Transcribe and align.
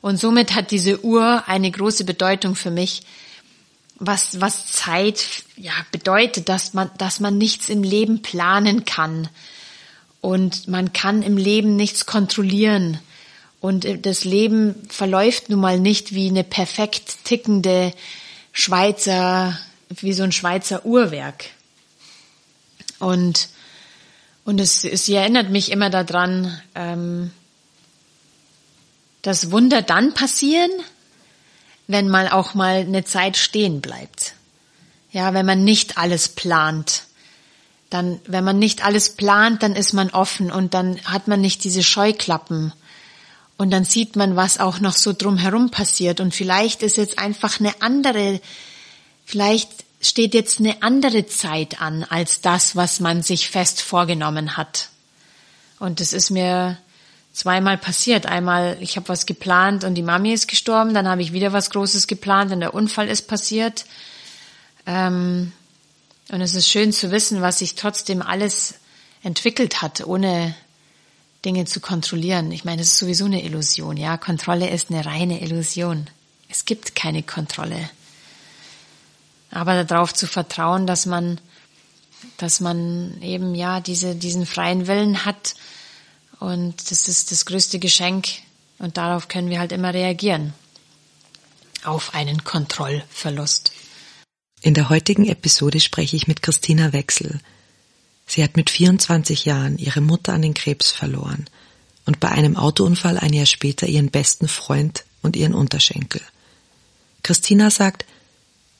Und 0.00 0.18
somit 0.18 0.54
hat 0.54 0.70
diese 0.70 1.04
Uhr 1.04 1.44
eine 1.46 1.70
große 1.70 2.04
Bedeutung 2.04 2.54
für 2.54 2.70
mich, 2.70 3.02
was, 3.96 4.40
was 4.40 4.66
Zeit, 4.66 5.44
ja, 5.56 5.72
bedeutet, 5.92 6.48
dass 6.48 6.72
man, 6.72 6.90
dass 6.96 7.20
man 7.20 7.36
nichts 7.36 7.68
im 7.68 7.82
Leben 7.82 8.22
planen 8.22 8.86
kann. 8.86 9.28
Und 10.22 10.68
man 10.68 10.92
kann 10.92 11.22
im 11.22 11.36
Leben 11.36 11.76
nichts 11.76 12.06
kontrollieren. 12.06 12.98
Und 13.60 13.86
das 14.06 14.24
Leben 14.24 14.74
verläuft 14.88 15.50
nun 15.50 15.60
mal 15.60 15.78
nicht 15.78 16.14
wie 16.14 16.28
eine 16.28 16.44
perfekt 16.44 17.24
tickende 17.24 17.92
Schweizer, 18.52 19.58
wie 19.90 20.14
so 20.14 20.22
ein 20.22 20.32
Schweizer 20.32 20.86
Uhrwerk. 20.86 21.44
Und, 22.98 23.48
und 24.44 24.60
es, 24.60 24.84
es 24.84 25.08
erinnert 25.10 25.50
mich 25.50 25.70
immer 25.70 25.90
daran, 25.90 26.58
ähm, 26.74 27.32
dass 29.22 29.50
Wunder 29.50 29.82
dann 29.82 30.14
passieren, 30.14 30.70
wenn 31.86 32.08
man 32.08 32.28
auch 32.28 32.54
mal 32.54 32.76
eine 32.76 33.04
Zeit 33.04 33.36
stehen 33.36 33.80
bleibt. 33.80 34.34
Ja, 35.12 35.34
wenn 35.34 35.46
man 35.46 35.64
nicht 35.64 35.98
alles 35.98 36.28
plant. 36.28 37.02
Dann, 37.90 38.20
wenn 38.26 38.44
man 38.44 38.58
nicht 38.58 38.84
alles 38.84 39.16
plant, 39.16 39.62
dann 39.64 39.74
ist 39.74 39.92
man 39.92 40.10
offen 40.10 40.52
und 40.52 40.74
dann 40.74 41.00
hat 41.04 41.26
man 41.26 41.40
nicht 41.40 41.64
diese 41.64 41.82
Scheuklappen. 41.82 42.72
Und 43.56 43.72
dann 43.72 43.84
sieht 43.84 44.14
man, 44.14 44.36
was 44.36 44.58
auch 44.58 44.78
noch 44.78 44.94
so 44.94 45.12
drumherum 45.12 45.70
passiert. 45.70 46.20
Und 46.20 46.34
vielleicht 46.34 46.82
ist 46.82 46.96
jetzt 46.96 47.18
einfach 47.18 47.58
eine 47.58 47.82
andere, 47.82 48.40
vielleicht 49.24 49.68
steht 50.00 50.32
jetzt 50.32 50.60
eine 50.60 50.82
andere 50.82 51.26
Zeit 51.26 51.82
an 51.82 52.04
als 52.04 52.40
das, 52.40 52.76
was 52.76 53.00
man 53.00 53.22
sich 53.22 53.50
fest 53.50 53.82
vorgenommen 53.82 54.56
hat. 54.56 54.88
Und 55.78 56.00
es 56.00 56.12
ist 56.12 56.30
mir 56.30 56.78
zweimal 57.32 57.78
passiert. 57.78 58.26
Einmal, 58.26 58.76
ich 58.80 58.96
habe 58.96 59.08
was 59.08 59.26
geplant 59.26 59.84
und 59.84 59.94
die 59.94 60.02
Mami 60.02 60.32
ist 60.32 60.48
gestorben, 60.48 60.94
dann 60.94 61.08
habe 61.08 61.22
ich 61.22 61.32
wieder 61.32 61.52
was 61.52 61.70
Großes 61.70 62.06
geplant 62.06 62.52
und 62.52 62.60
der 62.60 62.74
Unfall 62.74 63.08
ist 63.08 63.28
passiert. 63.28 63.86
Ähm, 64.86 65.52
und 66.30 66.40
es 66.40 66.54
ist 66.54 66.68
schön 66.68 66.92
zu 66.92 67.10
wissen, 67.10 67.42
was 67.42 67.58
sich 67.58 67.74
trotzdem 67.74 68.22
alles 68.22 68.74
entwickelt 69.22 69.82
hat, 69.82 70.06
ohne 70.06 70.54
Dinge 71.44 71.64
zu 71.64 71.80
kontrollieren. 71.80 72.52
Ich 72.52 72.64
meine, 72.64 72.82
es 72.82 72.92
ist 72.92 72.98
sowieso 72.98 73.24
eine 73.24 73.42
Illusion, 73.42 73.96
ja. 73.96 74.16
Kontrolle 74.16 74.68
ist 74.68 74.90
eine 74.90 75.04
reine 75.04 75.40
Illusion. 75.42 76.08
Es 76.48 76.64
gibt 76.64 76.94
keine 76.94 77.22
Kontrolle. 77.22 77.90
Aber 79.50 79.84
darauf 79.84 80.14
zu 80.14 80.26
vertrauen, 80.26 80.86
dass 80.86 81.06
man, 81.06 81.40
dass 82.36 82.60
man 82.60 83.20
eben 83.22 83.54
ja 83.54 83.80
diese, 83.80 84.14
diesen 84.14 84.46
freien 84.46 84.86
Willen 84.86 85.24
hat, 85.24 85.54
und 86.40 86.90
das 86.90 87.06
ist 87.06 87.30
das 87.30 87.44
größte 87.44 87.78
Geschenk 87.78 88.26
und 88.78 88.96
darauf 88.96 89.28
können 89.28 89.50
wir 89.50 89.60
halt 89.60 89.72
immer 89.72 89.94
reagieren. 89.94 90.54
Auf 91.84 92.14
einen 92.14 92.44
Kontrollverlust. 92.44 93.72
In 94.62 94.74
der 94.74 94.88
heutigen 94.88 95.26
Episode 95.26 95.80
spreche 95.80 96.16
ich 96.16 96.26
mit 96.26 96.42
Christina 96.42 96.92
Wechsel. 96.92 97.40
Sie 98.26 98.42
hat 98.42 98.56
mit 98.56 98.70
24 98.70 99.44
Jahren 99.44 99.78
ihre 99.78 100.00
Mutter 100.00 100.32
an 100.32 100.42
den 100.42 100.54
Krebs 100.54 100.90
verloren 100.90 101.46
und 102.06 102.20
bei 102.20 102.28
einem 102.28 102.56
Autounfall 102.56 103.18
ein 103.18 103.32
Jahr 103.32 103.46
später 103.46 103.86
ihren 103.86 104.10
besten 104.10 104.48
Freund 104.48 105.04
und 105.22 105.36
ihren 105.36 105.54
Unterschenkel. 105.54 106.22
Christina 107.22 107.70
sagt, 107.70 108.06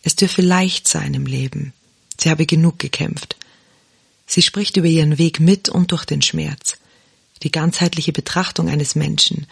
es 0.02 0.17
dürfe 0.17 0.41
leicht 0.41 0.89
sein 0.89 1.12
im 1.12 1.27
Leben. 1.27 1.74
Sie 2.19 2.30
habe 2.30 2.47
genug 2.47 2.78
gekämpft. 2.78 3.36
Sie 4.27 4.42
spricht 4.42 4.77
über 4.78 4.86
ihren 4.86 5.19
Weg 5.19 5.41
mit 5.41 5.69
und 5.69 5.92
durch 5.92 6.06
den 6.06 6.22
Schmerz 6.22 6.78
die 7.42 7.50
ganzheitliche 7.50 8.12
Betrachtung 8.12 8.69
eines 8.69 8.94
Menschen, 8.94 9.46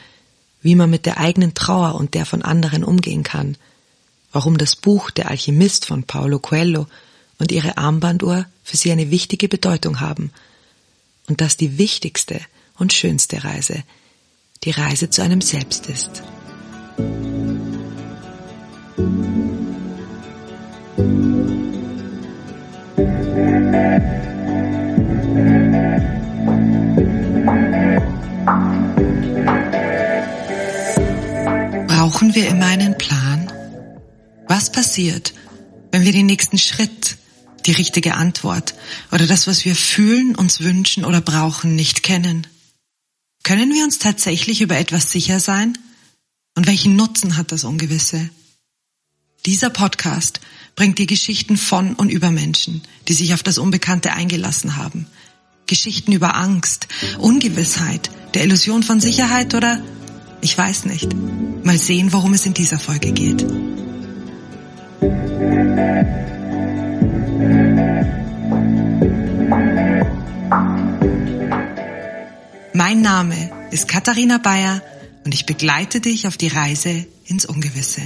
wie 0.62 0.74
man 0.74 0.90
mit 0.90 1.06
der 1.06 1.18
eigenen 1.18 1.54
Trauer 1.54 1.94
und 1.94 2.14
der 2.14 2.26
von 2.26 2.42
anderen 2.42 2.84
umgehen 2.84 3.22
kann, 3.22 3.56
warum 4.32 4.58
das 4.58 4.76
Buch 4.76 5.10
Der 5.10 5.30
Alchemist 5.30 5.86
von 5.86 6.04
Paulo 6.04 6.38
Coelho 6.38 6.86
und 7.38 7.52
ihre 7.52 7.78
Armbanduhr 7.78 8.46
für 8.64 8.76
sie 8.76 8.92
eine 8.92 9.10
wichtige 9.10 9.48
Bedeutung 9.48 10.00
haben 10.00 10.32
und 11.28 11.40
dass 11.40 11.56
die 11.56 11.78
wichtigste 11.78 12.40
und 12.76 12.92
schönste 12.92 13.44
Reise 13.44 13.84
die 14.64 14.70
Reise 14.70 15.08
zu 15.08 15.22
einem 15.22 15.40
selbst 15.40 15.86
ist. 15.86 16.22
Brauchen 32.08 32.34
wir 32.34 32.48
immer 32.48 32.64
einen 32.64 32.96
Plan? 32.96 33.52
Was 34.48 34.72
passiert, 34.72 35.34
wenn 35.92 36.06
wir 36.06 36.12
den 36.12 36.24
nächsten 36.24 36.56
Schritt, 36.56 37.18
die 37.66 37.72
richtige 37.72 38.14
Antwort 38.14 38.74
oder 39.12 39.26
das, 39.26 39.46
was 39.46 39.66
wir 39.66 39.76
fühlen, 39.76 40.34
uns 40.34 40.60
wünschen 40.60 41.04
oder 41.04 41.20
brauchen, 41.20 41.76
nicht 41.76 42.02
kennen? 42.02 42.46
Können 43.42 43.74
wir 43.74 43.84
uns 43.84 43.98
tatsächlich 43.98 44.62
über 44.62 44.78
etwas 44.78 45.12
sicher 45.12 45.38
sein? 45.38 45.76
Und 46.56 46.66
welchen 46.66 46.96
Nutzen 46.96 47.36
hat 47.36 47.52
das 47.52 47.64
Ungewisse? 47.64 48.30
Dieser 49.44 49.68
Podcast 49.68 50.40
bringt 50.76 50.98
dir 50.98 51.06
Geschichten 51.06 51.58
von 51.58 51.92
und 51.92 52.08
über 52.08 52.30
Menschen, 52.30 52.80
die 53.08 53.12
sich 53.12 53.34
auf 53.34 53.42
das 53.42 53.58
Unbekannte 53.58 54.14
eingelassen 54.14 54.76
haben. 54.76 55.06
Geschichten 55.66 56.12
über 56.12 56.36
Angst, 56.36 56.88
Ungewissheit, 57.18 58.10
der 58.32 58.44
Illusion 58.44 58.82
von 58.82 58.98
Sicherheit 58.98 59.54
oder 59.54 59.82
ich 60.40 60.56
weiß 60.56 60.86
nicht. 60.86 61.14
Mal 61.64 61.78
sehen, 61.78 62.12
worum 62.12 62.34
es 62.34 62.46
in 62.46 62.54
dieser 62.54 62.78
Folge 62.78 63.12
geht. 63.12 63.44
Mein 72.72 73.02
Name 73.02 73.50
ist 73.70 73.88
Katharina 73.88 74.38
Bayer 74.38 74.80
und 75.24 75.34
ich 75.34 75.46
begleite 75.46 76.00
dich 76.00 76.26
auf 76.26 76.36
die 76.36 76.48
Reise 76.48 77.06
ins 77.26 77.44
Ungewisse. 77.44 78.00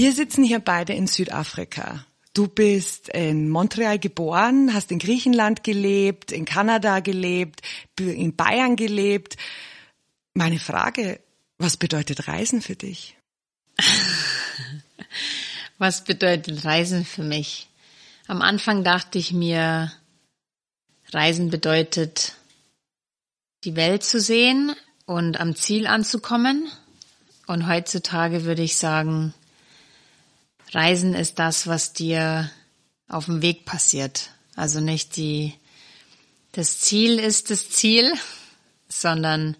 Wir 0.00 0.14
sitzen 0.14 0.42
hier 0.42 0.60
beide 0.60 0.94
in 0.94 1.06
Südafrika. 1.06 2.06
Du 2.32 2.48
bist 2.48 3.10
in 3.10 3.50
Montreal 3.50 3.98
geboren, 3.98 4.72
hast 4.72 4.90
in 4.90 4.98
Griechenland 4.98 5.62
gelebt, 5.62 6.32
in 6.32 6.46
Kanada 6.46 7.00
gelebt, 7.00 7.60
in 7.98 8.34
Bayern 8.34 8.76
gelebt. 8.76 9.36
Meine 10.32 10.58
Frage, 10.58 11.20
was 11.58 11.76
bedeutet 11.76 12.28
Reisen 12.28 12.62
für 12.62 12.76
dich? 12.76 13.14
was 15.76 16.02
bedeutet 16.02 16.64
Reisen 16.64 17.04
für 17.04 17.22
mich? 17.22 17.68
Am 18.26 18.40
Anfang 18.40 18.82
dachte 18.82 19.18
ich 19.18 19.34
mir, 19.34 19.92
Reisen 21.12 21.50
bedeutet, 21.50 22.36
die 23.64 23.76
Welt 23.76 24.02
zu 24.02 24.18
sehen 24.18 24.74
und 25.04 25.38
am 25.38 25.54
Ziel 25.54 25.86
anzukommen. 25.86 26.70
Und 27.46 27.68
heutzutage 27.68 28.46
würde 28.46 28.62
ich 28.62 28.78
sagen, 28.78 29.34
Reisen 30.72 31.14
ist 31.14 31.38
das, 31.38 31.66
was 31.66 31.92
dir 31.92 32.50
auf 33.08 33.26
dem 33.26 33.42
Weg 33.42 33.64
passiert. 33.64 34.30
Also 34.54 34.80
nicht 34.80 35.16
die, 35.16 35.54
das 36.52 36.80
Ziel 36.80 37.18
ist 37.18 37.50
das 37.50 37.70
Ziel, 37.70 38.12
sondern 38.88 39.56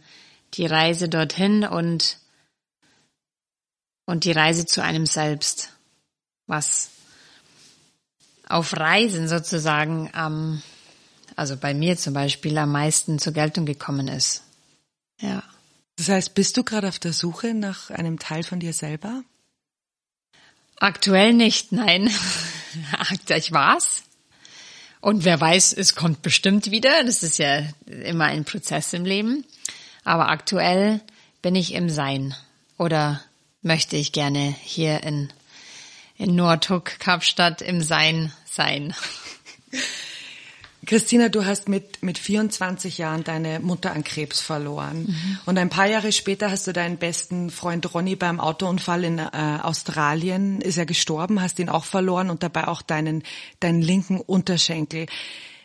die 0.54 0.66
Reise 0.66 1.08
dorthin 1.08 1.64
und, 1.64 2.18
und 4.06 4.24
die 4.24 4.32
Reise 4.32 4.66
zu 4.66 4.82
einem 4.82 5.06
selbst. 5.06 5.70
Was 6.46 6.90
auf 8.48 8.76
Reisen 8.76 9.28
sozusagen 9.28 10.10
am, 10.12 10.62
also 11.36 11.56
bei 11.56 11.72
mir 11.72 11.96
zum 11.96 12.14
Beispiel 12.14 12.58
am 12.58 12.72
meisten 12.72 13.18
zur 13.18 13.32
Geltung 13.32 13.64
gekommen 13.64 14.08
ist. 14.08 14.42
Ja. 15.20 15.42
Das 15.96 16.08
heißt, 16.08 16.34
bist 16.34 16.56
du 16.56 16.64
gerade 16.64 16.88
auf 16.88 16.98
der 16.98 17.12
Suche 17.12 17.54
nach 17.54 17.90
einem 17.90 18.18
Teil 18.18 18.42
von 18.42 18.58
dir 18.58 18.72
selber? 18.72 19.22
Aktuell 20.80 21.34
nicht, 21.34 21.72
nein. 21.72 22.10
ich 23.28 23.52
war's. 23.52 24.02
Und 25.02 25.24
wer 25.24 25.38
weiß, 25.38 25.74
es 25.74 25.94
kommt 25.94 26.22
bestimmt 26.22 26.70
wieder. 26.70 27.04
Das 27.04 27.22
ist 27.22 27.38
ja 27.38 27.62
immer 27.86 28.24
ein 28.24 28.46
Prozess 28.46 28.92
im 28.94 29.04
Leben. 29.04 29.44
Aber 30.04 30.30
aktuell 30.30 31.00
bin 31.42 31.54
ich 31.54 31.74
im 31.74 31.90
Sein. 31.90 32.34
Oder 32.78 33.22
möchte 33.60 33.96
ich 33.96 34.12
gerne 34.12 34.54
hier 34.62 35.02
in, 35.02 35.30
in 36.16 36.34
Nordhuck, 36.34 36.98
Kapstadt 36.98 37.60
im 37.60 37.82
Sein 37.82 38.32
sein. 38.46 38.94
Christina, 40.86 41.28
du 41.28 41.44
hast 41.44 41.68
mit, 41.68 42.02
mit 42.02 42.16
24 42.16 42.96
Jahren 42.98 43.22
deine 43.22 43.60
Mutter 43.60 43.92
an 43.92 44.02
Krebs 44.02 44.40
verloren. 44.40 45.02
Mhm. 45.02 45.38
Und 45.44 45.58
ein 45.58 45.68
paar 45.68 45.86
Jahre 45.86 46.10
später 46.10 46.50
hast 46.50 46.66
du 46.66 46.72
deinen 46.72 46.96
besten 46.96 47.50
Freund 47.50 47.94
Ronny 47.94 48.16
beim 48.16 48.40
Autounfall 48.40 49.04
in 49.04 49.18
äh, 49.18 49.58
Australien, 49.62 50.60
ist 50.60 50.78
er 50.78 50.86
gestorben, 50.86 51.42
hast 51.42 51.58
ihn 51.58 51.68
auch 51.68 51.84
verloren 51.84 52.30
und 52.30 52.42
dabei 52.42 52.66
auch 52.66 52.80
deinen, 52.80 53.22
deinen 53.60 53.82
linken 53.82 54.20
Unterschenkel. 54.20 55.06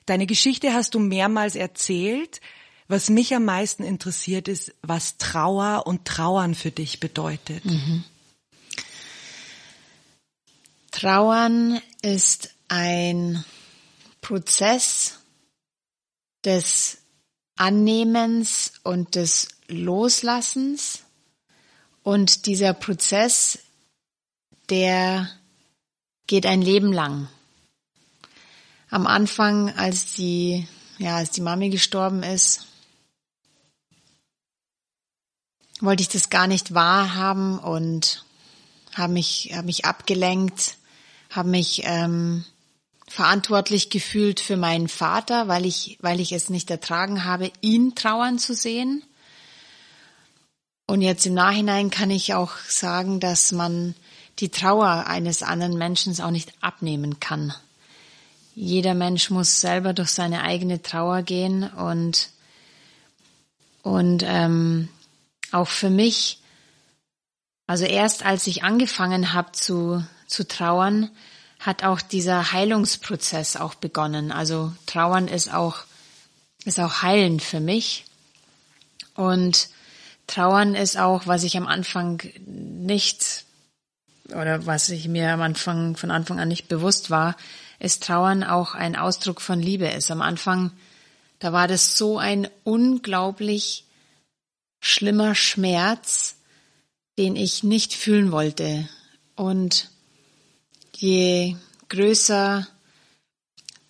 Deine 0.05 0.25
Geschichte 0.27 0.73
hast 0.73 0.93
du 0.93 0.99
mehrmals 0.99 1.55
erzählt. 1.55 2.41
Was 2.87 3.09
mich 3.09 3.33
am 3.33 3.45
meisten 3.45 3.83
interessiert 3.83 4.47
ist, 4.47 4.75
was 4.83 5.17
Trauer 5.17 5.87
und 5.87 6.05
Trauern 6.05 6.53
für 6.53 6.69
dich 6.69 6.99
bedeutet. 6.99 7.65
Mhm. 7.65 8.03
Trauern 10.91 11.81
ist 12.03 12.53
ein 12.67 13.43
Prozess 14.25 15.19
des 16.43 16.97
Annehmens 17.57 18.73
und 18.81 19.13
des 19.13 19.49
Loslassens. 19.67 21.03
Und 22.01 22.47
dieser 22.47 22.73
Prozess, 22.73 23.59
der 24.71 25.29
geht 26.25 26.47
ein 26.47 26.63
Leben 26.63 26.91
lang. 26.91 27.27
Am 28.89 29.05
Anfang, 29.05 29.69
als 29.77 30.15
die, 30.15 30.67
ja, 30.97 31.17
als 31.17 31.29
die 31.29 31.41
Mami 31.41 31.69
gestorben 31.69 32.23
ist, 32.23 32.65
wollte 35.81 36.01
ich 36.01 36.09
das 36.09 36.31
gar 36.31 36.47
nicht 36.47 36.73
wahrhaben 36.73 37.59
und 37.59 38.25
habe 38.95 39.13
mich, 39.13 39.51
hab 39.53 39.65
mich 39.65 39.85
abgelenkt, 39.85 40.77
habe 41.29 41.49
mich 41.49 41.83
ähm, 41.83 42.43
verantwortlich 43.07 43.89
gefühlt 43.89 44.39
für 44.39 44.57
meinen 44.57 44.87
Vater, 44.87 45.47
weil 45.47 45.65
ich, 45.65 45.97
weil 46.01 46.19
ich 46.19 46.31
es 46.31 46.49
nicht 46.49 46.69
ertragen 46.71 47.23
habe, 47.23 47.51
ihn 47.61 47.95
trauern 47.95 48.39
zu 48.39 48.53
sehen. 48.53 49.03
Und 50.87 51.01
jetzt 51.01 51.25
im 51.25 51.33
Nachhinein 51.33 51.89
kann 51.89 52.11
ich 52.11 52.33
auch 52.33 52.57
sagen, 52.67 53.19
dass 53.19 53.51
man 53.51 53.95
die 54.39 54.49
Trauer 54.49 55.05
eines 55.07 55.43
anderen 55.43 55.77
Menschen 55.77 56.19
auch 56.19 56.31
nicht 56.31 56.53
abnehmen 56.61 57.19
kann. 57.19 57.53
Jeder 58.53 58.93
Mensch 58.93 59.29
muss 59.29 59.61
selber 59.61 59.93
durch 59.93 60.09
seine 60.09 60.43
eigene 60.43 60.81
Trauer 60.81 61.21
gehen 61.21 61.63
und 61.63 62.29
und 63.81 64.23
ähm, 64.25 64.89
auch 65.51 65.67
für 65.67 65.91
mich, 65.91 66.39
also 67.67 67.85
erst 67.85 68.25
als 68.25 68.47
ich 68.47 68.63
angefangen 68.63 69.33
habe 69.33 69.51
zu 69.51 70.03
zu 70.27 70.47
trauern, 70.47 71.11
hat 71.59 71.83
auch 71.83 72.01
dieser 72.01 72.51
Heilungsprozess 72.51 73.55
auch 73.55 73.75
begonnen. 73.75 74.31
Also 74.31 74.73
Trauern 74.85 75.27
ist 75.27 75.53
auch, 75.53 75.77
ist 76.65 76.79
auch 76.79 77.01
heilend 77.01 77.41
für 77.41 77.59
mich. 77.59 78.05
Und 79.15 79.69
Trauern 80.27 80.75
ist 80.75 80.97
auch, 80.97 81.27
was 81.27 81.43
ich 81.43 81.57
am 81.57 81.67
Anfang 81.67 82.21
nicht 82.45 83.45
oder 84.33 84.65
was 84.65 84.89
ich 84.89 85.07
mir 85.07 85.31
am 85.31 85.41
Anfang, 85.41 85.95
von 85.95 86.11
Anfang 86.11 86.39
an 86.39 86.47
nicht 86.47 86.67
bewusst 86.67 87.11
war, 87.11 87.35
ist 87.79 88.03
Trauern 88.03 88.43
auch 88.43 88.73
ein 88.73 88.95
Ausdruck 88.95 89.41
von 89.41 89.61
Liebe 89.61 89.87
ist. 89.87 90.09
Am 90.09 90.21
Anfang, 90.21 90.71
da 91.39 91.53
war 91.53 91.67
das 91.67 91.97
so 91.97 92.17
ein 92.17 92.47
unglaublich 92.63 93.85
schlimmer 94.79 95.35
Schmerz, 95.35 96.37
den 97.17 97.35
ich 97.35 97.63
nicht 97.63 97.93
fühlen 97.93 98.31
wollte. 98.31 98.87
Und 99.35 99.89
je 100.97 101.55
größer 101.89 102.67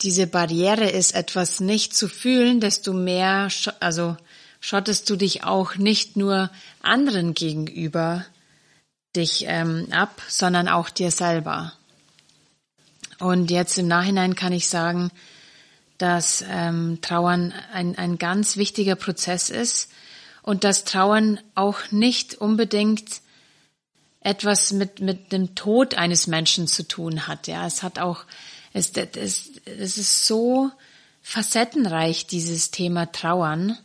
diese 0.02 0.28
Barriere 0.28 0.90
ist, 0.90 1.16
etwas 1.16 1.60
nicht 1.60 1.96
zu 1.96 2.07
fühlen, 2.07 2.60
desto 2.60 2.94
mehr, 2.94 3.50
also 3.80 4.18
schottest 4.60 5.10
du 5.10 5.16
dich 5.16 5.44
auch 5.44 5.75
nicht 5.75 6.18
nur 6.18 6.50
anderen 6.81 7.34
gegenüber 7.34 8.25
dich 9.16 9.46
ähm, 9.48 9.88
ab, 9.92 10.22
sondern 10.28 10.68
auch 10.68 10.90
dir 10.90 11.12
selber. 11.12 11.74
Und 13.19 13.50
jetzt 13.50 13.78
im 13.78 13.88
Nachhinein 13.88 14.36
kann 14.36 14.52
ich 14.52 14.68
sagen, 14.68 15.10
dass 15.98 16.44
ähm, 16.50 17.00
Trauern 17.02 17.54
ein, 17.72 17.98
ein 17.98 18.18
ganz 18.18 18.57
wichtiger 18.57 18.96
Prozess 18.96 19.50
ist 19.50 19.90
und 20.42 20.63
dass 20.63 20.84
Trauern 20.84 21.40
auch 21.56 21.92
nicht 21.92 22.36
unbedingt 22.36 23.22
etwas 24.25 24.74
mit, 24.74 25.01
mit 25.01 25.31
dem 25.31 25.54
Tod 25.54 25.95
eines 25.95 26.25
Menschen 26.25 26.68
zu 26.68 26.88
tun 26.88 27.27
hat. 27.27 27.48
Ja, 27.48 27.68
es 27.68 27.83
hat 27.83 28.00
auch, 28.00 28.24
es, 28.74 28.92
es, 28.92 29.51
es 29.66 29.98
ist 29.98 30.25
so 30.25 30.72
facettenreich, 31.22 32.25
dieses 32.25 32.72
Thema 32.72 33.12
Trauern, 33.12 33.77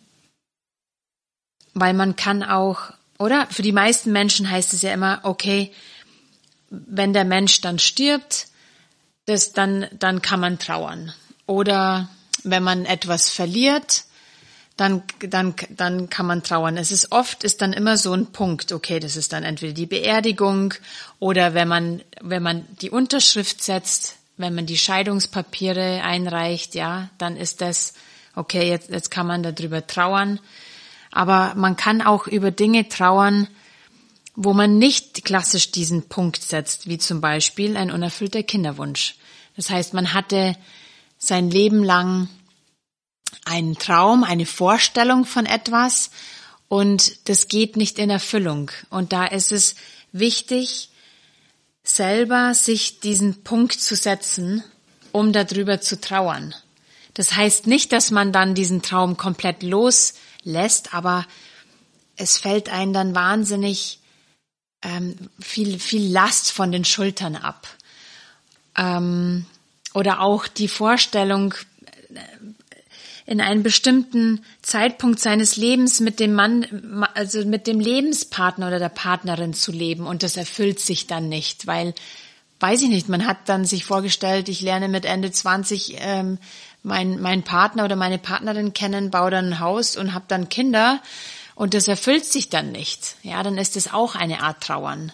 weil 1.75 1.93
man 1.93 2.17
kann 2.17 2.43
auch, 2.43 2.93
oder? 3.19 3.47
Für 3.49 3.63
die 3.63 3.73
meisten 3.73 4.13
Menschen 4.13 4.51
heißt 4.51 4.73
es 4.73 4.81
ja 4.81 4.95
immer, 4.95 5.21
okay, 5.25 5.73
wenn 6.71 7.13
der 7.13 7.27
Mensch 7.27 7.61
dann 7.61 7.79
stirbt, 7.79 8.47
das 9.27 9.53
dann, 9.53 9.89
dann 9.93 10.23
kann 10.23 10.41
man 10.41 10.59
trauern. 10.59 11.13
Oder 11.47 12.09
wenn 12.45 12.63
man 12.63 12.87
etwas 12.87 13.29
verliert, 13.29 14.05
dann, 14.81 15.03
dann, 15.21 15.55
dann 15.69 16.09
kann 16.09 16.25
man 16.25 16.43
trauern. 16.43 16.79
Es 16.79 16.91
ist 16.91 17.13
oft, 17.13 17.45
ist 17.45 17.61
dann 17.61 17.75
immer 17.75 17.99
so 17.99 18.15
ein 18.15 18.33
Punkt, 18.33 18.73
okay, 18.73 18.99
das 18.99 19.15
ist 19.15 19.35
dann 19.35 19.45
entweder 19.45 19.75
die 19.75 19.87
Beerdigung 19.87 20.73
oder 21.19 21.53
wenn 21.53 21.69
man, 21.69 22.03
wenn 22.23 22.43
man 22.43 22.65
die 22.81 22.89
Unterschrift 22.89 23.63
setzt, 23.63 24.17
wenn 24.39 24.55
man 24.55 24.65
die 24.65 24.79
Scheidungspapiere 24.79 26.03
einreicht, 26.03 26.75
ja, 26.75 27.11
dann 27.19 27.37
ist 27.37 27.61
das, 27.61 27.93
okay, 28.35 28.71
jetzt, 28.71 28.89
jetzt 28.89 29.11
kann 29.11 29.27
man 29.27 29.43
darüber 29.43 29.87
trauern. 29.87 30.41
Aber 31.13 31.55
man 31.57 31.77
kann 31.77 32.01
auch 32.01 32.27
über 32.27 32.51
Dinge 32.51 32.89
trauern, 32.89 33.49
wo 34.35 34.55
man 34.55 34.79
nicht 34.79 35.27
klassisch 35.27 35.73
diesen 35.73 36.09
Punkt 36.09 36.43
setzt, 36.43 36.89
wie 36.89 36.97
zum 36.97 37.21
Beispiel 37.21 37.77
ein 37.77 37.91
unerfüllter 37.91 38.43
Kinderwunsch. 38.43 39.17
Das 39.57 39.69
heißt, 39.69 39.93
man 39.93 40.15
hatte 40.15 40.57
sein 41.19 41.51
Leben 41.51 41.85
lang 41.85 42.29
einen 43.45 43.77
Traum, 43.77 44.25
eine 44.25 44.47
Vorstellung 44.47 45.25
von 45.25 45.47
etwas 45.47 46.11
und 46.69 47.29
das 47.29 47.49
geht 47.49 47.77
nicht 47.77 47.99
in 47.99 48.11
Erfüllung. 48.11 48.71
Und 48.91 49.13
da 49.13 49.27
ist 49.27 49.51
es 49.53 49.75
wichtig, 50.13 50.91
selber 51.83 52.55
sich 52.55 53.01
diesen 53.01 53.43
Punkt 53.43 53.81
zu 53.81 53.97
setzen, 53.97 54.63
um 55.13 55.33
darüber 55.33 55.81
zu 55.81 56.01
trauern. 56.01 56.55
Das 57.15 57.35
heißt 57.35 57.67
nicht, 57.67 57.93
dass 57.93 58.11
man 58.11 58.33
dann 58.33 58.55
diesen 58.55 58.83
Traum 58.83 59.17
komplett 59.17 59.63
loslässt, 59.63 60.95
aber 60.95 61.27
es 62.17 62.39
fällt 62.39 62.69
einen 62.69 62.93
dann 62.93 63.15
wahnsinnig 63.15 63.99
ähm, 64.83 65.17
viel, 65.41 65.79
viel 65.79 66.11
Last 66.11 66.53
von 66.53 66.71
den 66.71 66.85
Schultern 66.85 67.37
ab. 67.37 67.67
Ähm, 68.77 69.47
oder 69.93 70.21
auch 70.21 70.47
die 70.47 70.69
Vorstellung, 70.69 71.55
in 73.31 73.41
einem 73.41 73.63
bestimmten 73.63 74.45
Zeitpunkt 74.61 75.21
seines 75.21 75.55
Lebens 75.55 76.01
mit 76.01 76.19
dem 76.19 76.35
Mann, 76.35 77.07
also 77.15 77.45
mit 77.45 77.69
dem 77.69 77.79
Lebenspartner 77.79 78.67
oder 78.67 78.81
der 78.81 78.89
Partnerin 78.89 79.55
zu 79.55 79.71
leben 79.71 80.05
und 80.05 80.25
das 80.25 80.37
erfüllt 80.37 80.81
sich 80.81 81.07
dann 81.07 81.29
nicht, 81.29 81.69
weil, 81.69 81.95
weiß 82.59 82.83
ich 82.83 82.89
nicht, 82.89 83.09
man 83.09 83.29
hat 83.29 83.49
dann 83.49 83.65
sich 83.65 83.85
vorgestellt, 83.85 84.49
ich 84.49 84.63
lerne 84.63 84.89
mit 84.89 85.05
Ende 85.05 85.31
20 85.31 85.99
ähm, 86.01 86.39
meinen 86.83 87.23
mein 87.23 87.45
Partner 87.45 87.85
oder 87.85 87.95
meine 87.95 88.19
Partnerin 88.19 88.73
kennen, 88.73 89.13
baue 89.13 89.31
dann 89.31 89.53
ein 89.53 89.61
Haus 89.61 89.97
und 89.97 90.13
habe 90.13 90.25
dann 90.27 90.49
Kinder 90.49 91.01
und 91.55 91.73
das 91.73 91.87
erfüllt 91.87 92.25
sich 92.25 92.49
dann 92.49 92.73
nicht. 92.73 93.15
Ja, 93.23 93.45
dann 93.45 93.59
ist 93.59 93.77
es 93.77 93.93
auch 93.93 94.17
eine 94.17 94.43
Art 94.43 94.61
Trauern. 94.61 95.13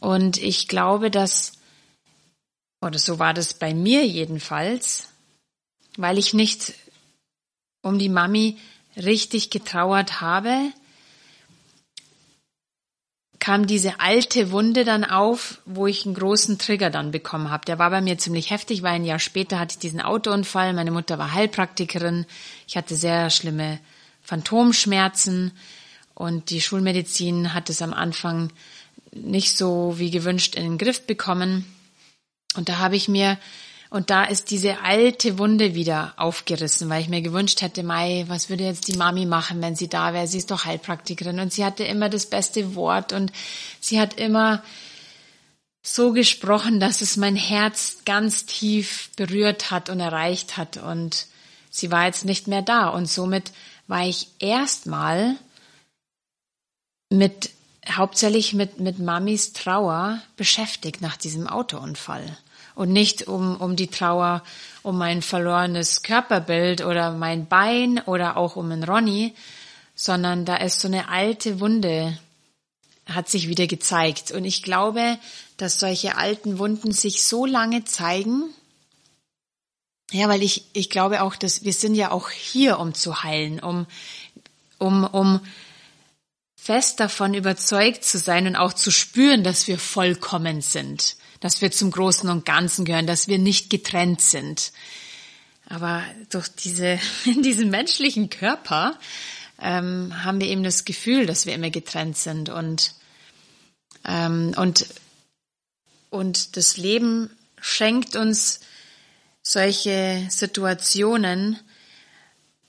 Und 0.00 0.38
ich 0.38 0.66
glaube, 0.66 1.08
dass, 1.08 1.52
oder 2.80 2.98
so 2.98 3.20
war 3.20 3.32
das 3.32 3.54
bei 3.54 3.74
mir 3.74 4.04
jedenfalls, 4.04 5.13
weil 5.96 6.18
ich 6.18 6.34
nicht 6.34 6.74
um 7.82 7.98
die 7.98 8.08
Mami 8.08 8.58
richtig 8.96 9.50
getrauert 9.50 10.20
habe, 10.20 10.72
kam 13.44 13.66
diese 13.66 14.00
alte 14.00 14.52
Wunde 14.52 14.84
dann 14.84 15.04
auf, 15.04 15.60
wo 15.66 15.86
ich 15.86 16.06
einen 16.06 16.14
großen 16.14 16.58
Trigger 16.58 16.88
dann 16.88 17.10
bekommen 17.10 17.50
habe. 17.50 17.66
Der 17.66 17.78
war 17.78 17.90
bei 17.90 18.00
mir 18.00 18.16
ziemlich 18.16 18.50
heftig, 18.50 18.82
weil 18.82 18.94
ein 18.94 19.04
Jahr 19.04 19.18
später 19.18 19.58
hatte 19.58 19.74
ich 19.74 19.78
diesen 19.80 20.00
Autounfall. 20.00 20.72
Meine 20.72 20.90
Mutter 20.90 21.18
war 21.18 21.34
Heilpraktikerin. 21.34 22.24
Ich 22.66 22.78
hatte 22.78 22.96
sehr 22.96 23.28
schlimme 23.28 23.80
Phantomschmerzen 24.22 25.52
und 26.14 26.48
die 26.48 26.62
Schulmedizin 26.62 27.52
hat 27.52 27.68
es 27.68 27.82
am 27.82 27.92
Anfang 27.92 28.50
nicht 29.12 29.58
so 29.58 29.98
wie 29.98 30.10
gewünscht 30.10 30.54
in 30.54 30.62
den 30.62 30.78
Griff 30.78 31.06
bekommen. 31.06 31.66
Und 32.56 32.70
da 32.70 32.78
habe 32.78 32.96
ich 32.96 33.08
mir 33.08 33.36
und 33.94 34.10
da 34.10 34.24
ist 34.24 34.50
diese 34.50 34.80
alte 34.80 35.38
Wunde 35.38 35.76
wieder 35.76 36.14
aufgerissen, 36.16 36.88
weil 36.88 37.00
ich 37.00 37.08
mir 37.08 37.22
gewünscht 37.22 37.62
hätte, 37.62 37.84
Mai, 37.84 38.24
was 38.26 38.48
würde 38.50 38.64
jetzt 38.64 38.88
die 38.88 38.96
Mami 38.96 39.24
machen, 39.24 39.62
wenn 39.62 39.76
sie 39.76 39.86
da 39.86 40.12
wäre? 40.12 40.26
Sie 40.26 40.38
ist 40.38 40.50
doch 40.50 40.64
Heilpraktikerin 40.64 41.38
und 41.38 41.52
sie 41.52 41.64
hatte 41.64 41.84
immer 41.84 42.08
das 42.08 42.26
beste 42.26 42.74
Wort 42.74 43.12
und 43.12 43.30
sie 43.78 44.00
hat 44.00 44.14
immer 44.14 44.64
so 45.80 46.10
gesprochen, 46.12 46.80
dass 46.80 47.02
es 47.02 47.16
mein 47.16 47.36
Herz 47.36 47.98
ganz 48.04 48.46
tief 48.46 49.10
berührt 49.14 49.70
hat 49.70 49.88
und 49.90 50.00
erreicht 50.00 50.56
hat 50.56 50.76
und 50.76 51.28
sie 51.70 51.92
war 51.92 52.06
jetzt 52.06 52.24
nicht 52.24 52.48
mehr 52.48 52.62
da 52.62 52.88
und 52.88 53.06
somit 53.06 53.52
war 53.86 54.04
ich 54.04 54.26
erstmal 54.40 55.36
mit 57.10 57.50
hauptsächlich 57.88 58.54
mit 58.54 58.80
mit 58.80 58.98
Mamis 58.98 59.52
Trauer 59.52 60.20
beschäftigt 60.36 61.00
nach 61.00 61.16
diesem 61.16 61.46
Autounfall 61.46 62.36
und 62.74 62.92
nicht 62.92 63.28
um 63.28 63.56
um 63.56 63.76
die 63.76 63.88
Trauer 63.88 64.42
um 64.82 64.98
mein 64.98 65.22
verlorenes 65.22 66.02
Körperbild 66.02 66.84
oder 66.84 67.12
mein 67.12 67.46
Bein 67.46 68.00
oder 68.00 68.36
auch 68.36 68.56
um 68.56 68.70
einen 68.70 68.84
Ronny, 68.84 69.34
sondern 69.94 70.44
da 70.44 70.56
ist 70.56 70.80
so 70.80 70.88
eine 70.88 71.08
alte 71.08 71.60
Wunde 71.60 72.18
hat 73.06 73.28
sich 73.28 73.48
wieder 73.48 73.66
gezeigt. 73.66 74.30
Und 74.30 74.44
ich 74.44 74.62
glaube, 74.62 75.18
dass 75.56 75.78
solche 75.78 76.16
alten 76.16 76.58
Wunden 76.58 76.92
sich 76.92 77.24
so 77.24 77.46
lange 77.46 77.84
zeigen, 77.84 78.44
ja, 80.10 80.28
weil 80.28 80.42
ich, 80.42 80.64
ich 80.72 80.90
glaube 80.90 81.22
auch, 81.22 81.34
dass 81.34 81.64
wir 81.64 81.72
sind 81.72 81.94
ja 81.94 82.10
auch 82.10 82.30
hier, 82.30 82.78
um 82.78 82.94
zu 82.94 83.22
heilen, 83.22 83.60
um, 83.60 83.86
um, 84.78 85.04
um 85.04 85.40
fest 86.56 87.00
davon 87.00 87.34
überzeugt 87.34 88.04
zu 88.04 88.18
sein 88.18 88.46
und 88.46 88.56
auch 88.56 88.72
zu 88.72 88.90
spüren, 88.90 89.44
dass 89.44 89.66
wir 89.66 89.78
vollkommen 89.78 90.60
sind, 90.60 91.16
dass 91.40 91.60
wir 91.60 91.70
zum 91.70 91.90
Großen 91.90 92.28
und 92.30 92.44
Ganzen 92.44 92.84
gehören, 92.84 93.06
dass 93.06 93.28
wir 93.28 93.38
nicht 93.38 93.70
getrennt 93.70 94.20
sind. 94.20 94.72
Aber 95.68 96.04
durch 96.30 96.48
diese, 96.48 96.98
in 97.24 97.42
diesem 97.42 97.70
menschlichen 97.70 98.30
Körper 98.30 98.98
ähm, 99.60 100.24
haben 100.24 100.40
wir 100.40 100.48
eben 100.48 100.62
das 100.62 100.84
Gefühl, 100.84 101.26
dass 101.26 101.46
wir 101.46 101.54
immer 101.54 101.70
getrennt 101.70 102.16
sind 102.16 102.48
und 102.48 102.94
ähm, 104.04 104.54
und 104.56 104.86
und 106.10 106.56
das 106.56 106.76
Leben 106.76 107.30
schenkt 107.60 108.14
uns 108.14 108.60
solche 109.42 110.26
Situationen, 110.30 111.58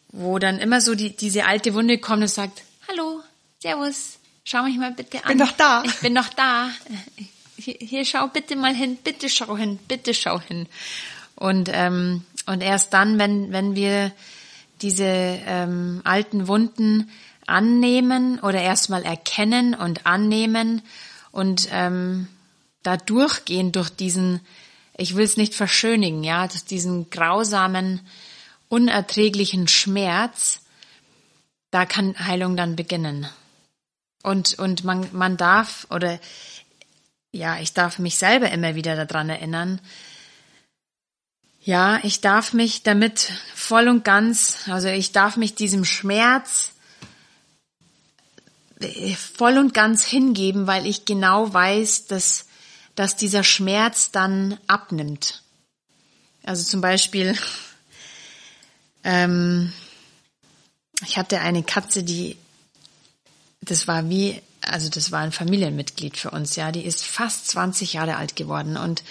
wo 0.08 0.40
dann 0.40 0.60
immer 0.60 0.82
so 0.82 0.96
die, 0.96 1.16
diese 1.16 1.46
alte 1.46 1.74
Wunde 1.74 2.00
kommt 2.00 2.24
und 2.24 2.28
sagt, 2.28 2.64
hallo, 2.88 3.22
servus, 3.60 4.18
schau 4.44 4.64
mich 4.64 4.78
mal 4.78 4.92
bitte 4.92 5.24
an. 5.24 5.24
Ich 5.24 5.28
bin 5.28 5.38
doch 5.38 5.52
da. 5.52 5.84
Ich 5.84 6.00
bin 6.00 6.16
doch 6.16 6.30
da. 6.30 6.72
Hier, 7.58 7.76
hier 7.80 8.06
schau 8.06 8.28
bitte 8.28 8.56
mal 8.56 8.74
hin, 8.76 8.98
bitte 9.04 9.30
schau 9.30 9.58
hin, 9.58 9.80
bitte 9.88 10.14
schau 10.14 10.40
hin. 10.40 10.68
Und, 11.36 11.70
ähm, 11.72 12.24
und 12.46 12.62
erst 12.62 12.94
dann, 12.94 13.18
wenn, 13.18 13.52
wenn 13.52 13.76
wir 13.76 14.12
diese 14.82 15.06
ähm, 15.06 16.02
alten 16.04 16.48
Wunden 16.48 17.10
annehmen 17.48 18.40
oder 18.40 18.62
erstmal 18.62 19.04
erkennen 19.04 19.74
und 19.74 20.06
annehmen 20.06 20.82
und 21.32 21.70
ähm, 21.72 22.28
da 22.84 22.98
durchgehen 22.98 23.72
durch 23.72 23.90
diesen 23.90 24.42
ich 24.98 25.16
will 25.16 25.26
es 25.26 25.38
nicht 25.38 25.54
verschönigen, 25.54 26.24
ja, 26.24 26.48
dass 26.48 26.66
diesen 26.66 27.10
grausamen, 27.10 28.02
unerträglichen 28.70 29.68
Schmerz, 29.68 30.62
da 31.72 31.86
kann 31.86 32.16
Heilung 32.18 32.56
dann 32.56 32.76
beginnen. 32.76 33.28
Und, 34.24 34.58
und 34.58 34.84
man, 34.84 35.08
man 35.12 35.38
darf, 35.38 35.86
oder 35.92 36.20
ja, 37.36 37.60
ich 37.60 37.74
darf 37.74 38.00
mich 38.00 38.18
selber 38.18 38.52
immer 38.52 38.76
wieder 38.76 39.06
daran 39.06 39.30
erinnern, 39.30 39.80
ja, 41.62 42.00
ich 42.04 42.22
darf 42.22 42.54
mich 42.54 42.84
damit 42.84 43.32
voll 43.56 43.88
und 43.88 44.04
ganz, 44.04 44.68
also 44.68 44.88
ich 44.88 45.12
darf 45.12 45.36
mich 45.36 45.56
diesem 45.56 45.84
Schmerz 45.84 46.72
voll 49.38 49.58
und 49.58 49.74
ganz 49.74 50.06
hingeben, 50.06 50.68
weil 50.68 50.86
ich 50.86 51.06
genau 51.06 51.52
weiß, 51.52 52.06
dass 52.08 52.46
dass 52.96 53.16
dieser 53.16 53.44
Schmerz 53.44 54.12
dann 54.12 54.58
abnimmt. 54.68 55.44
Also 56.44 56.64
zum 56.64 56.82
Beispiel, 56.82 57.38
ähm, 59.04 59.72
ich 61.06 61.18
hatte 61.18 61.42
eine 61.42 61.64
Katze, 61.64 62.04
die, 62.04 62.38
das 63.62 63.88
war 63.88 64.10
wie, 64.10 64.42
also 64.68 64.90
das 64.90 65.12
war 65.12 65.20
ein 65.22 65.32
Familienmitglied 65.32 66.18
für 66.18 66.32
uns, 66.32 66.56
ja, 66.56 66.72
die 66.72 66.86
ist 66.86 67.06
fast 67.06 67.48
20 67.50 67.94
Jahre 67.94 68.18
alt 68.18 68.36
geworden. 68.36 68.78
Und 68.78 69.04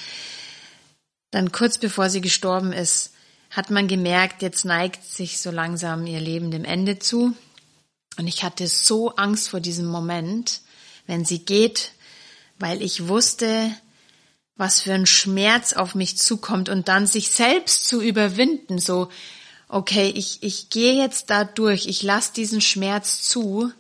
dann 1.31 1.53
kurz 1.53 1.79
bevor 1.79 2.11
sie 2.11 2.21
gestorben 2.21 2.73
ist, 2.73 3.13
hat 3.51 3.71
man 3.71 3.89
gemerkt, 3.89 4.43
jetzt 4.43 4.65
neigt 4.65 5.05
sich 5.05 5.41
so 5.41 5.51
langsam 5.51 6.07
ihr 6.07 6.21
Leben 6.21 6.51
dem 6.51 6.65
Ende 6.65 6.99
zu. 6.99 7.37
Und 8.17 8.27
ich 8.27 8.43
hatte 8.43 8.69
so 8.69 9.11
Angst 9.17 9.49
vor 9.49 9.61
diesem 9.61 9.87
Moment, 9.87 10.61
wenn 11.07 11.25
sie 11.25 11.45
geht, 11.45 11.93
weil 12.59 12.83
ich 12.83 13.09
wusste, 13.09 13.71
was 14.57 14.81
für 14.81 14.95
ein 14.95 15.07
Schmerz 15.07 15.73
auf 15.73 15.95
mich 15.95 16.17
zukommt. 16.17 16.69
Und 16.69 16.89
dann 16.89 17.07
sich 17.07 17.31
selbst 17.31 17.87
zu 17.87 18.01
überwinden, 18.01 18.79
so, 18.79 19.09
okay, 19.69 20.13
ich, 20.15 20.43
ich 20.43 20.71
gehe 20.71 20.95
jetzt 20.95 21.31
da 21.31 21.45
durch, 21.45 21.87
ich 21.87 22.03
lasse 22.03 22.33
diesen 22.33 22.61
Schmerz 22.61 23.23
zu, 23.23 23.73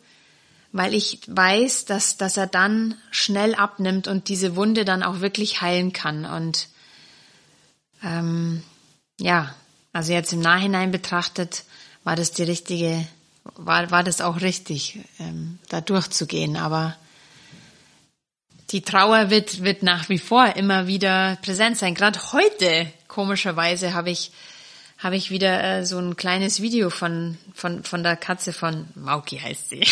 weil 0.74 0.92
ich 0.92 1.20
weiß, 1.28 1.84
dass, 1.84 2.16
dass 2.16 2.36
er 2.36 2.48
dann 2.48 2.96
schnell 3.12 3.54
abnimmt 3.54 4.08
und 4.08 4.28
diese 4.28 4.56
Wunde 4.56 4.84
dann 4.84 5.04
auch 5.04 5.20
wirklich 5.20 5.62
heilen 5.62 5.92
kann. 5.92 6.26
Und 6.26 6.66
ähm, 8.02 8.60
ja, 9.20 9.54
also 9.92 10.12
jetzt 10.12 10.32
im 10.32 10.40
Nachhinein 10.40 10.90
betrachtet, 10.90 11.62
war 12.02 12.16
das 12.16 12.32
die 12.32 12.42
richtige, 12.42 13.06
war, 13.54 13.92
war 13.92 14.02
das 14.02 14.20
auch 14.20 14.40
richtig, 14.40 14.98
ähm, 15.20 15.60
da 15.68 15.80
durchzugehen. 15.80 16.56
Aber 16.56 16.96
die 18.70 18.82
Trauer 18.82 19.30
wird, 19.30 19.62
wird 19.62 19.84
nach 19.84 20.08
wie 20.08 20.18
vor 20.18 20.56
immer 20.56 20.88
wieder 20.88 21.38
präsent 21.42 21.78
sein. 21.78 21.94
Gerade 21.94 22.18
heute, 22.32 22.92
komischerweise, 23.06 23.94
habe 23.94 24.10
ich, 24.10 24.32
habe 25.04 25.16
ich 25.16 25.30
wieder 25.30 25.62
äh, 25.62 25.84
so 25.84 25.98
ein 25.98 26.16
kleines 26.16 26.62
Video 26.62 26.88
von, 26.88 27.36
von, 27.52 27.84
von 27.84 28.02
der 28.02 28.16
Katze 28.16 28.54
von 28.54 28.86
Mauki 28.94 29.36
heißt 29.36 29.68
sie, 29.68 29.86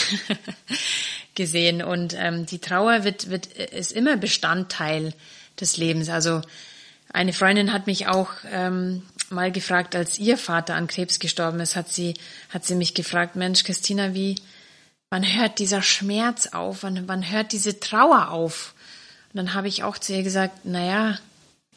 gesehen. 1.34 1.82
Und 1.82 2.16
ähm, 2.18 2.46
die 2.46 2.60
Trauer 2.60 3.04
wird, 3.04 3.28
wird, 3.28 3.46
ist 3.46 3.92
immer 3.92 4.16
Bestandteil 4.16 5.12
des 5.60 5.76
Lebens. 5.76 6.08
Also 6.08 6.40
eine 7.12 7.34
Freundin 7.34 7.74
hat 7.74 7.86
mich 7.86 8.06
auch 8.06 8.30
ähm, 8.50 9.02
mal 9.28 9.52
gefragt, 9.52 9.94
als 9.94 10.18
ihr 10.18 10.38
Vater 10.38 10.76
an 10.76 10.86
Krebs 10.86 11.18
gestorben 11.18 11.60
ist, 11.60 11.76
hat 11.76 11.90
sie, 11.90 12.14
hat 12.48 12.64
sie 12.64 12.74
mich 12.74 12.94
gefragt, 12.94 13.36
Mensch, 13.36 13.64
Christina, 13.64 14.14
wie, 14.14 14.36
wann 15.10 15.30
hört 15.30 15.58
dieser 15.58 15.82
Schmerz 15.82 16.46
auf? 16.46 16.84
Wann, 16.84 17.06
wann 17.06 17.30
hört 17.30 17.52
diese 17.52 17.80
Trauer 17.80 18.30
auf? 18.30 18.72
Und 19.34 19.36
dann 19.36 19.52
habe 19.52 19.68
ich 19.68 19.84
auch 19.84 19.98
zu 19.98 20.14
ihr 20.14 20.22
gesagt, 20.22 20.64
naja, 20.64 21.18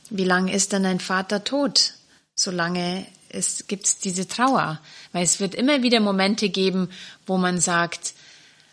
wie 0.10 0.24
lange 0.24 0.54
ist 0.54 0.72
denn 0.72 0.84
dein 0.84 1.02
Vater 1.02 1.44
tot? 1.44 1.96
Solange 2.34 3.06
es 3.36 3.68
gibt 3.68 4.04
diese 4.04 4.28
Trauer. 4.28 4.80
Weil 5.12 5.24
es 5.24 5.40
wird 5.40 5.56
immer 5.56 5.84
wieder 5.84 6.00
Momente 6.00 6.50
geben, 6.50 6.90
wo 7.26 7.38
man 7.38 7.60
sagt, 7.60 8.14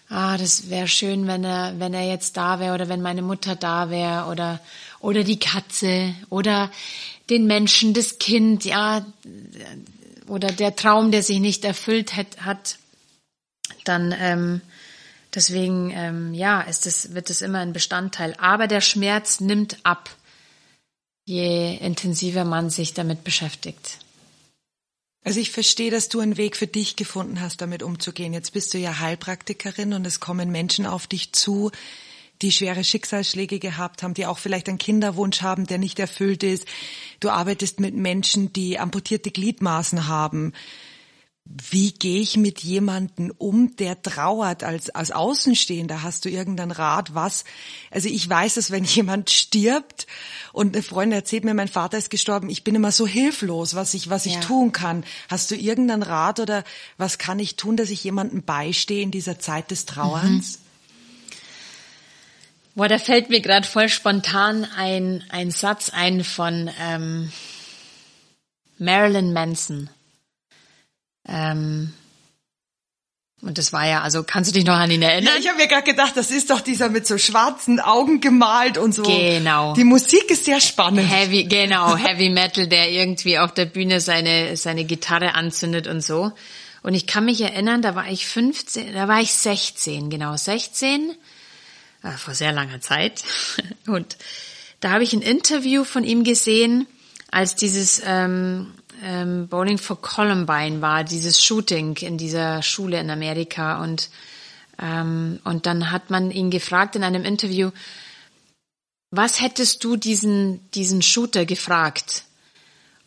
ah, 0.08 0.36
das 0.36 0.70
wäre 0.70 0.88
schön, 0.88 1.26
wenn 1.26 1.44
er, 1.44 1.78
wenn 1.78 1.94
er 1.94 2.06
jetzt 2.06 2.36
da 2.36 2.60
wäre 2.60 2.74
oder 2.74 2.88
wenn 2.88 3.02
meine 3.02 3.22
Mutter 3.22 3.56
da 3.56 3.90
wäre 3.90 4.26
oder, 4.26 4.60
oder 5.00 5.24
die 5.24 5.38
Katze 5.38 6.14
oder 6.28 6.70
den 7.30 7.46
Menschen, 7.46 7.94
das 7.94 8.18
Kind, 8.18 8.64
ja, 8.64 9.04
oder 10.28 10.48
der 10.52 10.76
Traum, 10.76 11.10
der 11.10 11.22
sich 11.22 11.40
nicht 11.40 11.64
erfüllt 11.64 12.14
hat, 12.14 12.78
dann 13.84 14.14
ähm, 14.18 14.60
deswegen 15.34 15.90
ähm, 15.90 16.34
ja 16.34 16.60
ist 16.60 16.86
es 16.86 17.14
wird 17.14 17.30
es 17.30 17.42
immer 17.42 17.58
ein 17.58 17.72
Bestandteil. 17.72 18.34
Aber 18.38 18.66
der 18.66 18.80
Schmerz 18.80 19.40
nimmt 19.40 19.78
ab, 19.82 20.10
je 21.24 21.76
intensiver 21.76 22.44
man 22.44 22.70
sich 22.70 22.94
damit 22.94 23.24
beschäftigt. 23.24 23.98
Also 25.24 25.38
ich 25.38 25.52
verstehe, 25.52 25.90
dass 25.90 26.08
du 26.08 26.18
einen 26.18 26.36
Weg 26.36 26.56
für 26.56 26.66
dich 26.66 26.96
gefunden 26.96 27.40
hast, 27.40 27.60
damit 27.60 27.82
umzugehen. 27.82 28.32
Jetzt 28.32 28.52
bist 28.52 28.74
du 28.74 28.78
ja 28.78 28.98
Heilpraktikerin 28.98 29.92
und 29.92 30.04
es 30.04 30.18
kommen 30.18 30.50
Menschen 30.50 30.84
auf 30.84 31.06
dich 31.06 31.32
zu, 31.32 31.70
die 32.42 32.50
schwere 32.50 32.82
Schicksalsschläge 32.82 33.60
gehabt 33.60 34.02
haben, 34.02 34.14
die 34.14 34.26
auch 34.26 34.38
vielleicht 34.38 34.68
einen 34.68 34.78
Kinderwunsch 34.78 35.42
haben, 35.42 35.66
der 35.66 35.78
nicht 35.78 36.00
erfüllt 36.00 36.42
ist. 36.42 36.66
Du 37.20 37.30
arbeitest 37.30 37.78
mit 37.78 37.94
Menschen, 37.94 38.52
die 38.52 38.80
amputierte 38.80 39.30
Gliedmaßen 39.30 40.08
haben 40.08 40.52
wie 41.44 41.92
gehe 41.92 42.20
ich 42.20 42.36
mit 42.36 42.60
jemanden 42.60 43.32
um, 43.32 43.74
der 43.76 44.00
trauert 44.00 44.62
als, 44.62 44.90
als 44.90 45.10
Außenstehender? 45.10 46.02
Hast 46.02 46.24
du 46.24 46.28
irgendeinen 46.28 46.70
Rat, 46.70 47.14
was? 47.14 47.44
Also 47.90 48.08
ich 48.08 48.28
weiß, 48.28 48.54
dass 48.54 48.70
wenn 48.70 48.84
jemand 48.84 49.30
stirbt 49.30 50.06
und 50.52 50.74
eine 50.74 50.82
Freundin 50.82 51.18
erzählt 51.18 51.44
mir, 51.44 51.54
mein 51.54 51.68
Vater 51.68 51.98
ist 51.98 52.10
gestorben, 52.10 52.48
ich 52.48 52.62
bin 52.62 52.76
immer 52.76 52.92
so 52.92 53.06
hilflos, 53.06 53.74
was 53.74 53.94
ich, 53.94 54.08
was 54.08 54.26
ich 54.26 54.34
ja. 54.34 54.40
tun 54.40 54.70
kann. 54.70 55.04
Hast 55.28 55.50
du 55.50 55.56
irgendeinen 55.56 56.04
Rat 56.04 56.38
oder 56.38 56.62
was 56.96 57.18
kann 57.18 57.40
ich 57.40 57.56
tun, 57.56 57.76
dass 57.76 57.90
ich 57.90 58.04
jemandem 58.04 58.44
beistehe 58.44 59.02
in 59.02 59.10
dieser 59.10 59.40
Zeit 59.40 59.72
des 59.72 59.84
Trauerns? 59.84 60.58
Mhm. 60.58 60.62
Boah, 62.74 62.88
da 62.88 62.98
fällt 62.98 63.28
mir 63.28 63.40
gerade 63.40 63.66
voll 63.66 63.88
spontan 63.88 64.64
ein, 64.76 65.24
ein 65.28 65.50
Satz 65.50 65.90
ein 65.90 66.24
von 66.24 66.70
ähm, 66.80 67.30
Marilyn 68.78 69.32
Manson. 69.32 69.90
Ähm, 71.28 71.92
Und 73.40 73.58
das 73.58 73.72
war 73.72 73.86
ja, 73.86 74.02
also 74.02 74.22
kannst 74.22 74.50
du 74.50 74.54
dich 74.54 74.64
noch 74.64 74.76
an 74.76 74.90
ihn 74.90 75.02
erinnern? 75.02 75.34
Ja, 75.34 75.40
ich 75.40 75.48
habe 75.48 75.58
mir 75.58 75.66
gerade 75.66 75.82
gedacht, 75.82 76.16
das 76.16 76.30
ist 76.30 76.50
doch 76.50 76.60
dieser 76.60 76.88
mit 76.88 77.06
so 77.06 77.18
schwarzen 77.18 77.80
Augen 77.80 78.20
gemalt 78.20 78.78
und 78.78 78.94
so. 78.94 79.02
Genau. 79.02 79.74
Die 79.74 79.84
Musik 79.84 80.30
ist 80.30 80.44
sehr 80.44 80.60
spannend. 80.60 81.10
Heavy, 81.10 81.44
genau, 81.44 81.96
Heavy 81.96 82.28
Metal, 82.28 82.68
der 82.68 82.90
irgendwie 82.90 83.38
auf 83.38 83.52
der 83.52 83.64
Bühne 83.66 84.00
seine, 84.00 84.56
seine 84.56 84.84
Gitarre 84.84 85.34
anzündet 85.34 85.88
und 85.88 86.02
so. 86.02 86.32
Und 86.82 86.94
ich 86.94 87.06
kann 87.06 87.24
mich 87.24 87.40
erinnern, 87.40 87.82
da 87.82 87.94
war 87.94 88.08
ich 88.08 88.26
15, 88.26 88.94
da 88.94 89.06
war 89.08 89.20
ich 89.20 89.32
16, 89.32 90.10
genau, 90.10 90.36
16, 90.36 91.12
äh, 92.02 92.10
vor 92.12 92.34
sehr 92.34 92.52
langer 92.52 92.80
Zeit. 92.80 93.22
Und 93.86 94.16
da 94.80 94.90
habe 94.90 95.04
ich 95.04 95.12
ein 95.12 95.22
Interview 95.22 95.84
von 95.84 96.02
ihm 96.02 96.24
gesehen, 96.24 96.88
als 97.30 97.54
dieses 97.54 98.02
ähm, 98.04 98.74
ähm, 99.02 99.48
Bowling 99.48 99.78
for 99.78 100.00
Columbine 100.00 100.80
war, 100.80 101.04
dieses 101.04 101.44
Shooting 101.44 101.96
in 101.96 102.16
dieser 102.16 102.62
Schule 102.62 103.00
in 103.00 103.10
Amerika. 103.10 103.82
Und, 103.82 104.10
ähm, 104.80 105.40
und 105.44 105.66
dann 105.66 105.90
hat 105.90 106.10
man 106.10 106.30
ihn 106.30 106.50
gefragt 106.50 106.96
in 106.96 107.04
einem 107.04 107.24
Interview, 107.24 107.70
was 109.10 109.40
hättest 109.40 109.84
du 109.84 109.96
diesen, 109.96 110.70
diesen 110.70 111.02
Shooter 111.02 111.44
gefragt? 111.44 112.24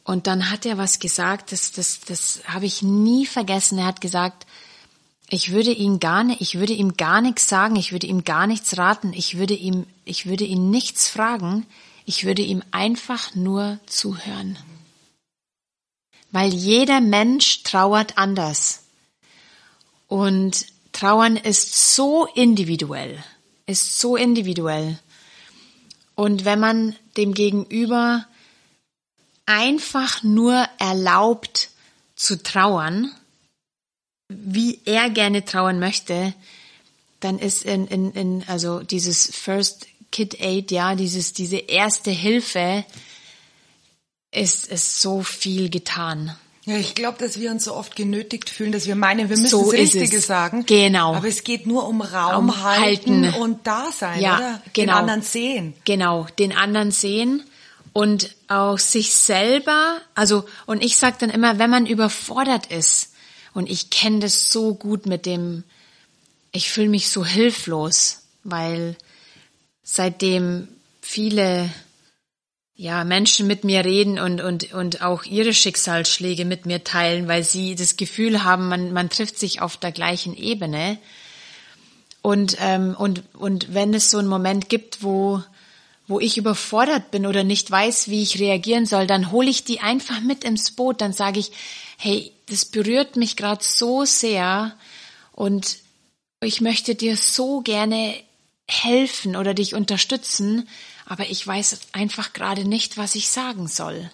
Und 0.03 0.27
dann 0.27 0.51
hat 0.51 0.65
er 0.65 0.77
was 0.77 0.99
gesagt, 0.99 1.51
das, 1.51 1.71
das, 1.71 2.01
das 2.01 2.41
habe 2.45 2.65
ich 2.65 2.83
nie 2.83 3.25
vergessen. 3.25 3.79
Er 3.79 3.87
hat 3.87 4.01
gesagt, 4.01 4.45
ich 5.29 5.51
würde 5.51 5.71
ihn 5.71 5.99
gar 5.99 6.23
nicht, 6.23 6.41
ich 6.41 6.59
würde 6.59 6.73
ihm 6.73 6.95
gar 6.95 7.21
nichts 7.21 7.49
sagen, 7.49 7.75
ich 7.75 7.91
würde 7.91 8.05
ihm 8.05 8.23
gar 8.23 8.45
nichts 8.45 8.77
raten, 8.77 9.13
ich 9.13 9.39
würde 9.39 9.55
ihm, 9.55 9.87
ich 10.03 10.27
würde 10.27 10.43
ihn 10.43 10.69
nichts 10.69 11.09
fragen, 11.09 11.65
ich 12.05 12.25
würde 12.25 12.43
ihm 12.43 12.61
einfach 12.69 13.33
nur 13.33 13.79
zuhören 13.87 14.59
weil 16.31 16.53
jeder 16.53 17.01
Mensch 17.01 17.63
trauert 17.63 18.17
anders. 18.17 18.83
Und 20.07 20.65
Trauern 20.95 21.35
ist 21.35 21.95
so 21.95 22.25
individuell, 22.25 23.21
ist 23.65 23.99
so 23.99 24.15
individuell. 24.15 24.97
Und 26.15 26.45
wenn 26.45 26.59
man 26.59 26.95
dem 27.17 27.33
Gegenüber 27.33 28.25
einfach 29.45 30.23
nur 30.23 30.67
erlaubt 30.79 31.69
zu 32.15 32.41
trauern, 32.41 33.11
wie 34.29 34.79
er 34.85 35.09
gerne 35.09 35.43
trauern 35.43 35.79
möchte, 35.79 36.33
dann 37.19 37.39
ist 37.39 37.65
in, 37.65 37.87
in, 37.87 38.11
in 38.13 38.43
also 38.47 38.79
dieses 38.79 39.35
First 39.35 39.87
Kid 40.11 40.39
Aid, 40.39 40.71
ja, 40.71 40.95
dieses, 40.95 41.33
diese 41.33 41.57
erste 41.57 42.11
Hilfe, 42.11 42.85
ist 44.31 44.71
es 44.71 45.01
so 45.01 45.21
viel 45.21 45.69
getan. 45.69 46.35
Ja, 46.65 46.77
ich 46.77 46.95
glaube, 46.95 47.19
dass 47.19 47.39
wir 47.39 47.51
uns 47.51 47.65
so 47.65 47.75
oft 47.75 47.95
genötigt 47.95 48.49
fühlen, 48.49 48.71
dass 48.71 48.87
wir 48.87 48.95
meinen, 48.95 49.29
wir 49.29 49.37
müssen 49.37 49.47
so 49.47 49.71
das 49.71 49.73
Richtige 49.73 50.19
sagen. 50.19 50.65
Genau. 50.65 51.13
Aber 51.13 51.27
es 51.27 51.43
geht 51.43 51.67
nur 51.67 51.87
um 51.87 52.01
Raum, 52.01 52.49
um 52.49 52.63
halten, 52.63 53.25
halten, 53.25 53.39
und 53.39 53.67
da 53.67 53.91
sein, 53.91 54.19
ja, 54.19 54.37
oder? 54.37 54.61
Genau. 54.73 54.85
Den 54.85 54.89
anderen 54.89 55.21
sehen. 55.21 55.73
Genau, 55.85 56.25
den 56.39 56.51
anderen 56.53 56.89
sehen 56.89 57.43
und 57.93 58.35
auch 58.47 58.79
sich 58.79 59.13
selber, 59.13 60.01
also 60.15 60.45
und 60.65 60.83
ich 60.83 60.97
sage 60.97 61.17
dann 61.19 61.29
immer, 61.29 61.59
wenn 61.59 61.69
man 61.69 61.85
überfordert 61.85 62.65
ist 62.65 63.13
und 63.53 63.69
ich 63.69 63.91
kenne 63.91 64.19
das 64.19 64.51
so 64.51 64.73
gut 64.73 65.05
mit 65.05 65.27
dem, 65.27 65.63
ich 66.51 66.71
fühle 66.71 66.89
mich 66.89 67.09
so 67.09 67.23
hilflos, 67.23 68.23
weil 68.43 68.97
seitdem 69.83 70.67
viele 70.99 71.69
ja, 72.77 73.05
Menschen 73.05 73.47
mit 73.47 73.63
mir 73.63 73.85
reden 73.85 74.19
und, 74.19 74.41
und, 74.41 74.73
und 74.73 75.01
auch 75.01 75.23
ihre 75.23 75.53
Schicksalsschläge 75.53 76.43
mit 76.43 76.65
mir 76.65 76.83
teilen, 76.83 77.27
weil 77.27 77.43
sie 77.43 77.75
das 77.75 77.95
Gefühl 77.95 78.43
haben, 78.43 78.67
man, 78.67 78.91
man 78.91 79.09
trifft 79.09 79.39
sich 79.39 79.61
auf 79.61 79.77
der 79.77 79.93
gleichen 79.93 80.35
Ebene. 80.35 80.97
Und, 82.21 82.57
ähm, 82.59 82.95
und, 82.97 83.23
und 83.33 83.73
wenn 83.73 83.93
es 83.93 84.11
so 84.11 84.17
einen 84.17 84.27
Moment 84.27 84.67
gibt, 84.67 85.03
wo, 85.03 85.41
wo 86.07 86.19
ich 86.19 86.37
überfordert 86.37 87.11
bin 87.11 87.25
oder 87.25 87.45
nicht 87.45 87.71
weiß, 87.71 88.09
wie 88.09 88.21
ich 88.21 88.39
reagieren 88.39 88.85
soll, 88.85 89.07
dann 89.07 89.31
hole 89.31 89.49
ich 89.49 89.63
die 89.63 89.79
einfach 89.79 90.19
mit 90.19 90.43
ins 90.43 90.71
Boot. 90.71 90.99
Dann 90.99 91.13
sage 91.13 91.39
ich, 91.39 91.51
hey, 91.97 92.33
das 92.47 92.65
berührt 92.65 93.15
mich 93.15 93.37
gerade 93.37 93.63
so 93.63 94.03
sehr 94.03 94.75
und 95.31 95.77
ich 96.41 96.59
möchte 96.59 96.93
dir 96.93 97.15
so 97.15 97.61
gerne 97.61 98.15
helfen 98.67 99.35
oder 99.35 99.53
dich 99.53 99.75
unterstützen 99.75 100.67
aber 101.05 101.29
ich 101.29 101.45
weiß 101.45 101.79
einfach 101.91 102.33
gerade 102.33 102.65
nicht, 102.65 102.97
was 102.97 103.15
ich 103.15 103.29
sagen 103.29 103.67
soll. 103.67 104.09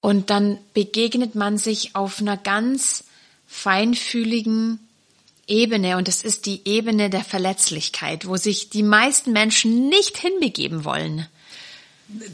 Und 0.00 0.30
dann 0.30 0.58
begegnet 0.74 1.34
man 1.34 1.58
sich 1.58 1.94
auf 1.94 2.20
einer 2.20 2.36
ganz 2.36 3.04
feinfühligen 3.46 4.80
Ebene 5.46 5.96
und 5.96 6.08
es 6.08 6.22
ist 6.22 6.46
die 6.46 6.60
Ebene 6.66 7.08
der 7.08 7.24
Verletzlichkeit, 7.24 8.26
wo 8.26 8.36
sich 8.36 8.68
die 8.68 8.82
meisten 8.82 9.32
Menschen 9.32 9.88
nicht 9.88 10.18
hinbegeben 10.18 10.84
wollen. 10.84 11.26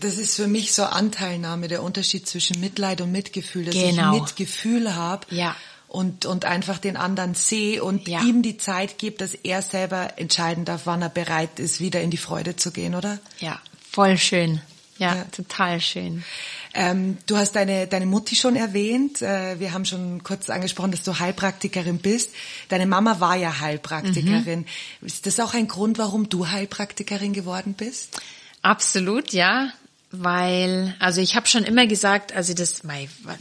Das 0.00 0.18
ist 0.18 0.36
für 0.36 0.46
mich 0.46 0.72
so 0.72 0.84
Anteilnahme, 0.84 1.68
der 1.68 1.82
Unterschied 1.82 2.28
zwischen 2.28 2.60
Mitleid 2.60 3.00
und 3.00 3.12
Mitgefühl, 3.12 3.64
dass 3.64 3.74
genau. 3.74 4.14
ich 4.14 4.22
Mitgefühl 4.22 4.94
habe 4.94 5.26
ja 5.34 5.54
und, 5.94 6.26
und 6.26 6.44
einfach 6.44 6.78
den 6.78 6.96
anderen 6.96 7.34
sehe 7.34 7.82
und 7.82 8.08
ja. 8.08 8.20
ihm 8.22 8.42
die 8.42 8.56
Zeit 8.56 8.98
gebe, 8.98 9.16
dass 9.16 9.34
er 9.34 9.62
selber 9.62 10.18
entscheiden 10.18 10.64
darf, 10.64 10.82
wann 10.86 11.00
er 11.02 11.08
bereit 11.08 11.60
ist, 11.60 11.80
wieder 11.80 12.00
in 12.00 12.10
die 12.10 12.16
Freude 12.16 12.56
zu 12.56 12.72
gehen, 12.72 12.96
oder? 12.96 13.20
Ja, 13.38 13.60
voll 13.90 14.18
schön. 14.18 14.60
Ja, 14.98 15.14
ja. 15.14 15.24
total 15.24 15.80
schön. 15.80 16.24
Ähm, 16.72 17.18
du 17.26 17.36
hast 17.36 17.52
deine, 17.52 17.86
deine 17.86 18.06
Mutti 18.06 18.34
schon 18.34 18.56
erwähnt. 18.56 19.22
Äh, 19.22 19.58
wir 19.60 19.72
haben 19.72 19.84
schon 19.84 20.22
kurz 20.24 20.50
angesprochen, 20.50 20.90
dass 20.90 21.02
du 21.02 21.18
Heilpraktikerin 21.18 21.98
bist. 21.98 22.30
Deine 22.68 22.86
Mama 22.86 23.20
war 23.20 23.36
ja 23.36 23.60
Heilpraktikerin. 23.60 24.66
Mhm. 25.00 25.06
Ist 25.06 25.26
das 25.26 25.38
auch 25.40 25.54
ein 25.54 25.68
Grund, 25.68 25.98
warum 25.98 26.28
du 26.28 26.48
Heilpraktikerin 26.48 27.32
geworden 27.32 27.74
bist? 27.74 28.20
Absolut, 28.62 29.32
ja 29.32 29.72
weil, 30.22 30.94
also 30.98 31.20
ich 31.20 31.36
habe 31.36 31.46
schon 31.46 31.64
immer 31.64 31.86
gesagt, 31.86 32.32
also 32.32 32.54
das, 32.54 32.82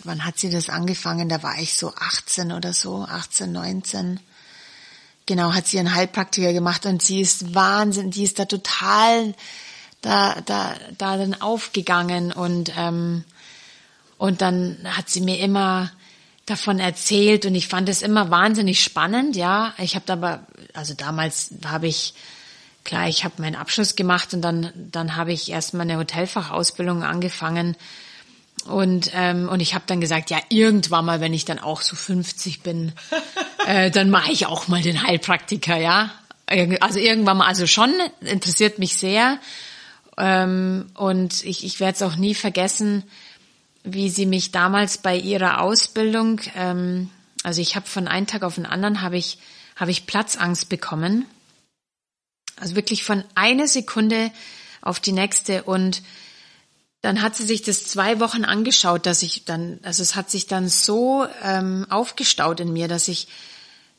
wann 0.03 0.25
hat 0.25 0.39
sie 0.39 0.49
das 0.49 0.69
angefangen? 0.69 1.29
Da 1.29 1.43
war 1.43 1.59
ich 1.59 1.73
so 1.73 1.93
18 1.93 2.51
oder 2.51 2.73
so, 2.73 3.03
18, 3.03 3.51
19. 3.51 4.19
Genau, 5.25 5.53
hat 5.53 5.67
sie 5.67 5.79
einen 5.79 5.93
Heilpraktiker 5.93 6.53
gemacht 6.53 6.85
und 6.85 7.01
sie 7.01 7.21
ist 7.21 7.55
Wahnsinn, 7.55 8.11
die 8.11 8.23
ist 8.23 8.39
da 8.39 8.45
total 8.45 9.33
da, 10.01 10.41
da, 10.45 10.75
da 10.97 11.17
dann 11.17 11.41
aufgegangen 11.41 12.31
und, 12.31 12.71
ähm, 12.77 13.23
und 14.17 14.41
dann 14.41 14.77
hat 14.85 15.09
sie 15.09 15.21
mir 15.21 15.39
immer 15.39 15.91
davon 16.45 16.79
erzählt 16.79 17.45
und 17.45 17.55
ich 17.55 17.67
fand 17.67 17.87
es 17.87 18.01
immer 18.01 18.29
wahnsinnig 18.29 18.83
spannend, 18.83 19.35
ja. 19.35 19.73
Ich 19.77 19.95
habe 19.95 20.11
aber, 20.11 20.45
also 20.73 20.93
damals 20.93 21.51
habe 21.65 21.87
ich 21.87 22.13
klar, 22.83 23.07
ich 23.07 23.23
habe 23.23 23.41
meinen 23.41 23.55
Abschluss 23.55 23.95
gemacht 23.95 24.33
und 24.33 24.41
dann, 24.41 24.71
dann 24.75 25.15
habe 25.15 25.31
ich 25.31 25.49
erstmal 25.49 25.89
eine 25.89 25.97
Hotelfachausbildung 25.97 27.03
angefangen. 27.03 27.75
Und, 28.65 29.11
ähm, 29.13 29.49
und 29.49 29.59
ich 29.59 29.73
habe 29.73 29.83
dann 29.87 29.99
gesagt, 29.99 30.29
ja, 30.29 30.39
irgendwann 30.49 31.05
mal, 31.05 31.19
wenn 31.19 31.33
ich 31.33 31.45
dann 31.45 31.59
auch 31.59 31.81
so 31.81 31.95
50 31.95 32.61
bin, 32.61 32.93
äh, 33.67 33.91
dann 33.91 34.09
mache 34.09 34.31
ich 34.31 34.45
auch 34.45 34.67
mal 34.67 34.81
den 34.81 35.03
Heilpraktiker, 35.03 35.77
ja. 35.77 36.11
Also 36.81 36.99
irgendwann 36.99 37.37
mal, 37.37 37.47
also 37.47 37.67
schon, 37.67 37.93
interessiert 38.21 38.77
mich 38.79 38.95
sehr. 38.95 39.39
Ähm, 40.17 40.91
und 40.93 41.43
ich, 41.43 41.65
ich 41.65 41.79
werde 41.79 41.95
es 41.95 42.01
auch 42.01 42.15
nie 42.15 42.35
vergessen, 42.35 43.03
wie 43.83 44.09
sie 44.09 44.25
mich 44.25 44.51
damals 44.51 44.97
bei 44.97 45.17
ihrer 45.17 45.61
Ausbildung, 45.61 46.39
ähm, 46.55 47.09
also 47.43 47.59
ich 47.59 47.75
habe 47.75 47.87
von 47.87 48.07
einem 48.07 48.27
Tag 48.27 48.43
auf 48.43 48.55
den 48.55 48.65
anderen 48.65 49.01
habe 49.01 49.17
ich, 49.17 49.39
habe 49.75 49.91
ich 49.91 50.05
Platzangst 50.05 50.69
bekommen 50.69 51.25
also 52.59 52.75
wirklich 52.75 53.03
von 53.03 53.23
einer 53.35 53.67
Sekunde 53.67 54.31
auf 54.81 54.99
die 54.99 55.11
nächste. 55.11 55.63
Und 55.63 56.01
dann 57.01 57.21
hat 57.21 57.35
sie 57.35 57.45
sich 57.45 57.61
das 57.61 57.85
zwei 57.85 58.19
Wochen 58.19 58.45
angeschaut, 58.45 59.05
dass 59.05 59.23
ich 59.23 59.45
dann, 59.45 59.79
also 59.83 60.01
es 60.01 60.15
hat 60.15 60.29
sich 60.29 60.47
dann 60.47 60.69
so 60.69 61.25
ähm, 61.41 61.85
aufgestaut 61.89 62.59
in 62.59 62.73
mir, 62.73 62.87
dass 62.87 63.07
ich 63.07 63.27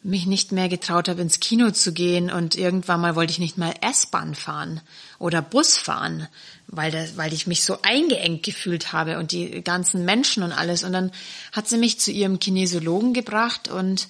mich 0.03 0.27
nicht 0.27 0.53
mehr 0.53 0.69
getraut 0.69 1.09
habe, 1.09 1.23
ins 1.23 1.40
Kino 1.40 1.71
zu 1.71 1.93
gehen. 1.93 2.31
Und 2.31 2.55
irgendwann 2.55 3.01
mal 3.01 3.17
wollte 3.17 3.33
ich 3.33 3.38
nicht 3.38 3.57
mal 3.57 3.75
S-Bahn 3.81 4.35
fahren 4.35 4.83
oder 5.19 5.40
Bus 5.40 5.79
fahren, 5.79 6.29
weil, 6.67 6.90
das, 6.90 7.17
weil 7.17 7.33
ich 7.33 7.47
mich 7.47 7.64
so 7.64 7.79
eingeengt 7.83 8.43
gefühlt 8.43 8.93
habe 8.93 9.19
und 9.19 9.33
die 9.33 9.62
ganzen 9.62 10.05
Menschen 10.05 10.43
und 10.43 10.53
alles. 10.53 10.85
Und 10.85 10.93
dann 10.93 11.11
hat 11.53 11.69
sie 11.69 11.79
mich 11.79 11.99
zu 12.01 12.12
ihrem 12.12 12.38
Kinesiologen 12.38 13.14
gebracht 13.14 13.69
und 13.69 14.09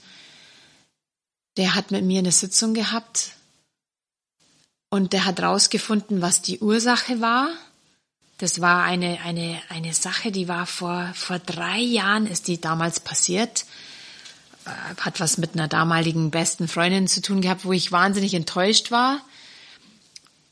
der 1.56 1.76
hat 1.76 1.92
mit 1.92 2.04
mir 2.04 2.18
eine 2.18 2.32
Sitzung 2.32 2.74
gehabt 2.74 3.30
und 4.94 5.12
der 5.12 5.24
hat 5.24 5.42
rausgefunden, 5.42 6.22
was 6.22 6.40
die 6.40 6.60
Ursache 6.60 7.20
war. 7.20 7.48
Das 8.38 8.60
war 8.60 8.84
eine, 8.84 9.18
eine, 9.24 9.60
eine 9.68 9.92
Sache, 9.92 10.30
die 10.30 10.46
war 10.46 10.66
vor, 10.66 11.10
vor 11.14 11.40
drei 11.40 11.80
Jahren, 11.80 12.28
ist 12.28 12.46
die 12.46 12.60
damals 12.60 13.00
passiert. 13.00 13.64
Äh, 14.66 14.70
hat 15.00 15.18
was 15.18 15.36
mit 15.36 15.54
einer 15.54 15.66
damaligen 15.66 16.30
besten 16.30 16.68
Freundin 16.68 17.08
zu 17.08 17.20
tun 17.22 17.40
gehabt, 17.40 17.64
wo 17.64 17.72
ich 17.72 17.90
wahnsinnig 17.90 18.34
enttäuscht 18.34 18.92
war. 18.92 19.20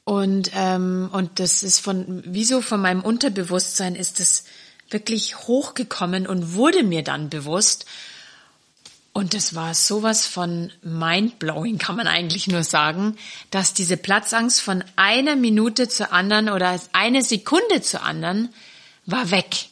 Und, 0.03 0.51
ähm, 0.57 1.09
und 1.13 1.39
das 1.39 1.63
ist 1.63 1.79
von, 1.79 2.25
wieso 2.27 2.63
von 2.63 2.81
meinem 2.81 3.03
Unterbewusstsein 3.03 3.95
ist 3.95 4.19
das 4.19 4.43
wirklich 4.91 5.39
hochgekommen 5.47 6.27
und 6.27 6.55
wurde 6.55 6.83
mir 6.83 7.05
dann 7.05 7.31
bewusst. 7.31 7.87
Und 9.15 9.35
es 9.35 9.55
war 9.55 9.75
sowas 9.75 10.27
von 10.27 10.73
mindblowing, 10.83 11.77
kann 11.77 11.97
man 11.97 12.07
eigentlich 12.07 12.49
nur 12.49 12.65
sagen, 12.65 13.19
dass 13.51 13.75
diese 13.75 13.99
Platzangst 13.99 14.63
von 14.63 14.83
einer 14.97 15.37
Minute 15.37 15.87
zur 15.89 16.13
anderen 16.13 16.49
oder 16.49 16.81
eine 16.93 17.23
Sekunde 17.23 17.83
zur 17.83 18.03
anderen 18.03 18.55
war 19.05 19.31
weg. 19.31 19.69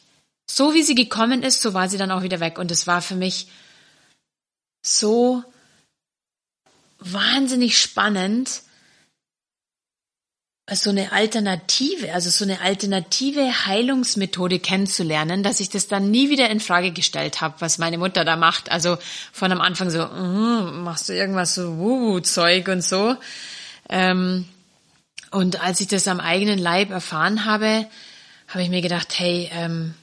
So 0.49 0.75
wie 0.75 0.83
sie 0.83 0.95
gekommen 0.95 1.41
ist, 1.41 1.61
so 1.61 1.73
war 1.73 1.89
sie 1.89 1.97
dann 1.97 2.11
auch 2.11 2.21
wieder 2.21 2.39
weg. 2.39 2.59
Und 2.59 2.69
es 2.69 2.85
war 2.85 3.01
für 3.01 3.15
mich 3.15 3.47
so 4.85 5.43
wahnsinnig 6.99 7.79
spannend, 7.79 8.61
so 10.69 10.89
eine 10.89 11.11
Alternative, 11.11 12.13
also 12.13 12.29
so 12.29 12.45
eine 12.45 12.61
alternative 12.61 13.65
Heilungsmethode 13.65 14.59
kennenzulernen, 14.59 15.43
dass 15.43 15.59
ich 15.59 15.69
das 15.69 15.87
dann 15.87 16.11
nie 16.11 16.29
wieder 16.29 16.49
in 16.49 16.59
Frage 16.59 16.91
gestellt 16.91 17.41
habe, 17.41 17.55
was 17.59 17.77
meine 17.77 17.97
Mutter 17.97 18.23
da 18.23 18.35
macht. 18.35 18.71
Also 18.71 18.97
von 19.33 19.51
am 19.51 19.59
Anfang 19.59 19.89
so, 19.89 20.05
mm, 20.05 20.83
machst 20.83 21.09
du 21.09 21.13
irgendwas 21.13 21.55
so 21.55 21.77
Wuhu-Zeug 21.77 22.67
und 22.69 22.83
so. 22.83 23.17
Ähm, 23.89 24.45
und 25.31 25.61
als 25.61 25.81
ich 25.81 25.87
das 25.87 26.07
am 26.07 26.19
eigenen 26.19 26.59
Leib 26.59 26.91
erfahren 26.91 27.45
habe, 27.45 27.87
habe 28.47 28.63
ich 28.63 28.69
mir 28.69 28.81
gedacht, 28.81 29.17
hey, 29.17 29.49
ähm, 29.53 29.93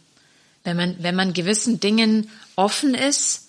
wenn 0.64 0.76
man 0.76 0.96
wenn 0.98 1.14
man 1.14 1.32
gewissen 1.32 1.80
Dingen 1.80 2.30
offen 2.56 2.94
ist, 2.94 3.47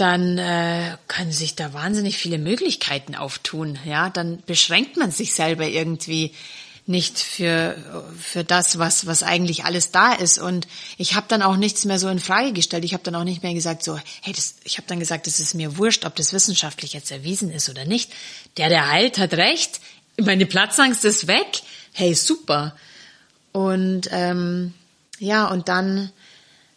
dann 0.00 0.38
äh, 0.38 0.96
können 1.08 1.32
sich 1.32 1.54
da 1.54 1.72
wahnsinnig 1.72 2.16
viele 2.16 2.38
Möglichkeiten 2.38 3.14
auftun. 3.14 3.78
Ja, 3.84 4.10
dann 4.10 4.42
beschränkt 4.46 4.96
man 4.96 5.10
sich 5.10 5.34
selber 5.34 5.66
irgendwie 5.66 6.32
nicht 6.86 7.18
für 7.18 7.76
für 8.18 8.42
das, 8.42 8.78
was 8.78 9.06
was 9.06 9.22
eigentlich 9.22 9.64
alles 9.64 9.90
da 9.90 10.12
ist. 10.12 10.38
Und 10.38 10.66
ich 10.96 11.14
habe 11.14 11.26
dann 11.28 11.42
auch 11.42 11.56
nichts 11.56 11.84
mehr 11.84 11.98
so 11.98 12.08
in 12.08 12.18
Frage 12.18 12.52
gestellt. 12.52 12.84
Ich 12.84 12.94
habe 12.94 13.04
dann 13.04 13.14
auch 13.14 13.24
nicht 13.24 13.42
mehr 13.42 13.54
gesagt 13.54 13.84
so, 13.84 13.98
hey, 14.22 14.32
das, 14.32 14.56
ich 14.64 14.78
habe 14.78 14.88
dann 14.88 14.98
gesagt, 14.98 15.26
es 15.26 15.38
ist 15.38 15.54
mir 15.54 15.76
wurscht, 15.76 16.04
ob 16.04 16.16
das 16.16 16.32
wissenschaftlich 16.32 16.92
jetzt 16.92 17.10
erwiesen 17.10 17.50
ist 17.52 17.68
oder 17.68 17.84
nicht. 17.84 18.10
Der, 18.56 18.68
der 18.68 18.90
heilt, 18.90 19.18
hat 19.18 19.34
recht. 19.34 19.80
Meine 20.18 20.46
Platzangst 20.46 21.04
ist 21.04 21.26
weg. 21.26 21.62
Hey, 21.92 22.14
super. 22.14 22.74
Und 23.52 24.08
ähm, 24.10 24.74
ja, 25.18 25.46
und 25.48 25.68
dann 25.68 26.10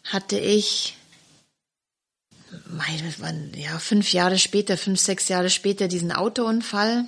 hatte 0.04 0.38
ich 0.38 0.96
das 3.04 3.20
waren 3.20 3.52
ja 3.56 3.80
fünf 3.80 4.14
Jahre 4.14 4.40
später, 4.40 4.78
fünf, 4.78 5.00
sechs 5.00 5.28
Jahre 5.28 5.50
später 5.50 5.88
diesen 5.88 6.12
Autounfall 6.12 7.08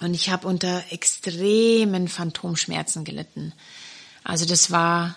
und 0.00 0.14
ich 0.14 0.30
habe 0.30 0.48
unter 0.48 0.82
extremen 0.90 2.08
Phantomschmerzen 2.08 3.04
gelitten. 3.04 3.52
Also 4.24 4.44
das 4.46 4.70
war, 4.70 5.16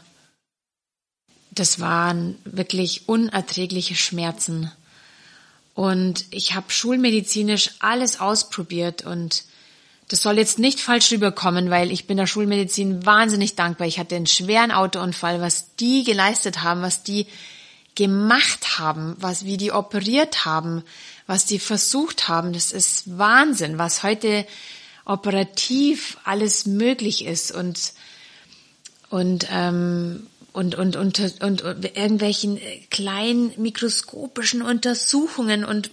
das 1.51 1.79
waren 1.79 2.37
wirklich 2.45 3.07
unerträgliche 3.07 3.95
Schmerzen. 3.95 4.71
Und 5.73 6.25
ich 6.31 6.53
habe 6.53 6.71
schulmedizinisch 6.71 7.71
alles 7.79 8.19
ausprobiert 8.19 9.03
und 9.03 9.43
das 10.07 10.21
soll 10.21 10.37
jetzt 10.37 10.59
nicht 10.59 10.79
falsch 10.79 11.11
rüberkommen, 11.11 11.71
weil 11.71 11.91
ich 11.91 12.05
bin 12.05 12.17
der 12.17 12.27
Schulmedizin 12.27 13.05
wahnsinnig 13.05 13.55
dankbar. 13.55 13.87
Ich 13.87 13.97
hatte 13.97 14.15
einen 14.15 14.27
schweren 14.27 14.71
Autounfall, 14.71 15.41
was 15.41 15.75
die 15.75 16.03
geleistet 16.03 16.61
haben, 16.61 16.83
was 16.83 17.01
die 17.01 17.25
gemacht 17.95 18.77
haben, 18.77 19.15
was, 19.19 19.45
wie 19.45 19.57
die 19.57 19.71
operiert 19.71 20.45
haben, 20.45 20.83
was 21.27 21.45
die 21.45 21.59
versucht 21.59 22.27
haben, 22.27 22.53
das 22.53 22.71
ist 22.71 23.17
Wahnsinn, 23.17 23.77
was 23.77 24.03
heute 24.03 24.45
operativ 25.05 26.17
alles 26.23 26.65
möglich 26.65 27.25
ist 27.25 27.51
und, 27.51 27.93
und, 29.09 29.47
ähm, 29.51 30.27
und, 30.51 30.75
und, 30.75 30.95
und, 30.95 31.19
und, 31.41 31.61
und 31.61 31.85
irgendwelchen 31.85 32.59
kleinen 32.89 33.53
mikroskopischen 33.57 34.61
Untersuchungen 34.61 35.63
und 35.63 35.91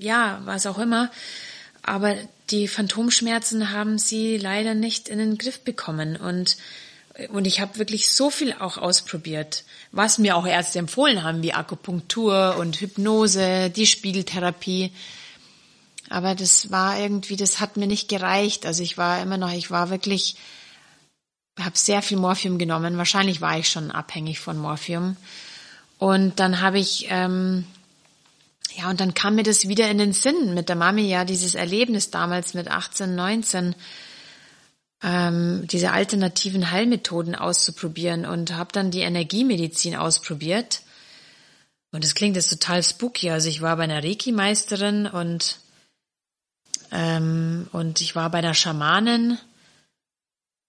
ja, 0.00 0.40
was 0.44 0.66
auch 0.66 0.78
immer. 0.78 1.10
Aber 1.82 2.16
die 2.50 2.68
Phantomschmerzen 2.68 3.70
haben 3.70 3.98
sie 3.98 4.36
leider 4.36 4.74
nicht 4.74 5.08
in 5.08 5.18
den 5.18 5.38
Griff 5.38 5.60
bekommen 5.60 6.16
und 6.16 6.56
und 7.30 7.46
ich 7.46 7.60
habe 7.60 7.78
wirklich 7.78 8.10
so 8.10 8.30
viel 8.30 8.54
auch 8.54 8.78
ausprobiert, 8.78 9.64
was 9.90 10.18
mir 10.18 10.36
auch 10.36 10.46
Ärzte 10.46 10.78
empfohlen 10.78 11.22
haben, 11.22 11.42
wie 11.42 11.52
Akupunktur 11.52 12.56
und 12.58 12.80
Hypnose, 12.80 13.70
die 13.70 13.86
Spiegeltherapie. 13.86 14.92
Aber 16.08 16.34
das 16.34 16.70
war 16.70 16.98
irgendwie, 16.98 17.36
das 17.36 17.60
hat 17.60 17.76
mir 17.76 17.86
nicht 17.86 18.08
gereicht. 18.08 18.64
Also 18.64 18.82
ich 18.82 18.96
war 18.96 19.20
immer 19.22 19.36
noch, 19.36 19.52
ich 19.52 19.70
war 19.70 19.90
wirklich, 19.90 20.36
habe 21.58 21.76
sehr 21.76 22.00
viel 22.00 22.16
Morphium 22.16 22.58
genommen. 22.58 22.96
Wahrscheinlich 22.96 23.42
war 23.42 23.58
ich 23.58 23.68
schon 23.68 23.90
abhängig 23.90 24.40
von 24.40 24.56
Morphium. 24.56 25.16
Und 25.98 26.40
dann 26.40 26.60
habe 26.60 26.78
ich, 26.78 27.06
ähm, 27.10 27.66
ja, 28.74 28.88
und 28.88 29.00
dann 29.00 29.12
kam 29.12 29.34
mir 29.34 29.42
das 29.42 29.68
wieder 29.68 29.90
in 29.90 29.98
den 29.98 30.14
Sinn 30.14 30.54
mit 30.54 30.70
der 30.70 30.76
Mami, 30.76 31.02
ja, 31.02 31.26
dieses 31.26 31.54
Erlebnis 31.54 32.10
damals 32.10 32.54
mit 32.54 32.68
18, 32.68 33.14
19 33.14 33.74
ähm, 35.02 35.66
diese 35.66 35.92
alternativen 35.92 36.70
Heilmethoden 36.70 37.34
auszuprobieren 37.34 38.24
und 38.24 38.54
habe 38.54 38.72
dann 38.72 38.90
die 38.90 39.00
Energiemedizin 39.00 39.96
ausprobiert. 39.96 40.82
Und 41.90 42.04
das 42.04 42.14
klingt 42.14 42.36
jetzt 42.36 42.50
total 42.50 42.82
spooky. 42.82 43.30
Also 43.30 43.48
ich 43.48 43.60
war 43.60 43.76
bei 43.76 43.84
einer 43.84 44.02
Reiki-Meisterin 44.02 45.06
und 45.06 45.58
ähm, 46.90 47.68
und 47.72 48.00
ich 48.00 48.14
war 48.14 48.30
bei 48.30 48.38
einer 48.38 48.54
Schamanin 48.54 49.38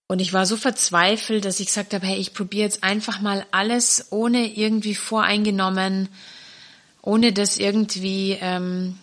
und 0.07 0.19
ich 0.19 0.33
war 0.33 0.45
so 0.45 0.57
verzweifelt, 0.57 1.45
dass 1.45 1.59
ich 1.59 1.67
gesagt 1.67 1.93
habe, 1.93 2.05
hey, 2.05 2.17
ich 2.17 2.33
probiere 2.33 2.63
jetzt 2.63 2.83
einfach 2.83 3.19
mal 3.19 3.45
alles 3.51 4.07
ohne 4.11 4.45
irgendwie 4.45 4.95
voreingenommen, 4.95 6.09
ohne 7.01 7.33
das 7.33 7.57
irgendwie 7.57 8.37
ähm, 8.39 8.97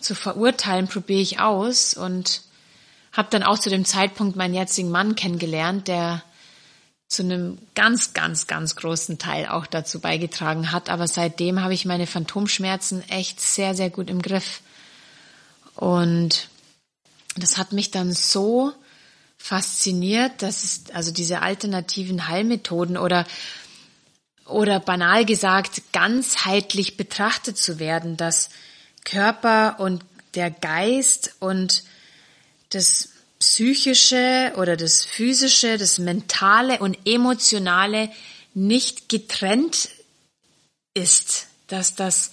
zu 0.00 0.14
verurteilen, 0.14 0.88
probiere 0.88 1.20
ich 1.20 1.40
aus 1.40 1.94
und 1.94 2.42
habe 3.16 3.28
dann 3.30 3.42
auch 3.42 3.58
zu 3.58 3.70
dem 3.70 3.84
Zeitpunkt 3.84 4.36
meinen 4.36 4.54
jetzigen 4.54 4.90
Mann 4.90 5.14
kennengelernt, 5.14 5.88
der 5.88 6.22
zu 7.08 7.22
einem 7.22 7.58
ganz, 7.74 8.14
ganz, 8.14 8.46
ganz 8.46 8.76
großen 8.76 9.18
Teil 9.18 9.46
auch 9.46 9.66
dazu 9.66 10.00
beigetragen 10.00 10.72
hat. 10.72 10.90
Aber 10.90 11.06
seitdem 11.06 11.62
habe 11.62 11.72
ich 11.72 11.84
meine 11.84 12.06
Phantomschmerzen 12.06 13.08
echt 13.08 13.40
sehr, 13.40 13.74
sehr 13.74 13.90
gut 13.90 14.10
im 14.10 14.20
Griff. 14.20 14.60
Und 15.74 16.48
das 17.36 17.58
hat 17.58 17.72
mich 17.72 17.90
dann 17.90 18.12
so 18.12 18.72
fasziniert, 19.38 20.42
dass 20.42 20.64
es 20.64 20.90
also 20.92 21.12
diese 21.12 21.42
alternativen 21.42 22.28
Heilmethoden 22.28 22.96
oder 22.96 23.24
oder 24.46 24.78
banal 24.78 25.24
gesagt 25.24 25.82
ganzheitlich 25.92 26.96
betrachtet 26.96 27.58
zu 27.58 27.78
werden, 27.80 28.16
dass 28.16 28.48
Körper 29.04 29.80
und 29.80 30.04
der 30.34 30.50
Geist 30.50 31.34
und 31.40 31.82
das 32.70 33.10
Psychische 33.38 34.52
oder 34.56 34.76
das 34.76 35.04
Physische, 35.04 35.78
das 35.78 35.98
Mentale 35.98 36.78
und 36.78 36.98
Emotionale 37.04 38.10
nicht 38.54 39.08
getrennt 39.08 39.90
ist, 40.94 41.46
dass 41.68 41.94
das 41.94 42.30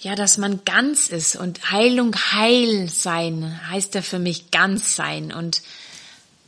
ja, 0.00 0.14
dass 0.14 0.38
man 0.38 0.64
ganz 0.64 1.08
ist 1.08 1.36
und 1.36 1.70
Heilung 1.70 2.14
heil 2.14 2.88
sein 2.88 3.60
heißt 3.70 3.94
ja 3.94 4.02
für 4.02 4.18
mich 4.18 4.50
ganz 4.50 4.94
sein. 4.94 5.32
Und 5.32 5.62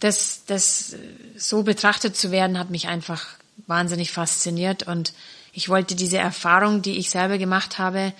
das, 0.00 0.42
das 0.46 0.94
so 1.36 1.62
betrachtet 1.62 2.16
zu 2.16 2.30
werden, 2.30 2.58
hat 2.58 2.70
mich 2.70 2.88
einfach 2.88 3.26
wahnsinnig 3.66 4.12
fasziniert. 4.12 4.84
Und 4.84 5.12
ich 5.52 5.68
wollte 5.68 5.94
diese 5.94 6.18
Erfahrung, 6.18 6.82
die 6.82 6.98
ich 6.98 7.10
selber 7.10 7.38
gemacht 7.38 7.78
habe, 7.78 8.12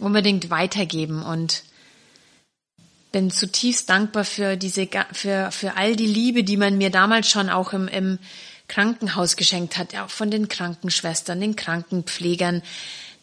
unbedingt 0.00 0.50
weitergeben. 0.50 1.22
Und 1.22 1.64
bin 3.12 3.30
zutiefst 3.30 3.90
dankbar 3.90 4.24
für 4.24 4.56
diese, 4.56 4.88
für, 5.12 5.50
für 5.52 5.76
all 5.76 5.94
die 5.96 6.06
Liebe, 6.06 6.44
die 6.44 6.56
man 6.56 6.78
mir 6.78 6.90
damals 6.90 7.28
schon 7.28 7.50
auch 7.50 7.72
im, 7.72 7.86
im 7.88 8.18
Krankenhaus 8.68 9.36
geschenkt 9.36 9.76
hat, 9.76 9.94
auch 9.96 10.10
von 10.10 10.30
den 10.30 10.48
Krankenschwestern, 10.48 11.40
den 11.40 11.56
Krankenpflegern, 11.56 12.62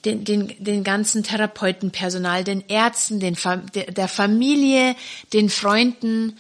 den, 0.06 0.24
den, 0.24 0.54
den 0.64 0.84
ganzen 0.84 1.24
Therapeutenpersonal, 1.24 2.44
den 2.44 2.64
Ärzten, 2.68 3.20
den, 3.20 3.36
der 3.74 4.08
Familie, 4.08 4.96
den 5.34 5.50
Freunden, 5.50 6.38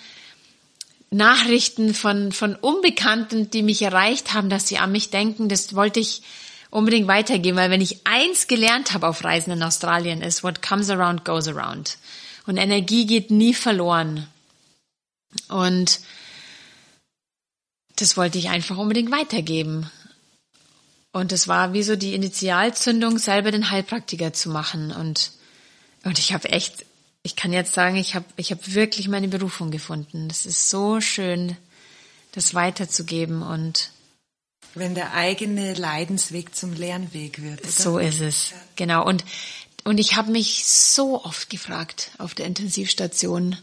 Nachrichten 1.12 1.96
von, 1.96 2.32
von 2.32 2.56
Unbekannten, 2.56 3.50
die 3.50 3.64
mich 3.64 3.82
erreicht 3.82 4.34
haben, 4.34 4.50
dass 4.50 4.68
sie 4.68 4.78
an 4.78 4.92
mich 4.92 5.10
denken, 5.10 5.50
das 5.50 5.74
wollte 5.74 6.00
ich 6.00 6.22
unbedingt 6.70 7.08
weitergeben, 7.08 7.58
weil 7.58 7.72
wenn 7.72 7.82
ich 7.82 8.06
eins 8.06 8.48
gelernt 8.48 8.94
habe 8.94 9.08
auf 9.08 9.24
Reisen 9.24 9.52
in 9.52 9.64
Australien 9.64 10.22
ist, 10.22 10.44
what 10.44 10.62
comes 10.62 10.90
around 10.92 11.26
goes 11.26 11.48
around. 11.48 11.98
Und 12.50 12.58
Energie 12.58 13.06
geht 13.06 13.30
nie 13.30 13.54
verloren. 13.54 14.28
Und 15.50 16.00
das 17.98 18.18
wollte 18.18 18.40
ich 18.40 18.50
einfach 18.50 18.80
unbedingt 18.80 19.12
weitergeben. 19.12 19.88
Und 21.12 21.32
es 21.32 21.48
war 21.48 21.74
wie 21.74 21.84
so 21.84 21.96
die 21.96 22.16
Initialzündung, 22.16 23.20
selber 23.20 23.52
den 23.52 23.70
Heilpraktiker 23.70 24.34
zu 24.34 24.50
machen. 24.50 24.92
Und, 24.92 25.32
und 26.04 26.18
ich 26.18 26.34
habe 26.34 26.50
echt, 26.50 26.88
ich 27.22 27.36
kann 27.36 27.54
jetzt 27.54 27.76
sagen, 27.76 27.98
ich 27.98 28.16
habe 28.16 28.26
ich 28.36 28.52
hab 28.52 28.74
wirklich 28.74 29.08
meine 29.10 29.28
Berufung 29.28 29.70
gefunden. 29.70 30.28
Das 30.28 30.48
ist 30.48 30.72
so 30.72 31.02
schön, 31.02 31.56
das 32.32 32.56
weiterzugeben. 32.56 33.44
Und 33.44 33.92
Wenn 34.74 34.96
der 34.96 35.14
eigene 35.14 35.76
Leidensweg 35.76 36.56
zum 36.56 36.74
Lernweg 36.74 37.44
wird. 37.44 37.62
Oder? 37.62 37.70
So 37.70 38.00
ist 38.00 38.22
es, 38.22 38.54
genau. 38.76 39.06
Und, 39.06 39.24
und 39.84 40.00
ich 40.00 40.16
habe 40.16 40.32
mich 40.32 40.66
so 40.66 41.24
oft 41.24 41.50
gefragt 41.50 42.12
auf 42.18 42.36
der 42.36 42.46
Intensivstation, 42.46 43.58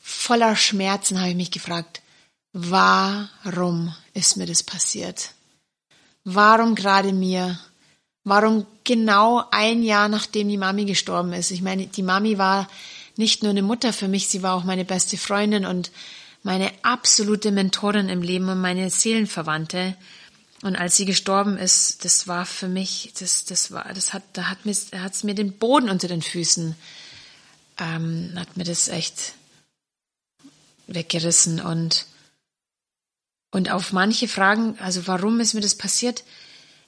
voller 0.00 0.56
Schmerzen 0.56 1.18
habe 1.20 1.30
ich 1.30 1.36
mich 1.36 1.50
gefragt, 1.50 2.00
warum 2.52 3.94
ist 4.14 4.36
mir 4.36 4.46
das 4.46 4.62
passiert? 4.62 5.32
Warum 6.24 6.74
gerade 6.74 7.12
mir? 7.12 7.58
Warum 8.24 8.66
genau 8.84 9.44
ein 9.50 9.82
Jahr 9.82 10.08
nachdem 10.08 10.48
die 10.48 10.58
Mami 10.58 10.84
gestorben 10.84 11.32
ist? 11.32 11.50
Ich 11.50 11.62
meine, 11.62 11.86
die 11.86 12.02
Mami 12.02 12.36
war 12.36 12.68
nicht 13.16 13.42
nur 13.42 13.50
eine 13.50 13.62
Mutter 13.62 13.92
für 13.92 14.08
mich, 14.08 14.28
sie 14.28 14.42
war 14.42 14.54
auch 14.54 14.64
meine 14.64 14.84
beste 14.84 15.16
Freundin 15.16 15.64
und 15.64 15.90
meine 16.42 16.70
absolute 16.82 17.50
Mentorin 17.50 18.08
im 18.08 18.22
Leben 18.22 18.48
und 18.48 18.60
meine 18.60 18.90
Seelenverwandte. 18.90 19.96
Und 20.62 20.74
als 20.76 20.96
sie 20.96 21.04
gestorben 21.04 21.56
ist, 21.56 22.04
das 22.04 22.26
war 22.26 22.44
für 22.44 22.68
mich, 22.68 23.12
das, 23.18 23.44
das 23.44 23.70
war, 23.70 23.92
das 23.94 24.12
hat, 24.12 24.24
da 24.32 24.48
hat 24.48 24.66
mir, 24.66 24.74
hat's 24.96 25.22
mir 25.22 25.34
den 25.34 25.52
Boden 25.52 25.88
unter 25.88 26.08
den 26.08 26.22
Füßen, 26.22 26.74
ähm, 27.78 28.32
hat 28.34 28.56
mir 28.56 28.64
das 28.64 28.88
echt 28.88 29.34
weggerissen 30.88 31.60
und, 31.60 32.06
und 33.52 33.70
auf 33.70 33.92
manche 33.92 34.26
Fragen, 34.26 34.76
also 34.80 35.06
warum 35.06 35.38
ist 35.38 35.54
mir 35.54 35.60
das 35.60 35.76
passiert? 35.76 36.24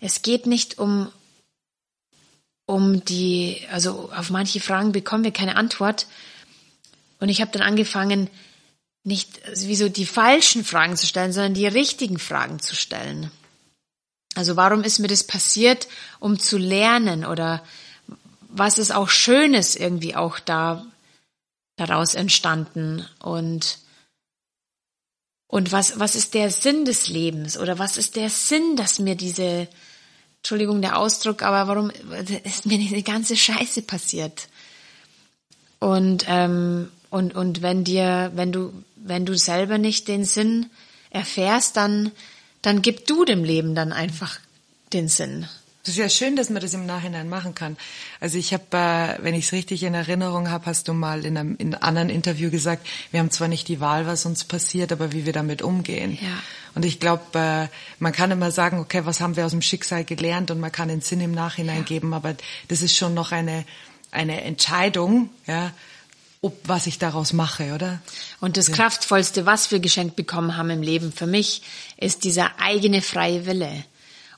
Es 0.00 0.22
geht 0.22 0.46
nicht 0.46 0.78
um, 0.78 1.12
um 2.66 3.04
die, 3.04 3.66
also 3.70 4.10
auf 4.12 4.30
manche 4.30 4.60
Fragen 4.60 4.90
bekommen 4.90 5.22
wir 5.22 5.32
keine 5.32 5.56
Antwort. 5.56 6.06
Und 7.20 7.28
ich 7.28 7.40
habe 7.40 7.52
dann 7.52 7.62
angefangen, 7.62 8.30
nicht 9.04 9.44
also 9.46 9.68
wie 9.68 9.76
so 9.76 9.88
die 9.88 10.06
falschen 10.06 10.64
Fragen 10.64 10.96
zu 10.96 11.06
stellen, 11.06 11.32
sondern 11.32 11.54
die 11.54 11.66
richtigen 11.66 12.18
Fragen 12.18 12.60
zu 12.60 12.74
stellen. 12.74 13.30
Also 14.34 14.56
warum 14.56 14.82
ist 14.84 14.98
mir 14.98 15.08
das 15.08 15.24
passiert, 15.24 15.88
um 16.20 16.38
zu 16.38 16.56
lernen 16.56 17.24
oder 17.24 17.64
was 18.48 18.78
ist 18.78 18.92
auch 18.92 19.08
Schönes 19.08 19.76
irgendwie 19.76 20.14
auch 20.14 20.38
da 20.38 20.86
daraus 21.76 22.14
entstanden 22.14 23.06
und 23.20 23.78
und 25.46 25.72
was 25.72 25.98
was 25.98 26.14
ist 26.14 26.34
der 26.34 26.50
Sinn 26.50 26.84
des 26.84 27.08
Lebens 27.08 27.58
oder 27.58 27.78
was 27.78 27.96
ist 27.96 28.16
der 28.16 28.30
Sinn, 28.30 28.76
dass 28.76 28.98
mir 28.98 29.16
diese 29.16 29.66
Entschuldigung 30.38 30.80
der 30.80 30.98
Ausdruck, 30.98 31.42
aber 31.42 31.68
warum 31.68 31.90
ist 32.44 32.66
mir 32.66 32.78
diese 32.78 33.02
ganze 33.02 33.36
Scheiße 33.36 33.82
passiert? 33.82 34.48
Und 35.78 36.24
ähm, 36.28 36.90
und 37.10 37.34
und 37.34 37.62
wenn 37.62 37.84
dir 37.84 38.30
wenn 38.34 38.52
du 38.52 38.72
wenn 38.96 39.26
du 39.26 39.36
selber 39.36 39.78
nicht 39.78 40.06
den 40.06 40.24
Sinn 40.24 40.70
erfährst, 41.10 41.76
dann 41.76 42.12
dann 42.62 42.82
gib 42.82 43.06
du 43.06 43.24
dem 43.24 43.44
Leben 43.44 43.74
dann 43.74 43.92
einfach 43.92 44.38
den 44.92 45.08
Sinn. 45.08 45.46
Das 45.82 45.94
ist 45.94 45.98
ja 45.98 46.10
schön, 46.10 46.36
dass 46.36 46.50
man 46.50 46.60
das 46.60 46.74
im 46.74 46.84
Nachhinein 46.84 47.30
machen 47.30 47.54
kann. 47.54 47.78
Also 48.20 48.36
ich 48.36 48.52
habe, 48.52 48.64
äh, 48.72 49.24
wenn 49.24 49.34
ich 49.34 49.46
es 49.46 49.52
richtig 49.52 49.82
in 49.82 49.94
Erinnerung 49.94 50.50
habe, 50.50 50.66
hast 50.66 50.88
du 50.88 50.92
mal 50.92 51.24
in 51.24 51.38
einem, 51.38 51.56
in 51.56 51.74
einem 51.74 51.82
anderen 51.82 52.10
Interview 52.10 52.50
gesagt, 52.50 52.86
wir 53.10 53.20
haben 53.20 53.30
zwar 53.30 53.48
nicht 53.48 53.66
die 53.66 53.80
Wahl, 53.80 54.06
was 54.06 54.26
uns 54.26 54.44
passiert, 54.44 54.92
aber 54.92 55.12
wie 55.12 55.24
wir 55.24 55.32
damit 55.32 55.62
umgehen. 55.62 56.18
Ja. 56.20 56.28
Und 56.74 56.84
ich 56.84 57.00
glaube, 57.00 57.38
äh, 57.38 57.68
man 57.98 58.12
kann 58.12 58.30
immer 58.30 58.50
sagen, 58.50 58.78
okay, 58.78 59.06
was 59.06 59.20
haben 59.20 59.36
wir 59.36 59.46
aus 59.46 59.52
dem 59.52 59.62
Schicksal 59.62 60.04
gelernt 60.04 60.50
und 60.50 60.60
man 60.60 60.70
kann 60.70 60.88
den 60.88 61.00
Sinn 61.00 61.22
im 61.22 61.32
Nachhinein 61.32 61.78
ja. 61.78 61.84
geben, 61.84 62.12
aber 62.12 62.36
das 62.68 62.82
ist 62.82 62.94
schon 62.94 63.14
noch 63.14 63.32
eine, 63.32 63.64
eine 64.10 64.42
Entscheidung, 64.42 65.30
ja, 65.46 65.72
ob, 66.42 66.56
was 66.66 66.86
ich 66.86 66.98
daraus 66.98 67.32
mache, 67.32 67.74
oder? 67.74 68.00
Und 68.40 68.56
das 68.56 68.68
ja. 68.68 68.74
Kraftvollste, 68.74 69.46
was 69.46 69.70
wir 69.70 69.80
geschenkt 69.80 70.16
bekommen 70.16 70.56
haben 70.56 70.70
im 70.70 70.82
Leben 70.82 71.12
für 71.12 71.26
mich, 71.26 71.62
ist 71.96 72.24
dieser 72.24 72.58
eigene 72.60 73.02
freie 73.02 73.46
Wille. 73.46 73.84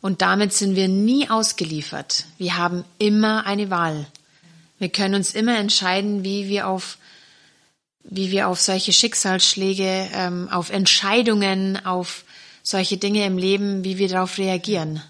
Und 0.00 0.20
damit 0.20 0.52
sind 0.52 0.74
wir 0.74 0.88
nie 0.88 1.30
ausgeliefert. 1.30 2.24
Wir 2.38 2.56
haben 2.56 2.84
immer 2.98 3.46
eine 3.46 3.70
Wahl. 3.70 4.06
Wir 4.80 4.88
können 4.88 5.14
uns 5.14 5.32
immer 5.32 5.56
entscheiden, 5.58 6.24
wie 6.24 6.48
wir 6.48 6.66
auf, 6.66 6.98
wie 8.02 8.32
wir 8.32 8.48
auf 8.48 8.60
solche 8.60 8.92
Schicksalsschläge, 8.92 10.10
ähm, 10.12 10.48
auf 10.50 10.70
Entscheidungen, 10.70 11.86
auf 11.86 12.24
solche 12.64 12.96
Dinge 12.96 13.24
im 13.24 13.38
Leben, 13.38 13.84
wie 13.84 13.98
wir 13.98 14.08
darauf 14.08 14.38
reagieren. 14.38 15.00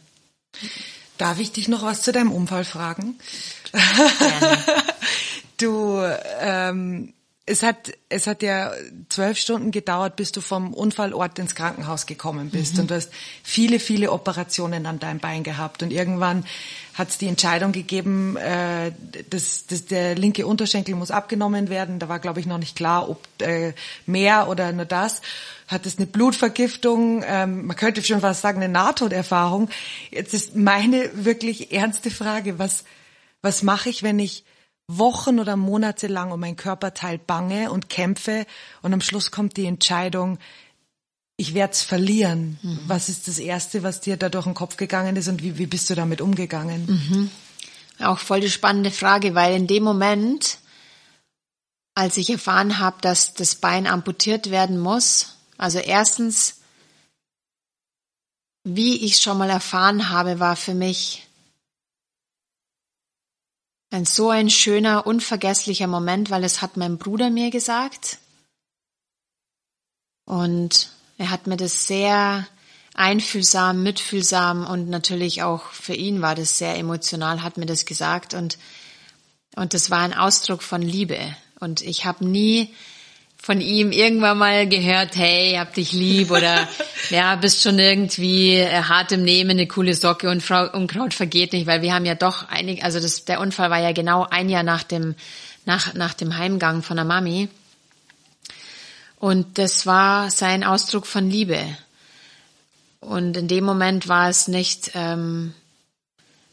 Darf 1.16 1.40
ich 1.40 1.52
dich 1.52 1.68
noch 1.68 1.82
was 1.82 2.02
zu 2.02 2.12
deinem 2.12 2.32
Unfall 2.32 2.66
fragen? 2.66 3.18
Gerne. 3.72 4.58
Du, 5.62 6.00
ähm, 6.40 7.12
es 7.44 7.62
hat, 7.62 7.92
es 8.08 8.26
hat 8.26 8.42
ja 8.42 8.72
zwölf 9.08 9.36
Stunden 9.36 9.72
gedauert, 9.72 10.14
bis 10.16 10.30
du 10.30 10.40
vom 10.40 10.72
Unfallort 10.72 11.38
ins 11.38 11.54
Krankenhaus 11.56 12.06
gekommen 12.06 12.50
bist. 12.50 12.74
Mhm. 12.74 12.80
Und 12.80 12.90
du 12.90 12.94
hast 12.94 13.10
viele, 13.42 13.80
viele 13.80 14.12
Operationen 14.12 14.86
an 14.86 15.00
deinem 15.00 15.18
Bein 15.18 15.42
gehabt. 15.42 15.82
Und 15.82 15.92
irgendwann 15.92 16.44
hat 16.94 17.08
es 17.08 17.18
die 17.18 17.26
Entscheidung 17.26 17.72
gegeben, 17.72 18.36
äh, 18.36 18.92
dass, 19.30 19.66
dass 19.66 19.86
der 19.86 20.14
linke 20.14 20.46
Unterschenkel 20.46 20.94
muss 20.94 21.10
abgenommen 21.10 21.68
werden. 21.68 21.98
Da 21.98 22.08
war, 22.08 22.20
glaube 22.20 22.38
ich, 22.38 22.46
noch 22.46 22.58
nicht 22.58 22.76
klar, 22.76 23.08
ob 23.08 23.20
äh, 23.40 23.72
mehr 24.06 24.48
oder 24.48 24.72
nur 24.72 24.84
das. 24.84 25.20
Hat 25.66 25.84
es 25.84 25.96
eine 25.96 26.06
Blutvergiftung, 26.06 27.24
ähm, 27.26 27.66
man 27.66 27.76
könnte 27.76 28.02
schon 28.02 28.20
fast 28.20 28.42
sagen, 28.42 28.62
eine 28.62 28.72
Nahtoderfahrung. 28.72 29.68
Jetzt 30.10 30.32
ist 30.32 30.54
meine 30.54 31.10
wirklich 31.24 31.72
ernste 31.72 32.10
Frage, 32.10 32.58
was, 32.58 32.84
was 33.42 33.62
mache 33.62 33.90
ich, 33.90 34.02
wenn 34.02 34.18
ich 34.18 34.44
Wochen 34.88 35.38
oder 35.38 35.56
Monate 35.56 36.06
lang 36.06 36.32
um 36.32 36.40
mein 36.40 36.56
Körperteil 36.56 37.18
bange 37.18 37.70
und 37.70 37.88
kämpfe 37.88 38.46
und 38.82 38.92
am 38.92 39.00
Schluss 39.00 39.30
kommt 39.30 39.56
die 39.56 39.66
Entscheidung, 39.66 40.38
ich 41.36 41.54
werde 41.54 41.72
es 41.72 41.82
verlieren. 41.82 42.58
Mhm. 42.62 42.80
Was 42.86 43.08
ist 43.08 43.26
das 43.26 43.38
Erste, 43.38 43.82
was 43.82 44.00
dir 44.00 44.16
da 44.16 44.28
durch 44.28 44.44
den 44.44 44.54
Kopf 44.54 44.76
gegangen 44.76 45.16
ist 45.16 45.28
und 45.28 45.42
wie, 45.42 45.58
wie 45.58 45.66
bist 45.66 45.88
du 45.90 45.94
damit 45.94 46.20
umgegangen? 46.20 46.86
Mhm. 46.86 47.30
Auch 48.04 48.18
voll 48.18 48.40
die 48.40 48.50
spannende 48.50 48.90
Frage, 48.90 49.34
weil 49.34 49.54
in 49.54 49.66
dem 49.66 49.82
Moment, 49.82 50.58
als 51.94 52.16
ich 52.16 52.30
erfahren 52.30 52.78
habe, 52.78 52.96
dass 53.00 53.34
das 53.34 53.54
Bein 53.54 53.86
amputiert 53.86 54.50
werden 54.50 54.78
muss, 54.78 55.36
also 55.58 55.78
erstens, 55.78 56.60
wie 58.64 59.04
ich 59.04 59.16
schon 59.16 59.38
mal 59.38 59.50
erfahren 59.50 60.10
habe, 60.10 60.38
war 60.40 60.56
für 60.56 60.74
mich 60.74 61.26
ein 63.92 64.04
so 64.04 64.30
ein 64.30 64.50
schöner, 64.50 65.06
unvergesslicher 65.06 65.86
Moment, 65.86 66.30
weil 66.30 66.44
es 66.44 66.62
hat 66.62 66.76
mein 66.76 66.98
Bruder 66.98 67.30
mir 67.30 67.50
gesagt. 67.50 68.18
Und 70.24 70.90
er 71.18 71.30
hat 71.30 71.46
mir 71.46 71.56
das 71.56 71.86
sehr 71.86 72.46
einfühlsam, 72.94 73.82
mitfühlsam 73.82 74.66
und 74.66 74.88
natürlich 74.88 75.42
auch 75.42 75.66
für 75.66 75.94
ihn 75.94 76.22
war 76.22 76.34
das 76.34 76.58
sehr 76.58 76.76
emotional, 76.76 77.42
hat 77.42 77.56
mir 77.56 77.66
das 77.66 77.86
gesagt 77.86 78.34
und, 78.34 78.58
und 79.56 79.74
das 79.74 79.90
war 79.90 80.00
ein 80.00 80.14
Ausdruck 80.14 80.62
von 80.62 80.82
Liebe. 80.82 81.18
Und 81.58 81.80
ich 81.82 82.04
habe 82.04 82.24
nie 82.26 82.74
von 83.42 83.60
ihm 83.60 83.90
irgendwann 83.90 84.38
mal 84.38 84.68
gehört, 84.68 85.16
hey, 85.16 85.56
hab 85.58 85.74
dich 85.74 85.92
lieb 85.92 86.30
oder 86.30 86.68
ja, 87.10 87.34
bist 87.34 87.62
schon 87.62 87.78
irgendwie 87.78 88.54
äh, 88.54 88.84
hart 88.84 89.10
im 89.10 89.24
Nehmen, 89.24 89.50
eine 89.50 89.66
coole 89.66 89.94
Socke 89.94 90.30
und 90.30 90.42
Frau 90.44 90.70
Unkraut 90.72 91.12
vergeht 91.12 91.52
nicht, 91.52 91.66
weil 91.66 91.82
wir 91.82 91.92
haben 91.92 92.06
ja 92.06 92.14
doch 92.14 92.48
einig, 92.48 92.84
also 92.84 93.00
das, 93.00 93.24
der 93.24 93.40
Unfall 93.40 93.68
war 93.68 93.80
ja 93.80 93.90
genau 93.90 94.24
ein 94.30 94.48
Jahr 94.48 94.62
nach 94.62 94.84
dem, 94.84 95.16
nach, 95.64 95.92
nach 95.94 96.14
dem 96.14 96.38
Heimgang 96.38 96.82
von 96.82 96.96
der 96.96 97.04
Mami. 97.04 97.48
Und 99.18 99.58
das 99.58 99.86
war 99.86 100.30
sein 100.30 100.62
Ausdruck 100.62 101.06
von 101.06 101.28
Liebe. 101.28 101.58
Und 103.00 103.36
in 103.36 103.48
dem 103.48 103.64
Moment 103.64 104.06
war 104.06 104.28
es 104.28 104.46
nicht, 104.46 104.92
ähm, 104.94 105.52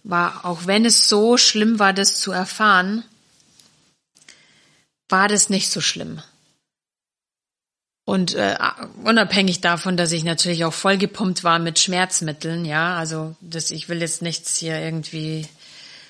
war, 0.03 0.43
auch 0.43 0.65
wenn 0.65 0.85
es 0.85 1.07
so 1.07 1.37
schlimm 1.37 1.77
war, 1.77 1.93
das 1.93 2.19
zu 2.19 2.31
erfahren, 2.31 3.03
war 5.07 5.27
das 5.27 5.49
nicht 5.49 5.69
so 5.69 5.81
schlimm. 5.81 6.21
Und 8.09 8.33
äh, 8.33 8.57
unabhängig 9.03 9.61
davon, 9.61 9.95
dass 9.95 10.11
ich 10.11 10.23
natürlich 10.23 10.65
auch 10.65 10.73
vollgepumpt 10.73 11.43
war 11.43 11.59
mit 11.59 11.77
Schmerzmitteln, 11.77 12.65
ja, 12.65 12.95
also 12.95 13.35
das, 13.39 13.69
ich 13.69 13.87
will 13.87 14.01
jetzt 14.01 14.23
nichts 14.23 14.57
hier 14.57 14.81
irgendwie 14.81 15.45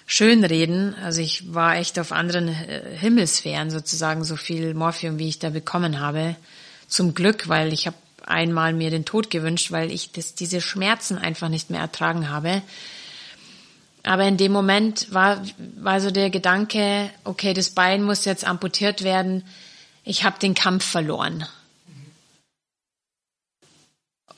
schönreden. 0.05 0.95
Also 1.03 1.19
ich 1.19 1.53
war 1.53 1.75
echt 1.75 1.99
auf 1.99 2.13
anderen 2.13 2.47
äh, 2.47 2.83
Himmelsphären 2.97 3.69
sozusagen, 3.69 4.23
so 4.23 4.37
viel 4.37 4.73
Morphium, 4.75 5.19
wie 5.19 5.27
ich 5.27 5.39
da 5.39 5.49
bekommen 5.49 5.99
habe. 5.99 6.37
Zum 6.87 7.13
Glück, 7.15 7.49
weil 7.49 7.73
ich 7.73 7.85
habe 7.85 7.97
einmal 8.25 8.71
mir 8.71 8.91
den 8.91 9.03
Tod 9.03 9.29
gewünscht, 9.29 9.73
weil 9.73 9.91
ich 9.91 10.13
das, 10.13 10.35
diese 10.35 10.61
Schmerzen 10.61 11.17
einfach 11.17 11.49
nicht 11.49 11.69
mehr 11.69 11.81
ertragen 11.81 12.29
habe. 12.29 12.61
Aber 14.03 14.23
in 14.23 14.37
dem 14.37 14.53
Moment 14.53 15.13
war, 15.13 15.43
war 15.75 15.99
so 15.99 16.11
der 16.11 16.29
Gedanke, 16.29 17.09
okay, 17.25 17.53
das 17.53 17.71
Bein 17.71 18.03
muss 18.03 18.23
jetzt 18.23 18.47
amputiert 18.47 19.03
werden. 19.03 19.43
Ich 20.05 20.23
habe 20.23 20.39
den 20.39 20.53
Kampf 20.53 20.85
verloren. 20.85 21.45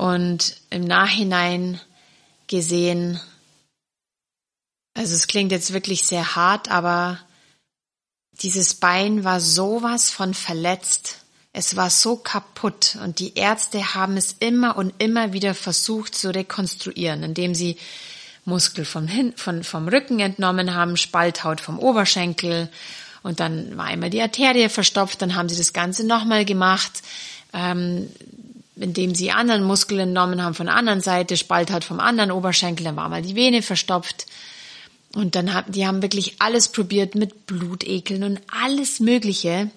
Und 0.02 0.56
im 0.72 0.84
Nachhinein 0.84 1.80
gesehen, 2.48 3.20
also 4.96 5.14
es 5.14 5.28
klingt 5.28 5.52
jetzt 5.52 5.74
wirklich 5.74 6.08
sehr 6.08 6.36
hart, 6.36 6.72
aber 6.72 7.20
dieses 8.32 8.74
Bein 8.74 9.24
war 9.24 9.40
sowas 9.40 10.10
von 10.10 10.34
verletzt, 10.34 11.20
Es 11.54 11.76
war 11.76 11.92
so 11.92 12.16
kaputt 12.16 12.98
und 13.04 13.20
die 13.20 13.36
Ärzte 13.36 13.94
haben 13.94 14.18
es 14.18 14.38
immer 14.40 14.76
und 14.76 14.92
immer 14.98 15.34
wieder 15.34 15.54
versucht 15.54 16.16
zu 16.16 16.34
rekonstruieren, 16.34 17.22
indem 17.22 17.54
sie 17.54 17.78
Muskel 18.44 18.86
vom, 18.86 19.08
Hin 19.08 19.34
von, 19.36 19.64
vom 19.64 19.88
Rücken 19.88 20.20
entnommen 20.20 20.74
haben, 20.74 20.98
Spalthaut 20.98 21.62
vom 21.62 21.78
Oberschenkel 21.78 22.70
und 23.22 23.40
dann 23.40 23.78
war 23.78 23.86
einmal 23.86 24.10
die 24.10 24.22
Arterie 24.22 24.70
verstopft, 24.70 25.22
dann 25.22 25.36
haben 25.36 25.48
sie 25.48 25.58
das 25.58 25.74
Ganze 25.74 26.08
nochmal 26.08 26.44
gemacht, 26.44 27.04
ähm, 27.54 28.10
indem 28.82 29.16
sie 29.16 29.32
anderen 29.32 29.64
Muskel 29.64 30.00
entnommen 30.00 30.44
haben 30.44 30.56
von 30.56 30.66
der 30.66 30.76
anderen 30.76 31.02
Seite, 31.02 31.38
Spalthaut 31.38 31.84
vom 31.84 32.00
anderen 32.00 32.32
Oberschenkel, 32.32 32.86
dann 32.86 32.96
war 32.96 33.10
mal 33.10 33.22
die 33.22 33.36
Vene 33.36 33.62
verstopft. 33.62 34.26
Und 35.14 35.36
dann 35.36 35.54
haben, 35.54 35.72
die 35.72 35.86
haben 35.86 36.02
wirklich 36.02 36.36
alles 36.40 36.70
probiert 36.70 37.16
mit 37.16 37.46
Blutekeln 37.46 38.24
und 38.24 38.42
alles 38.48 39.00
Mögliche. 39.00 39.70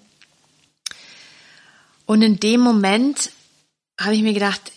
Und 2.06 2.22
in 2.22 2.38
dem 2.38 2.60
Moment 2.60 3.30
habe 4.00 4.14
ich 4.14 4.22
mir 4.22 4.34
gedacht, 4.34 4.72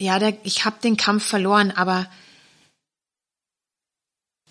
ja, 0.00 0.18
der, 0.18 0.36
ich 0.44 0.64
habe 0.64 0.76
den 0.82 0.96
Kampf 0.96 1.24
verloren, 1.24 1.70
aber 1.70 2.06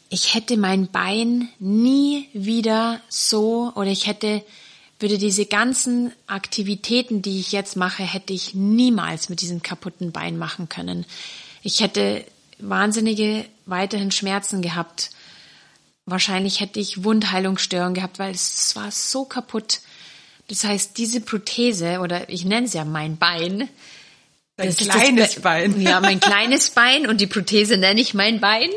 ich 0.10 0.34
hätte 0.34 0.58
mein 0.58 0.88
Bein 0.88 1.50
nie 1.60 2.30
wieder 2.34 3.02
so 3.10 3.72
oder 3.76 3.88
ich 3.90 4.08
hätte 4.08 4.44
würde 5.00 5.18
diese 5.18 5.46
ganzen 5.46 6.12
Aktivitäten, 6.26 7.22
die 7.22 7.40
ich 7.40 7.52
jetzt 7.52 7.76
mache, 7.76 8.04
hätte 8.04 8.34
ich 8.34 8.54
niemals 8.54 9.30
mit 9.30 9.42
diesem 9.42 9.62
kaputten 9.62 10.12
Bein 10.12 10.38
machen 10.38 10.70
können. 10.70 11.06
Ich 11.62 11.82
hätte 11.82 12.26
wahnsinnige 12.60 13.46
weiterhin 13.66 14.12
Schmerzen 14.12 14.62
gehabt. 14.62 15.12
Wahrscheinlich 16.06 16.62
hätte 16.62 16.80
ich 16.80 17.04
Wundheilungsstörungen 17.04 17.94
gehabt, 17.94 18.18
weil 18.18 18.34
es 18.34 18.76
war 18.76 18.92
so 18.92 19.26
kaputt. 19.26 19.82
Das 20.48 20.64
heißt, 20.64 20.98
diese 20.98 21.22
Prothese 21.22 22.00
oder 22.00 22.30
ich 22.30 22.46
nenne 22.46 22.66
es 22.66 22.74
ja 22.74 22.86
mein 22.86 23.18
Bein, 23.18 23.68
Dein 24.58 24.76
kleines 24.76 25.36
das, 25.36 25.44
Bein. 25.44 25.80
Ja, 25.80 26.00
mein 26.00 26.20
kleines 26.20 26.72
Bein 26.72 27.08
und 27.08 27.22
die 27.22 27.28
Prothese 27.28 27.78
nenne 27.78 28.02
ich 28.02 28.16
mein 28.16 28.40
Bein, 28.40 28.72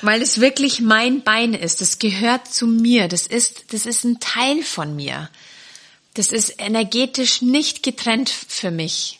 weil 0.00 0.22
es 0.22 0.40
wirklich 0.40 0.80
mein 0.80 1.22
Bein 1.22 1.54
ist. 1.54 1.80
Das 1.80 1.98
gehört 1.98 2.46
zu 2.46 2.68
mir. 2.68 3.08
Das 3.08 3.26
ist, 3.26 3.72
das 3.72 3.84
ist 3.84 4.04
ein 4.04 4.20
Teil 4.20 4.62
von 4.62 4.94
mir. 4.94 5.28
Das 6.14 6.30
ist 6.30 6.54
energetisch 6.58 7.42
nicht 7.42 7.82
getrennt 7.82 8.30
für 8.30 8.70
mich. 8.70 9.18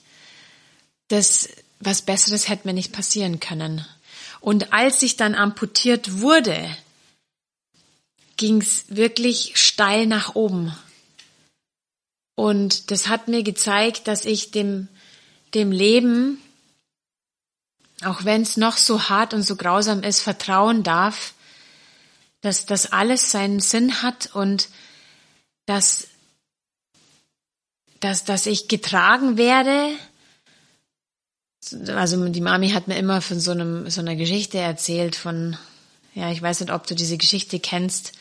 Das, 1.08 1.48
was 1.80 2.02
Besseres 2.02 2.48
hätte 2.48 2.68
mir 2.68 2.74
nicht 2.74 2.92
passieren 2.92 3.40
können. 3.40 3.84
Und 4.40 4.72
als 4.72 5.02
ich 5.02 5.16
dann 5.16 5.34
amputiert 5.34 6.20
wurde, 6.20 6.64
ging 8.36 8.60
es 8.60 8.84
wirklich 8.88 9.54
steil 9.56 10.06
nach 10.06 10.36
oben. 10.36 10.76
Und 12.36 12.92
das 12.92 13.08
hat 13.08 13.26
mir 13.26 13.42
gezeigt, 13.42 14.06
dass 14.06 14.24
ich 14.24 14.52
dem 14.52 14.86
dem 15.54 15.72
Leben, 15.72 16.38
auch 18.04 18.24
wenn 18.24 18.42
es 18.42 18.56
noch 18.56 18.76
so 18.76 19.08
hart 19.08 19.34
und 19.34 19.42
so 19.42 19.56
grausam 19.56 20.02
ist, 20.02 20.20
vertrauen 20.20 20.82
darf, 20.82 21.34
dass 22.40 22.66
das 22.66 22.92
alles 22.92 23.30
seinen 23.30 23.60
Sinn 23.60 24.02
hat 24.02 24.34
und 24.34 24.68
dass, 25.66 26.08
dass, 28.00 28.24
dass 28.24 28.46
ich 28.46 28.68
getragen 28.68 29.36
werde. 29.36 29.90
Also 31.88 32.28
die 32.28 32.40
Mami 32.40 32.70
hat 32.70 32.88
mir 32.88 32.96
immer 32.96 33.22
von 33.22 33.38
so, 33.38 33.52
einem, 33.52 33.88
so 33.88 34.00
einer 34.00 34.16
Geschichte 34.16 34.58
erzählt, 34.58 35.14
von, 35.14 35.56
ja, 36.14 36.32
ich 36.32 36.42
weiß 36.42 36.60
nicht, 36.60 36.72
ob 36.72 36.86
du 36.86 36.96
diese 36.96 37.16
Geschichte 37.16 37.60
kennst, 37.60 38.12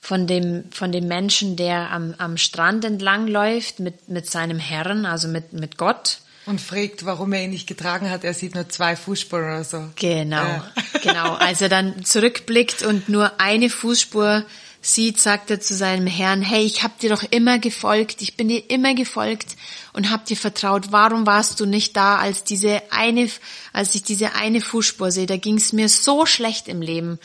von 0.00 0.26
dem, 0.26 0.64
von 0.70 0.92
dem 0.92 1.08
Menschen, 1.08 1.56
der 1.56 1.90
am, 1.90 2.14
am 2.18 2.36
Strand 2.36 2.84
entlang 2.84 3.26
läuft 3.26 3.80
mit, 3.80 4.08
mit 4.08 4.30
seinem 4.30 4.58
Herrn, 4.58 5.06
also 5.06 5.28
mit, 5.28 5.52
mit 5.52 5.76
Gott. 5.76 6.18
Und 6.46 6.60
fragt, 6.60 7.04
warum 7.04 7.34
er 7.34 7.44
ihn 7.44 7.50
nicht 7.50 7.66
getragen 7.66 8.08
hat. 8.08 8.24
Er 8.24 8.32
sieht 8.32 8.54
nur 8.54 8.68
zwei 8.68 8.96
Fußspuren 8.96 9.44
oder 9.44 9.64
so. 9.64 9.84
Genau, 9.96 10.36
ja. 10.36 10.72
genau. 11.02 11.34
Als 11.34 11.60
er 11.60 11.68
dann 11.68 12.04
zurückblickt 12.04 12.82
und 12.82 13.08
nur 13.08 13.38
eine 13.38 13.68
Fußspur 13.68 14.46
sieht, 14.80 15.20
sagt 15.20 15.50
er 15.50 15.60
zu 15.60 15.74
seinem 15.74 16.06
Herrn, 16.06 16.40
hey, 16.40 16.64
ich 16.64 16.82
hab 16.82 16.98
dir 17.00 17.10
doch 17.10 17.22
immer 17.30 17.58
gefolgt, 17.58 18.22
ich 18.22 18.36
bin 18.36 18.48
dir 18.48 18.70
immer 18.70 18.94
gefolgt 18.94 19.56
und 19.92 20.10
hab 20.10 20.24
dir 20.24 20.36
vertraut. 20.36 20.90
Warum 20.90 21.26
warst 21.26 21.60
du 21.60 21.66
nicht 21.66 21.96
da, 21.96 22.16
als 22.16 22.44
diese 22.44 22.80
eine, 22.90 23.28
als 23.72 23.94
ich 23.94 24.02
diese 24.02 24.34
eine 24.34 24.60
Fußspur 24.60 25.10
sehe? 25.10 25.26
Da 25.26 25.36
ging's 25.36 25.72
mir 25.72 25.88
so 25.88 26.24
schlecht 26.24 26.68
im 26.68 26.80
Leben. 26.80 27.18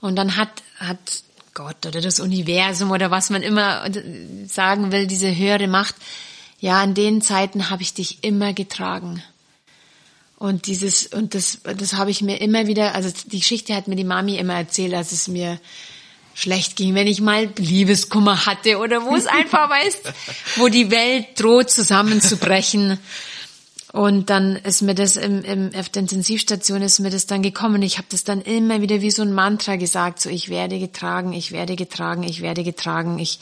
Und 0.00 0.16
dann 0.16 0.36
hat, 0.36 0.50
hat 0.78 0.98
Gott 1.56 1.86
oder 1.86 2.02
das 2.02 2.20
Universum 2.20 2.90
oder 2.90 3.10
was 3.10 3.30
man 3.30 3.42
immer 3.42 3.90
sagen 4.46 4.92
will, 4.92 5.06
diese 5.06 5.34
höhere 5.34 5.66
Macht. 5.66 5.94
Ja, 6.60 6.84
in 6.84 6.92
den 6.92 7.22
Zeiten 7.22 7.70
habe 7.70 7.82
ich 7.82 7.94
dich 7.94 8.18
immer 8.22 8.52
getragen. 8.52 9.22
Und 10.36 10.66
dieses, 10.66 11.06
und 11.06 11.34
das, 11.34 11.60
das 11.62 11.94
habe 11.94 12.10
ich 12.10 12.20
mir 12.20 12.42
immer 12.42 12.66
wieder, 12.66 12.94
also 12.94 13.10
die 13.24 13.38
Geschichte 13.38 13.74
hat 13.74 13.88
mir 13.88 13.96
die 13.96 14.04
Mami 14.04 14.36
immer 14.36 14.54
erzählt, 14.54 14.92
als 14.92 15.12
es 15.12 15.28
mir 15.28 15.58
schlecht 16.34 16.76
ging, 16.76 16.94
wenn 16.94 17.06
ich 17.06 17.22
mal 17.22 17.48
Liebeskummer 17.56 18.44
hatte 18.44 18.76
oder 18.76 19.06
wo 19.06 19.16
es 19.16 19.26
einfach 19.26 19.70
weißt, 19.70 20.12
wo 20.56 20.68
die 20.68 20.90
Welt 20.90 21.40
droht 21.40 21.70
zusammenzubrechen. 21.70 22.98
Und 23.96 24.28
dann 24.28 24.56
ist 24.56 24.82
mir 24.82 24.94
das 24.94 25.16
im, 25.16 25.42
im, 25.42 25.70
auf 25.74 25.88
der 25.88 26.02
Intensivstation 26.02 26.82
ist 26.82 26.98
mir 26.98 27.08
das 27.08 27.24
dann 27.24 27.40
gekommen. 27.40 27.80
Ich 27.80 27.96
habe 27.96 28.08
das 28.10 28.24
dann 28.24 28.42
immer 28.42 28.82
wieder 28.82 29.00
wie 29.00 29.10
so 29.10 29.22
ein 29.22 29.32
Mantra 29.32 29.76
gesagt, 29.76 30.20
so 30.20 30.28
ich 30.28 30.50
werde 30.50 30.78
getragen, 30.78 31.32
ich 31.32 31.50
werde 31.50 31.76
getragen, 31.76 32.22
ich 32.22 32.42
werde 32.42 32.62
getragen. 32.62 33.18
Ich 33.18 33.40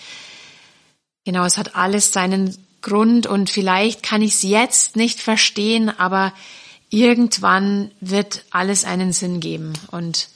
genau, 1.24 1.44
es 1.44 1.58
hat 1.58 1.74
alles 1.74 2.12
seinen 2.12 2.56
Grund 2.82 3.26
und 3.26 3.50
vielleicht 3.50 4.04
kann 4.04 4.22
ich 4.22 4.34
es 4.34 4.42
jetzt 4.44 4.94
nicht 4.94 5.20
verstehen, 5.20 5.90
aber 5.90 6.32
irgendwann 6.88 7.90
wird 8.00 8.44
alles 8.52 8.84
einen 8.84 9.12
Sinn 9.12 9.40
geben 9.40 9.72
und 9.90 10.28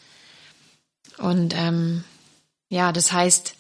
und 1.19 1.55
ähm, 1.57 2.03
ja, 2.71 2.91
das 2.91 3.13
heißt, 3.13 3.55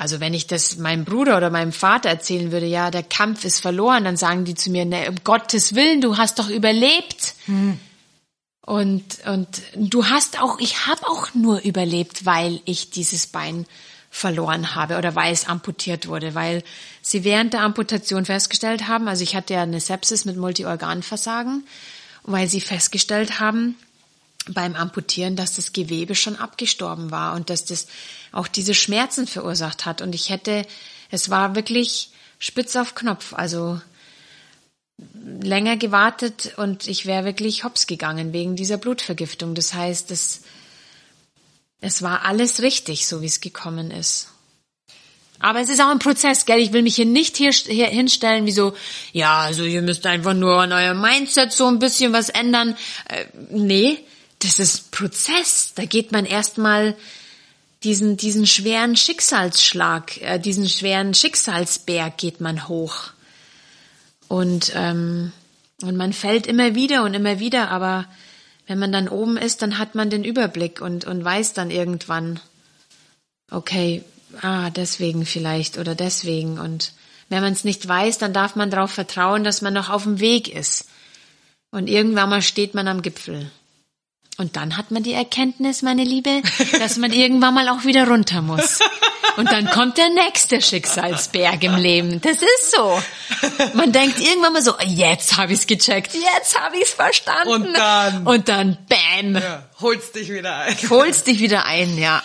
also 0.00 0.18
wenn 0.18 0.32
ich 0.32 0.46
das 0.46 0.78
meinem 0.78 1.04
Bruder 1.04 1.36
oder 1.36 1.50
meinem 1.50 1.72
Vater 1.72 2.08
erzählen 2.08 2.52
würde, 2.52 2.64
ja, 2.64 2.90
der 2.90 3.02
Kampf 3.02 3.44
ist 3.44 3.60
verloren, 3.60 4.04
dann 4.04 4.16
sagen 4.16 4.46
die 4.46 4.54
zu 4.54 4.70
mir, 4.70 4.86
ne, 4.86 5.10
um 5.10 5.16
Gottes 5.24 5.74
Willen, 5.74 6.00
du 6.00 6.16
hast 6.16 6.38
doch 6.38 6.48
überlebt. 6.48 7.34
Hm. 7.44 7.78
Und, 8.64 9.04
und 9.26 9.60
du 9.76 10.06
hast 10.06 10.40
auch, 10.40 10.58
ich 10.58 10.86
habe 10.86 11.06
auch 11.06 11.34
nur 11.34 11.60
überlebt, 11.60 12.24
weil 12.24 12.62
ich 12.64 12.88
dieses 12.88 13.26
Bein 13.26 13.66
verloren 14.08 14.74
habe 14.74 14.96
oder 14.96 15.14
weil 15.16 15.34
es 15.34 15.46
amputiert 15.46 16.08
wurde, 16.08 16.34
weil 16.34 16.62
sie 17.02 17.22
während 17.22 17.52
der 17.52 17.60
Amputation 17.60 18.24
festgestellt 18.24 18.88
haben, 18.88 19.06
also 19.06 19.22
ich 19.22 19.36
hatte 19.36 19.52
ja 19.52 19.64
eine 19.64 19.80
Sepsis 19.80 20.24
mit 20.24 20.38
Multiorganversagen, 20.38 21.66
weil 22.22 22.48
sie 22.48 22.62
festgestellt 22.62 23.38
haben, 23.38 23.76
beim 24.52 24.74
Amputieren, 24.74 25.36
dass 25.36 25.56
das 25.56 25.72
Gewebe 25.72 26.14
schon 26.14 26.36
abgestorben 26.36 27.10
war 27.10 27.34
und 27.34 27.50
dass 27.50 27.64
das 27.64 27.86
auch 28.32 28.48
diese 28.48 28.74
Schmerzen 28.74 29.26
verursacht 29.26 29.86
hat. 29.86 30.02
Und 30.02 30.14
ich 30.14 30.30
hätte, 30.30 30.66
es 31.10 31.30
war 31.30 31.54
wirklich 31.54 32.10
spitz 32.38 32.76
auf 32.76 32.94
Knopf, 32.94 33.32
also 33.34 33.80
länger 35.42 35.76
gewartet 35.76 36.52
und 36.56 36.86
ich 36.86 37.06
wäre 37.06 37.24
wirklich 37.24 37.64
hops 37.64 37.86
gegangen 37.86 38.32
wegen 38.32 38.56
dieser 38.56 38.76
Blutvergiftung. 38.76 39.54
Das 39.54 39.74
heißt, 39.74 40.10
es, 40.10 40.42
es 41.80 42.02
war 42.02 42.24
alles 42.24 42.60
richtig, 42.60 43.06
so 43.06 43.22
wie 43.22 43.26
es 43.26 43.40
gekommen 43.40 43.90
ist. 43.90 44.28
Aber 45.42 45.60
es 45.60 45.70
ist 45.70 45.80
auch 45.80 45.88
ein 45.88 45.98
Prozess, 45.98 46.44
gell? 46.44 46.58
Ich 46.58 46.74
will 46.74 46.82
mich 46.82 46.96
hier 46.96 47.06
nicht 47.06 47.38
hier, 47.38 47.50
hier 47.50 47.86
hinstellen, 47.86 48.44
wie 48.44 48.52
so, 48.52 48.74
ja, 49.12 49.38
also 49.40 49.64
ihr 49.64 49.80
müsst 49.80 50.04
einfach 50.04 50.34
nur 50.34 50.60
an 50.60 50.72
eurem 50.72 51.00
Mindset 51.00 51.52
so 51.52 51.66
ein 51.66 51.78
bisschen 51.78 52.12
was 52.12 52.28
ändern. 52.28 52.76
Äh, 53.08 53.24
nee, 53.50 54.04
das 54.40 54.58
ist 54.58 54.90
Prozess. 54.90 55.72
Da 55.74 55.84
geht 55.84 56.12
man 56.12 56.24
erstmal 56.24 56.96
diesen, 57.82 58.16
diesen 58.16 58.46
schweren 58.46 58.96
Schicksalsschlag, 58.96 60.20
äh, 60.20 60.38
diesen 60.38 60.68
schweren 60.68 61.14
Schicksalsberg 61.14 62.18
geht 62.18 62.40
man 62.40 62.68
hoch. 62.68 63.10
Und, 64.28 64.72
ähm, 64.74 65.32
und 65.82 65.96
man 65.96 66.12
fällt 66.12 66.46
immer 66.46 66.74
wieder 66.74 67.04
und 67.04 67.14
immer 67.14 67.38
wieder, 67.38 67.70
aber 67.70 68.06
wenn 68.66 68.78
man 68.78 68.92
dann 68.92 69.08
oben 69.08 69.36
ist, 69.36 69.62
dann 69.62 69.78
hat 69.78 69.94
man 69.94 70.10
den 70.10 70.24
Überblick 70.24 70.80
und, 70.80 71.04
und 71.04 71.24
weiß 71.24 71.54
dann 71.54 71.70
irgendwann, 71.70 72.38
okay, 73.50 74.04
ah, 74.42 74.70
deswegen 74.70 75.26
vielleicht 75.26 75.78
oder 75.78 75.94
deswegen. 75.94 76.58
Und 76.58 76.92
wenn 77.28 77.42
man 77.42 77.52
es 77.52 77.64
nicht 77.64 77.86
weiß, 77.86 78.18
dann 78.18 78.32
darf 78.32 78.56
man 78.56 78.70
darauf 78.70 78.92
vertrauen, 78.92 79.42
dass 79.42 79.62
man 79.62 79.74
noch 79.74 79.90
auf 79.90 80.04
dem 80.04 80.20
Weg 80.20 80.54
ist. 80.54 80.86
Und 81.72 81.88
irgendwann 81.88 82.30
mal 82.30 82.42
steht 82.42 82.74
man 82.74 82.88
am 82.88 83.02
Gipfel. 83.02 83.50
Und 84.40 84.56
dann 84.56 84.78
hat 84.78 84.90
man 84.90 85.02
die 85.02 85.12
Erkenntnis, 85.12 85.82
meine 85.82 86.02
Liebe, 86.02 86.40
dass 86.78 86.96
man 86.96 87.12
irgendwann 87.12 87.52
mal 87.52 87.68
auch 87.68 87.84
wieder 87.84 88.08
runter 88.08 88.40
muss. 88.40 88.78
Und 89.36 89.52
dann 89.52 89.68
kommt 89.68 89.98
der 89.98 90.08
nächste 90.08 90.62
Schicksalsberg 90.62 91.62
im 91.62 91.76
Leben. 91.76 92.22
Das 92.22 92.38
ist 92.38 92.70
so. 92.74 92.98
Man 93.74 93.92
denkt 93.92 94.18
irgendwann 94.18 94.54
mal 94.54 94.62
so, 94.62 94.72
jetzt 94.82 95.36
habe 95.36 95.52
ich's 95.52 95.66
gecheckt, 95.66 96.14
jetzt 96.14 96.58
habe 96.58 96.78
ich's 96.78 96.94
verstanden. 96.94 97.50
Und 97.50 97.76
dann. 97.76 98.26
Und 98.26 98.48
dann, 98.48 98.78
bam. 98.88 99.34
Ja, 99.34 99.64
holst 99.78 100.14
dich 100.14 100.30
wieder 100.30 100.56
ein. 100.56 100.76
Holst 100.88 101.26
dich 101.26 101.40
wieder 101.40 101.66
ein, 101.66 101.98
ja. 101.98 102.22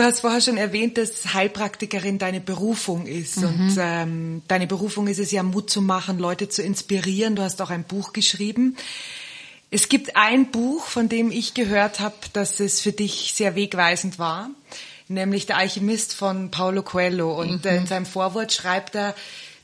Du 0.00 0.06
hast 0.06 0.20
vorher 0.20 0.40
schon 0.40 0.56
erwähnt, 0.56 0.96
dass 0.96 1.34
Heilpraktikerin 1.34 2.16
deine 2.16 2.40
Berufung 2.40 3.04
ist. 3.04 3.36
Mhm. 3.36 3.44
Und 3.44 3.76
ähm, 3.78 4.42
deine 4.48 4.66
Berufung 4.66 5.08
ist 5.08 5.18
es 5.18 5.30
ja, 5.30 5.42
Mut 5.42 5.68
zu 5.68 5.82
machen, 5.82 6.18
Leute 6.18 6.48
zu 6.48 6.62
inspirieren. 6.62 7.36
Du 7.36 7.42
hast 7.42 7.60
auch 7.60 7.68
ein 7.68 7.84
Buch 7.84 8.14
geschrieben. 8.14 8.78
Es 9.70 9.90
gibt 9.90 10.16
ein 10.16 10.50
Buch, 10.50 10.86
von 10.86 11.10
dem 11.10 11.30
ich 11.30 11.52
gehört 11.52 12.00
habe, 12.00 12.14
dass 12.32 12.60
es 12.60 12.80
für 12.80 12.92
dich 12.92 13.34
sehr 13.34 13.56
wegweisend 13.56 14.18
war, 14.18 14.48
nämlich 15.08 15.44
Der 15.44 15.58
Alchemist 15.58 16.14
von 16.14 16.50
Paulo 16.50 16.82
Coelho. 16.82 17.38
Und 17.38 17.66
mhm. 17.66 17.70
in 17.70 17.86
seinem 17.86 18.06
Vorwort 18.06 18.54
schreibt 18.54 18.94
er, 18.94 19.14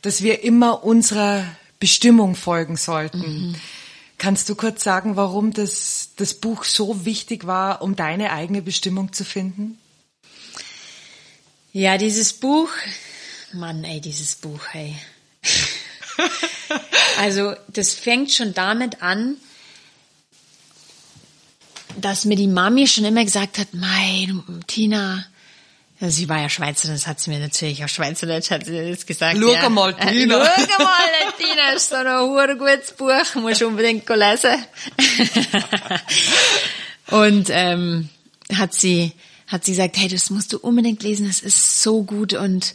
dass 0.03 0.23
wir 0.23 0.45
immer 0.45 0.85
unserer 0.85 1.47
Bestimmung 1.81 2.35
folgen 2.35 2.77
sollten. 2.77 3.21
Mhm. 3.21 3.55
Kannst 4.19 4.51
du 4.51 4.55
kurz 4.55 4.85
sagen, 4.85 5.17
warum 5.17 5.55
das, 5.55 6.11
das 6.17 6.35
Buch 6.35 6.65
so 6.65 7.07
wichtig 7.07 7.47
war, 7.47 7.81
um 7.81 7.97
deine 7.97 8.33
eigene 8.33 8.61
Bestimmung 8.61 9.15
zu 9.15 9.25
finden? 9.25 9.79
Ja, 11.77 11.99
dieses 11.99 12.33
Buch, 12.33 12.71
Mann, 13.53 13.85
ey, 13.85 14.01
dieses 14.01 14.37
Buch, 14.37 14.63
hey. 14.71 14.97
also, 17.19 17.55
das 17.69 17.93
fängt 17.93 18.33
schon 18.33 18.55
damit 18.55 19.03
an, 19.03 19.37
dass 22.01 22.25
mir 22.25 22.37
die 22.37 22.47
Mami 22.47 22.87
schon 22.87 23.05
immer 23.05 23.23
gesagt 23.23 23.59
hat, 23.59 23.75
mein 23.75 24.43
Tina, 24.67 25.27
sie 26.01 26.31
war 26.31 26.41
ja 26.41 26.49
Schweizerin, 26.49 26.95
das 26.95 27.07
hat 27.07 27.21
sie 27.21 27.29
mir 27.29 27.41
natürlich 27.41 27.85
auf 27.85 27.91
Schweizerdeutsch 27.91 28.51
hat 28.51 28.65
sie 28.65 28.93
das 28.93 29.05
gesagt. 29.05 29.37
Schau 29.39 29.53
ja. 29.53 29.69
mal, 29.69 29.95
äh, 29.99 30.13
Tina. 30.13 30.45
Äh, 30.47 30.67
schau 30.67 30.83
mal, 30.83 31.35
Tina, 31.37 31.73
ist 31.73 31.91
so 31.91 31.97
ein 31.97 32.57
gutes 32.57 32.93
Buch, 32.93 33.35
musst 33.35 33.61
unbedingt 33.61 34.09
lesen. 34.09 34.65
und 37.09 37.49
ähm, 37.51 38.09
hat 38.55 38.73
sie 38.73 39.13
hat 39.47 39.65
sie 39.65 39.73
gesagt, 39.73 39.97
hey, 39.97 40.09
das 40.09 40.31
musst 40.31 40.53
du 40.53 40.59
unbedingt 40.59 41.03
lesen, 41.03 41.27
das 41.27 41.41
ist 41.41 41.83
so 41.83 42.03
gut 42.03 42.35
und 42.35 42.75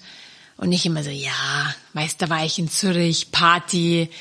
und 0.62 0.72
ich 0.72 0.86
immer 0.86 1.04
so, 1.04 1.10
ja, 1.10 1.74
weißt, 1.94 2.22
da 2.22 2.30
war 2.30 2.46
ich 2.46 2.60
in 2.60 2.70
Zürich, 2.70 3.32
Party, 3.32 4.12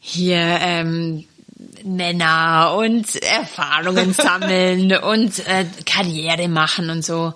hier 0.00 0.36
ähm, 0.36 1.24
Männer 1.82 2.74
und 2.76 3.16
Erfahrungen 3.16 4.12
sammeln 4.12 4.94
und 4.98 5.46
äh, 5.46 5.64
Karriere 5.86 6.48
machen 6.48 6.90
und 6.90 7.02
so. 7.02 7.32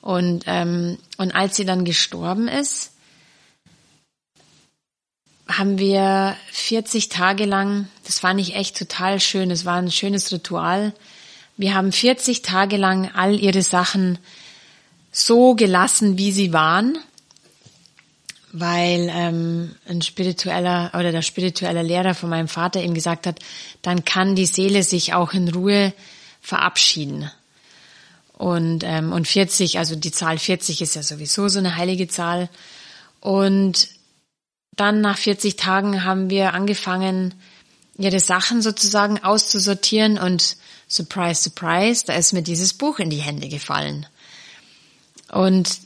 Und, 0.00 0.42
ähm, 0.46 0.98
und 1.18 1.34
als 1.36 1.54
sie 1.54 1.64
dann 1.64 1.84
gestorben 1.84 2.48
ist, 2.48 2.92
haben 5.46 5.78
wir 5.78 6.36
40 6.50 7.08
Tage 7.08 7.44
lang, 7.44 7.88
das 8.04 8.18
fand 8.18 8.40
ich 8.40 8.56
echt 8.56 8.76
total 8.76 9.20
schön, 9.20 9.52
es 9.52 9.64
war 9.64 9.76
ein 9.76 9.92
schönes 9.92 10.32
Ritual. 10.32 10.92
Wir 11.58 11.74
haben 11.74 11.90
40 11.90 12.42
Tage 12.42 12.76
lang 12.76 13.10
all 13.14 13.38
ihre 13.38 13.62
Sachen 13.62 14.18
so 15.10 15.56
gelassen, 15.56 16.16
wie 16.16 16.30
sie 16.30 16.52
waren, 16.52 16.96
weil 18.52 19.10
ähm, 19.12 19.74
ein 19.88 20.00
spiritueller 20.00 20.92
oder 20.94 21.10
der 21.10 21.22
spirituelle 21.22 21.82
Lehrer 21.82 22.14
von 22.14 22.30
meinem 22.30 22.46
Vater 22.46 22.80
ihm 22.80 22.94
gesagt 22.94 23.26
hat, 23.26 23.40
dann 23.82 24.04
kann 24.04 24.36
die 24.36 24.46
Seele 24.46 24.84
sich 24.84 25.14
auch 25.14 25.32
in 25.32 25.48
Ruhe 25.48 25.92
verabschieden. 26.40 27.28
Und, 28.34 28.84
ähm, 28.84 29.10
und 29.10 29.26
40, 29.26 29.78
also 29.78 29.96
die 29.96 30.12
Zahl 30.12 30.38
40 30.38 30.80
ist 30.80 30.94
ja 30.94 31.02
sowieso 31.02 31.48
so 31.48 31.58
eine 31.58 31.74
heilige 31.74 32.06
Zahl. 32.06 32.48
Und 33.18 33.88
dann 34.76 35.00
nach 35.00 35.18
40 35.18 35.56
Tagen 35.56 36.04
haben 36.04 36.30
wir 36.30 36.54
angefangen, 36.54 37.34
ihre 37.98 38.20
Sachen 38.20 38.62
sozusagen 38.62 39.22
auszusortieren 39.22 40.18
und 40.18 40.56
surprise, 40.88 41.42
surprise, 41.42 42.04
da 42.06 42.14
ist 42.14 42.32
mir 42.32 42.42
dieses 42.42 42.72
Buch 42.72 42.98
in 42.98 43.10
die 43.10 43.18
Hände 43.18 43.48
gefallen. 43.48 44.06
Und 45.30 45.80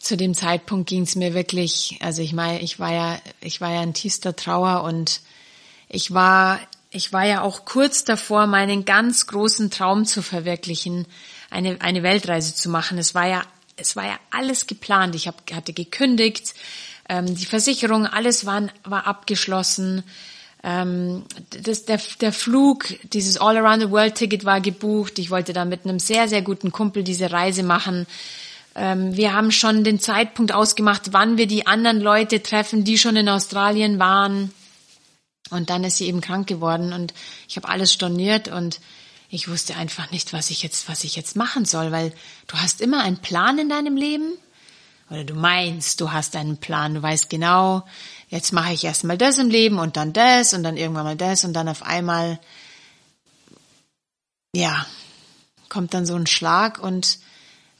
zu 0.00 0.16
dem 0.16 0.34
Zeitpunkt 0.34 0.88
ging 0.88 1.02
es 1.02 1.16
mir 1.16 1.34
wirklich, 1.34 1.98
also 2.02 2.22
ich 2.22 2.32
meine, 2.32 2.60
ich 2.60 2.78
war 2.78 2.92
ja, 2.92 3.18
ich 3.40 3.60
war 3.60 3.72
ja 3.72 3.82
in 3.82 3.94
tiefster 3.94 4.34
Trauer 4.34 4.82
und 4.82 5.20
ich 5.88 6.12
war, 6.12 6.60
ich 6.90 7.12
war 7.12 7.24
ja 7.24 7.42
auch 7.42 7.64
kurz 7.64 8.04
davor, 8.04 8.46
meinen 8.46 8.84
ganz 8.84 9.26
großen 9.26 9.70
Traum 9.70 10.04
zu 10.06 10.22
verwirklichen, 10.22 11.06
eine, 11.50 11.80
eine 11.80 12.02
Weltreise 12.02 12.54
zu 12.54 12.68
machen. 12.68 12.98
Es 12.98 13.14
war 13.14 13.26
ja, 13.26 13.42
es 13.76 13.96
war 13.96 14.04
ja 14.04 14.18
alles 14.30 14.66
geplant. 14.66 15.14
Ich 15.14 15.26
hab, 15.26 15.50
hatte 15.52 15.72
gekündigt, 15.72 16.54
ähm, 17.08 17.34
die 17.34 17.46
Versicherung, 17.46 18.06
alles 18.06 18.46
war, 18.46 18.68
war 18.84 19.06
abgeschlossen. 19.06 20.04
Ähm, 20.64 21.24
das, 21.62 21.84
der, 21.84 22.00
der 22.22 22.32
Flug, 22.32 22.86
dieses 23.12 23.36
All-Around-the-World-Ticket 23.36 24.46
war 24.46 24.62
gebucht. 24.62 25.18
Ich 25.18 25.30
wollte 25.30 25.52
da 25.52 25.66
mit 25.66 25.84
einem 25.84 25.98
sehr, 25.98 26.26
sehr 26.26 26.40
guten 26.40 26.72
Kumpel 26.72 27.04
diese 27.04 27.30
Reise 27.30 27.62
machen. 27.62 28.06
Ähm, 28.74 29.14
wir 29.14 29.34
haben 29.34 29.50
schon 29.50 29.84
den 29.84 30.00
Zeitpunkt 30.00 30.52
ausgemacht, 30.52 31.12
wann 31.12 31.36
wir 31.36 31.46
die 31.46 31.66
anderen 31.66 32.00
Leute 32.00 32.42
treffen, 32.42 32.82
die 32.82 32.96
schon 32.96 33.14
in 33.14 33.28
Australien 33.28 33.98
waren. 33.98 34.52
Und 35.50 35.68
dann 35.68 35.84
ist 35.84 35.98
sie 35.98 36.06
eben 36.06 36.22
krank 36.22 36.46
geworden 36.46 36.94
und 36.94 37.12
ich 37.46 37.56
habe 37.56 37.68
alles 37.68 37.92
storniert 37.92 38.48
und 38.48 38.80
ich 39.28 39.48
wusste 39.48 39.76
einfach 39.76 40.10
nicht, 40.10 40.32
was 40.32 40.48
ich 40.48 40.62
jetzt, 40.62 40.88
was 40.88 41.04
ich 41.04 41.16
jetzt 41.16 41.36
machen 41.36 41.66
soll, 41.66 41.92
weil 41.92 42.12
du 42.46 42.56
hast 42.56 42.80
immer 42.80 43.02
einen 43.02 43.18
Plan 43.18 43.58
in 43.58 43.68
deinem 43.68 43.96
Leben 43.96 44.32
oder 45.10 45.24
du 45.24 45.34
meinst, 45.34 46.00
du 46.00 46.12
hast 46.12 46.34
einen 46.34 46.56
Plan, 46.56 46.94
du 46.94 47.02
weißt 47.02 47.28
genau, 47.28 47.84
jetzt 48.28 48.52
mache 48.52 48.72
ich 48.72 48.84
erstmal 48.84 49.18
das 49.18 49.38
im 49.38 49.48
Leben 49.48 49.78
und 49.78 49.96
dann 49.96 50.12
das 50.12 50.54
und 50.54 50.62
dann 50.62 50.76
irgendwann 50.76 51.04
mal 51.04 51.16
das 51.16 51.44
und 51.44 51.52
dann 51.52 51.68
auf 51.68 51.82
einmal, 51.82 52.40
ja, 54.54 54.86
kommt 55.68 55.94
dann 55.94 56.06
so 56.06 56.14
ein 56.14 56.26
Schlag 56.26 56.78
und, 56.78 57.18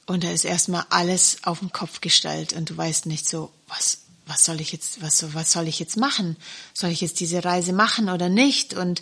und 0.05 0.23
da 0.23 0.29
ist 0.29 0.45
erstmal 0.45 0.85
alles 0.89 1.37
auf 1.43 1.59
den 1.59 1.71
Kopf 1.71 2.01
gestellt 2.01 2.53
und 2.53 2.69
du 2.69 2.77
weißt 2.77 3.05
nicht 3.05 3.27
so, 3.27 3.51
was, 3.67 3.99
was 4.25 4.43
soll 4.43 4.59
ich 4.61 4.71
jetzt, 4.71 5.01
was, 5.01 5.33
was 5.33 5.51
soll 5.51 5.67
ich 5.67 5.79
jetzt 5.79 5.97
machen? 5.97 6.35
Soll 6.73 6.89
ich 6.89 7.01
jetzt 7.01 7.19
diese 7.19 7.43
Reise 7.43 7.73
machen 7.73 8.09
oder 8.09 8.29
nicht? 8.29 8.73
Und 8.73 9.01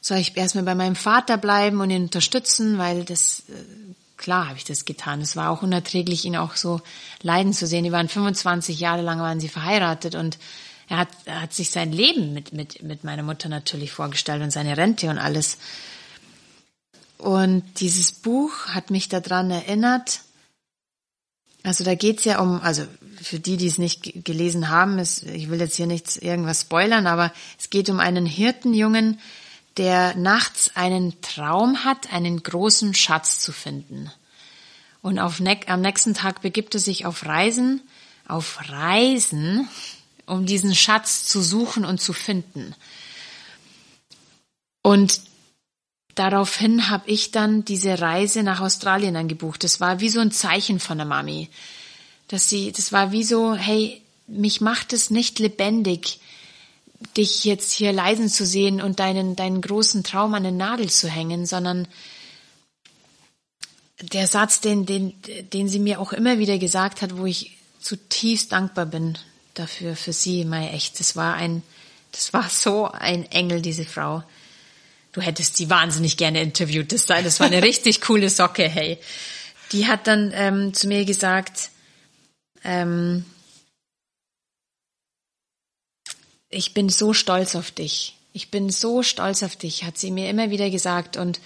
soll 0.00 0.18
ich 0.18 0.36
erstmal 0.36 0.64
bei 0.64 0.74
meinem 0.74 0.96
Vater 0.96 1.36
bleiben 1.36 1.80
und 1.80 1.90
ihn 1.90 2.04
unterstützen, 2.04 2.78
weil 2.78 3.04
das, 3.04 3.42
äh, 3.48 3.52
klar 4.16 4.48
habe 4.48 4.58
ich 4.58 4.64
das 4.64 4.84
getan. 4.84 5.20
Es 5.20 5.36
war 5.36 5.50
auch 5.50 5.62
unerträglich, 5.62 6.24
ihn 6.24 6.36
auch 6.36 6.56
so 6.56 6.80
leiden 7.22 7.52
zu 7.52 7.66
sehen. 7.66 7.84
Die 7.84 7.92
waren 7.92 8.08
25 8.08 8.78
Jahre 8.78 9.02
lang, 9.02 9.20
waren 9.20 9.40
sie 9.40 9.48
verheiratet 9.48 10.14
und 10.14 10.38
er 10.88 10.96
hat, 10.98 11.08
er 11.26 11.42
hat 11.42 11.52
sich 11.52 11.70
sein 11.70 11.92
Leben 11.92 12.32
mit, 12.32 12.52
mit, 12.52 12.82
mit 12.82 13.04
meiner 13.04 13.22
Mutter 13.22 13.48
natürlich 13.48 13.92
vorgestellt 13.92 14.42
und 14.42 14.50
seine 14.50 14.76
Rente 14.76 15.10
und 15.10 15.18
alles. 15.18 15.58
Und 17.18 17.64
dieses 17.80 18.12
Buch 18.12 18.68
hat 18.68 18.90
mich 18.90 19.08
daran 19.08 19.50
erinnert, 19.50 20.20
also 21.64 21.84
da 21.84 21.94
geht's 21.94 22.24
ja 22.24 22.40
um, 22.40 22.62
also 22.62 22.84
für 23.20 23.40
die, 23.40 23.56
die 23.56 23.66
es 23.66 23.78
nicht 23.78 24.24
gelesen 24.24 24.70
haben, 24.70 24.98
ist, 24.98 25.24
ich 25.24 25.50
will 25.50 25.60
jetzt 25.60 25.76
hier 25.76 25.86
nichts 25.86 26.16
irgendwas 26.16 26.62
spoilern, 26.62 27.06
aber 27.06 27.32
es 27.58 27.68
geht 27.68 27.90
um 27.90 28.00
einen 28.00 28.24
Hirtenjungen, 28.24 29.18
der 29.76 30.16
nachts 30.16 30.70
einen 30.76 31.20
Traum 31.20 31.84
hat, 31.84 32.12
einen 32.12 32.42
großen 32.42 32.94
Schatz 32.94 33.40
zu 33.40 33.52
finden. 33.52 34.10
Und 35.02 35.18
auf 35.18 35.40
am 35.66 35.80
nächsten 35.80 36.14
Tag 36.14 36.42
begibt 36.42 36.74
er 36.74 36.80
sich 36.80 37.06
auf 37.06 37.26
Reisen, 37.26 37.82
auf 38.26 38.58
Reisen, 38.70 39.68
um 40.28 40.46
diesen 40.46 40.74
Schatz 40.74 41.24
zu 41.24 41.42
suchen 41.42 41.84
und 41.84 42.00
zu 42.00 42.12
finden. 42.12 42.74
Und 44.82 45.20
daraufhin 46.14 46.90
habe 46.90 47.10
ich 47.10 47.30
dann 47.30 47.64
diese 47.64 48.00
Reise 48.00 48.42
nach 48.42 48.60
Australien 48.60 49.16
angebucht. 49.16 49.64
Das 49.64 49.80
war 49.80 50.00
wie 50.00 50.08
so 50.08 50.20
ein 50.20 50.30
Zeichen 50.30 50.80
von 50.80 50.98
der 50.98 51.06
Mami, 51.06 51.48
dass 52.28 52.48
sie, 52.48 52.72
das 52.72 52.92
war 52.92 53.12
wie 53.12 53.24
so, 53.24 53.54
hey, 53.54 54.02
mich 54.26 54.60
macht 54.60 54.92
es 54.92 55.10
nicht 55.10 55.38
lebendig, 55.38 56.20
dich 57.16 57.44
jetzt 57.44 57.72
hier 57.72 57.92
leisen 57.92 58.28
zu 58.28 58.44
sehen 58.44 58.80
und 58.80 58.98
deinen, 58.98 59.36
deinen 59.36 59.60
großen 59.60 60.02
Traum 60.02 60.34
an 60.34 60.42
den 60.42 60.56
Nagel 60.56 60.90
zu 60.90 61.08
hängen, 61.08 61.46
sondern 61.46 61.88
der 64.00 64.26
Satz, 64.26 64.60
den, 64.60 64.84
den, 64.84 65.14
den 65.52 65.68
sie 65.68 65.78
mir 65.78 66.00
auch 66.00 66.12
immer 66.12 66.38
wieder 66.38 66.58
gesagt 66.58 67.02
hat, 67.02 67.16
wo 67.16 67.26
ich 67.26 67.56
zutiefst 67.80 68.52
dankbar 68.52 68.86
bin 68.86 69.16
dafür, 69.58 69.96
für 69.96 70.12
sie, 70.12 70.44
Mai, 70.44 70.68
echt, 70.68 71.00
das 71.00 71.16
war 71.16 71.34
ein, 71.34 71.62
das 72.12 72.32
war 72.32 72.48
so 72.48 72.86
ein 72.90 73.30
Engel, 73.30 73.62
diese 73.62 73.84
Frau. 73.84 74.22
Du 75.12 75.20
hättest 75.20 75.56
sie 75.56 75.70
wahnsinnig 75.70 76.16
gerne 76.16 76.42
interviewt, 76.42 76.92
das, 76.92 77.06
das 77.06 77.40
war 77.40 77.46
eine 77.46 77.62
richtig 77.62 78.00
coole 78.02 78.30
Socke, 78.30 78.68
hey. 78.68 78.98
Die 79.72 79.86
hat 79.86 80.06
dann 80.06 80.32
ähm, 80.34 80.72
zu 80.72 80.88
mir 80.88 81.04
gesagt, 81.04 81.70
ähm, 82.64 83.24
ich 86.50 86.74
bin 86.74 86.88
so 86.88 87.12
stolz 87.12 87.54
auf 87.54 87.70
dich. 87.70 88.16
Ich 88.32 88.50
bin 88.50 88.70
so 88.70 89.02
stolz 89.02 89.42
auf 89.42 89.56
dich, 89.56 89.84
hat 89.84 89.98
sie 89.98 90.10
mir 90.10 90.30
immer 90.30 90.50
wieder 90.50 90.70
gesagt. 90.70 91.16
Und, 91.16 91.40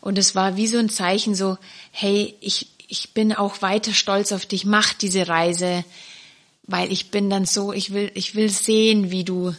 und 0.00 0.18
es 0.18 0.34
war 0.34 0.56
wie 0.56 0.66
so 0.66 0.78
ein 0.78 0.90
Zeichen 0.90 1.34
so, 1.34 1.58
hey, 1.90 2.36
ich, 2.40 2.68
ich 2.88 3.14
bin 3.14 3.32
auch 3.32 3.62
weiter 3.62 3.92
stolz 3.92 4.32
auf 4.32 4.46
dich, 4.46 4.64
mach 4.64 4.92
diese 4.92 5.28
Reise, 5.28 5.84
weil 6.70 6.92
ich 6.92 7.10
bin 7.10 7.30
dann 7.30 7.44
so, 7.44 7.72
ich 7.72 7.92
will, 7.92 8.10
ich 8.14 8.34
will 8.34 8.48
sehen, 8.48 9.10
wie 9.10 9.24
du, 9.24 9.54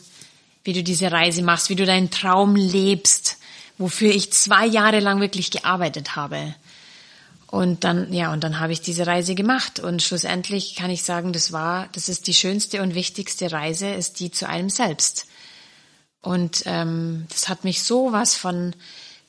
wie 0.64 0.74
du 0.74 0.84
diese 0.84 1.12
Reise 1.12 1.42
machst, 1.42 1.70
wie 1.70 1.76
du 1.76 1.86
deinen 1.86 2.12
Traum 2.12 2.56
lebst, 2.56 3.38
wofür 3.78 4.12
ich 4.12 4.32
zwei 4.32 4.66
Jahre 4.66 5.00
lang 5.00 5.20
wirklich 5.20 5.52
gearbeitet 5.52 6.16
habe. 6.16 6.56
Und 7.48 7.84
dann, 7.84 8.14
ja, 8.14 8.32
und 8.32 8.46
dann 8.46 8.62
habe 8.62 8.72
ich 8.72 8.80
diese 8.80 9.06
Reise 9.06 9.36
gemacht. 9.36 9.80
Und 9.80 10.02
schlussendlich 10.02 10.76
kann 10.76 10.90
ich 10.90 11.04
sagen, 11.04 11.34
das 11.34 11.52
war, 11.52 11.90
das 11.92 12.08
ist 12.08 12.28
die 12.28 12.34
schönste 12.34 12.82
und 12.82 12.96
wichtigste 12.96 13.52
Reise, 13.52 13.90
ist 13.90 14.22
die 14.22 14.32
zu 14.32 14.48
einem 14.48 14.70
selbst. 14.70 15.26
Und 16.22 16.64
ähm, 16.66 17.26
das 17.30 17.50
hat 17.50 17.66
mich 17.66 17.84
so 17.84 18.14
was 18.14 18.36
von 18.36 18.74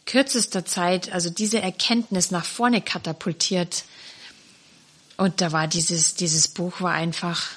kürzester 0.07 0.64
Zeit, 0.64 1.12
also 1.12 1.30
diese 1.30 1.61
Erkenntnis 1.61 2.30
nach 2.30 2.45
vorne 2.45 2.80
katapultiert. 2.80 3.85
Und 5.16 5.41
da 5.41 5.51
war 5.51 5.66
dieses, 5.66 6.14
dieses 6.14 6.47
Buch 6.47 6.80
war 6.80 6.93
einfach, 6.93 7.49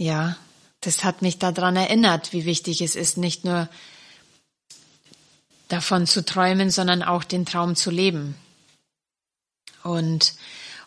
ja, 0.00 0.34
das 0.80 1.04
hat 1.04 1.20
mich 1.20 1.38
daran 1.38 1.76
erinnert, 1.76 2.32
wie 2.32 2.46
wichtig 2.46 2.80
es 2.80 2.96
ist, 2.96 3.18
nicht 3.18 3.44
nur 3.44 3.68
davon 5.68 6.06
zu 6.06 6.24
träumen, 6.24 6.70
sondern 6.70 7.02
auch 7.02 7.22
den 7.22 7.44
Traum 7.44 7.76
zu 7.76 7.90
leben. 7.90 8.34
Und, 9.82 10.32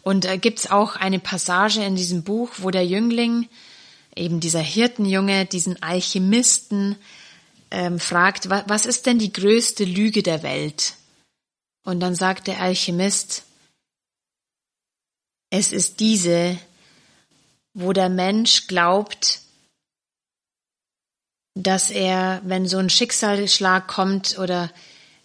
und 0.01 0.25
äh, 0.25 0.39
gibt's 0.39 0.69
auch 0.69 0.95
eine 0.95 1.19
Passage 1.19 1.83
in 1.83 1.95
diesem 1.95 2.23
Buch, 2.23 2.49
wo 2.57 2.71
der 2.71 2.87
Jüngling, 2.87 3.47
eben 4.15 4.39
dieser 4.39 4.61
Hirtenjunge, 4.61 5.45
diesen 5.45 5.81
Alchemisten, 5.83 6.95
ähm, 7.69 7.99
fragt, 7.99 8.49
wa 8.49 8.63
was 8.65 8.87
ist 8.87 9.05
denn 9.05 9.19
die 9.19 9.31
größte 9.31 9.85
Lüge 9.85 10.23
der 10.23 10.41
Welt? 10.41 10.95
Und 11.83 11.99
dann 11.99 12.15
sagt 12.15 12.47
der 12.47 12.61
Alchemist, 12.61 13.43
es 15.51 15.71
ist 15.71 15.99
diese, 15.99 16.57
wo 17.73 17.93
der 17.93 18.09
Mensch 18.09 18.67
glaubt, 18.67 19.41
dass 21.55 21.91
er, 21.91 22.41
wenn 22.43 22.67
so 22.67 22.77
ein 22.77 22.89
Schicksalsschlag 22.89 23.87
kommt 23.87 24.37
oder 24.39 24.71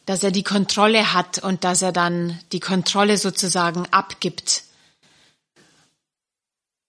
dass 0.06 0.22
er 0.22 0.30
die 0.30 0.42
Kontrolle 0.42 1.12
hat 1.12 1.38
und 1.38 1.64
dass 1.64 1.82
er 1.82 1.92
dann 1.92 2.38
die 2.52 2.60
Kontrolle 2.60 3.18
sozusagen 3.18 3.86
abgibt. 3.90 4.64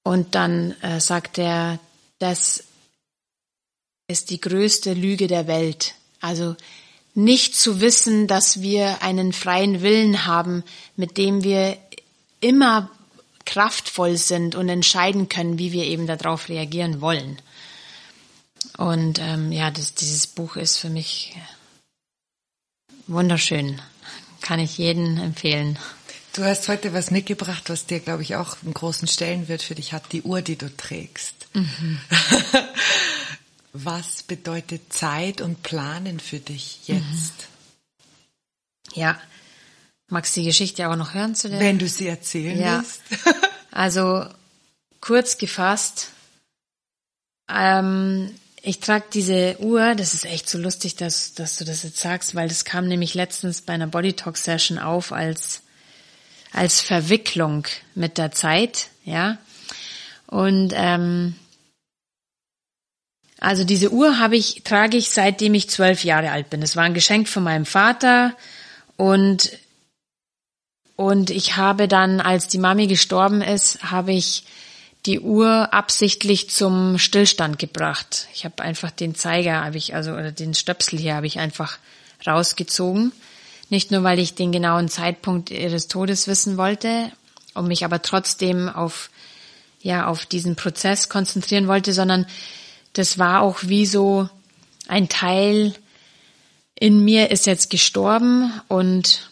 Und 0.04 0.36
dann 0.36 0.72
äh, 0.82 1.00
sagt 1.00 1.38
er, 1.38 1.80
das 2.20 2.64
ist 4.08 4.30
die 4.30 4.40
größte 4.40 4.94
Lüge 4.94 5.28
der 5.28 5.48
Welt. 5.48 5.96
Also 6.22 6.56
nicht 7.14 7.56
zu 7.56 7.82
wissen, 7.82 8.28
dass 8.28 8.62
wir 8.62 9.02
einen 9.02 9.34
freien 9.34 9.82
Willen 9.82 10.26
haben, 10.26 10.64
mit 10.96 11.18
dem 11.18 11.44
wir 11.44 11.78
immer 12.40 12.90
kraftvoll 13.46 14.18
sind 14.18 14.56
und 14.56 14.70
entscheiden 14.70 15.30
können, 15.30 15.58
wie 15.58 15.72
wir 15.72 15.86
eben 15.86 16.08
darauf 16.08 16.50
reagieren 16.50 17.02
wollen. 17.02 17.42
Und 18.78 19.20
ähm, 19.20 19.52
ja, 19.52 19.72
das, 19.72 19.94
dieses 19.94 20.28
Buch 20.28 20.56
ist 20.56 20.78
für 20.78 20.90
mich 20.90 21.36
wunderschön. 23.08 23.82
Kann 24.42 24.60
ich 24.60 24.78
jeden 24.78 25.18
empfehlen. 25.18 25.78
Du 26.34 26.46
hast 26.46 26.70
heute 26.70 26.94
was 26.94 27.12
mitgebracht, 27.12 27.70
was 27.70 27.86
dir, 27.86 28.00
glaube 28.00 28.22
ich, 28.22 28.36
auch 28.36 28.58
einen 28.64 28.74
großen 28.74 29.08
Stellenwert 29.08 29.62
für 29.62 29.76
dich 29.76 29.94
hat, 29.94 30.12
die 30.12 30.22
Uhr, 30.22 30.42
die 30.42 30.56
du 30.56 30.76
trägst. 30.76 31.48
Mhm. 31.54 32.00
was 33.74 34.24
bedeutet 34.24 34.94
Zeit 34.94 35.42
und 35.42 35.64
Planen 35.64 36.20
für 36.20 36.40
dich 36.40 36.88
jetzt? 36.88 37.02
Mhm. 37.02 37.32
Ja, 38.94 39.20
magst 40.10 40.36
du 40.36 40.42
die 40.42 40.48
Geschichte 40.48 40.90
auch 40.90 40.96
noch 40.96 41.14
hören 41.14 41.36
zu 41.36 41.50
der? 41.50 41.60
Wenn 41.60 41.80
du 41.80 41.88
sie 41.88 42.08
erzählen 42.08 42.60
ja. 42.60 42.78
willst. 42.78 43.02
also 43.72 44.26
kurz 45.02 45.38
gefasst, 45.38 46.10
ähm, 47.50 48.32
ich 48.62 48.80
trage 48.80 49.06
diese 49.14 49.58
Uhr, 49.60 49.96
das 49.96 50.14
ist 50.14 50.26
echt 50.26 50.50
so 50.50 50.58
lustig, 50.58 50.96
dass, 50.96 51.34
dass 51.34 51.58
du 51.58 51.66
das 51.66 51.84
jetzt 51.84 51.98
sagst, 51.98 52.36
weil 52.36 52.50
das 52.50 52.66
kam 52.66 52.88
nämlich 52.88 53.14
letztens 53.14 53.62
bei 53.62 53.74
einer 53.74 53.88
Body 53.88 54.14
Talk 54.14 54.38
Session 54.38 54.78
auf 54.78 55.14
als, 55.14 55.62
als 56.52 56.82
Verwicklung 56.82 57.66
mit 57.96 58.18
der 58.18 58.32
Zeit, 58.32 58.88
ja. 59.06 59.38
Und 60.28 60.74
ähm, 60.76 61.36
also 63.40 63.64
diese 63.64 63.92
Uhr 63.92 64.20
habe 64.20 64.36
ich, 64.36 64.64
trage 64.64 64.98
ich 64.98 65.10
seitdem 65.10 65.54
ich 65.54 65.70
zwölf 65.70 66.04
Jahre 66.04 66.32
alt 66.32 66.50
bin. 66.50 66.62
Das 66.62 66.76
war 66.76 66.84
ein 66.84 66.94
Geschenk 66.94 67.28
von 67.30 67.44
meinem 67.44 67.66
Vater 67.66 68.36
und 68.98 69.52
und 71.00 71.30
ich 71.30 71.56
habe 71.56 71.88
dann, 71.88 72.20
als 72.20 72.50
die 72.50 72.58
Mami 72.58 72.88
gestorben 72.88 73.42
ist, 73.42 73.82
habe 73.84 74.12
ich 74.12 74.44
die 75.06 75.22
Uhr 75.22 75.74
absichtlich 75.74 76.50
zum 76.50 76.98
Stillstand 76.98 77.58
gebracht. 77.58 78.28
Ich 78.34 78.44
habe 78.44 78.62
einfach 78.64 78.92
den 78.92 79.16
Zeiger, 79.16 79.64
habe 79.64 79.78
ich 79.78 79.96
also 79.96 80.12
oder 80.12 80.34
den 80.34 80.54
Stöpsel 80.54 81.00
hier 81.00 81.16
habe 81.16 81.26
ich 81.26 81.40
einfach 81.40 81.78
rausgezogen. 82.28 83.14
Nicht 83.70 83.92
nur, 83.92 84.04
weil 84.04 84.20
ich 84.20 84.36
den 84.36 84.52
genauen 84.52 84.90
Zeitpunkt 84.90 85.52
ihres 85.52 85.88
Todes 85.88 86.28
wissen 86.28 86.58
wollte, 86.58 87.14
um 87.54 87.70
mich 87.70 87.86
aber 87.86 88.02
trotzdem 88.02 88.68
auf 88.68 89.10
ja 89.82 90.06
auf 90.06 90.26
diesen 90.26 90.58
Prozess 90.58 91.08
konzentrieren 91.08 91.70
wollte, 91.70 91.94
sondern 91.94 92.26
das 92.92 93.18
war 93.18 93.42
auch 93.42 93.60
wie 93.62 93.86
so 93.86 94.28
ein 94.90 95.08
Teil 95.08 95.74
in 96.76 97.06
mir 97.06 97.32
ist 97.32 97.46
jetzt 97.46 97.70
gestorben 97.70 98.52
und 98.68 99.29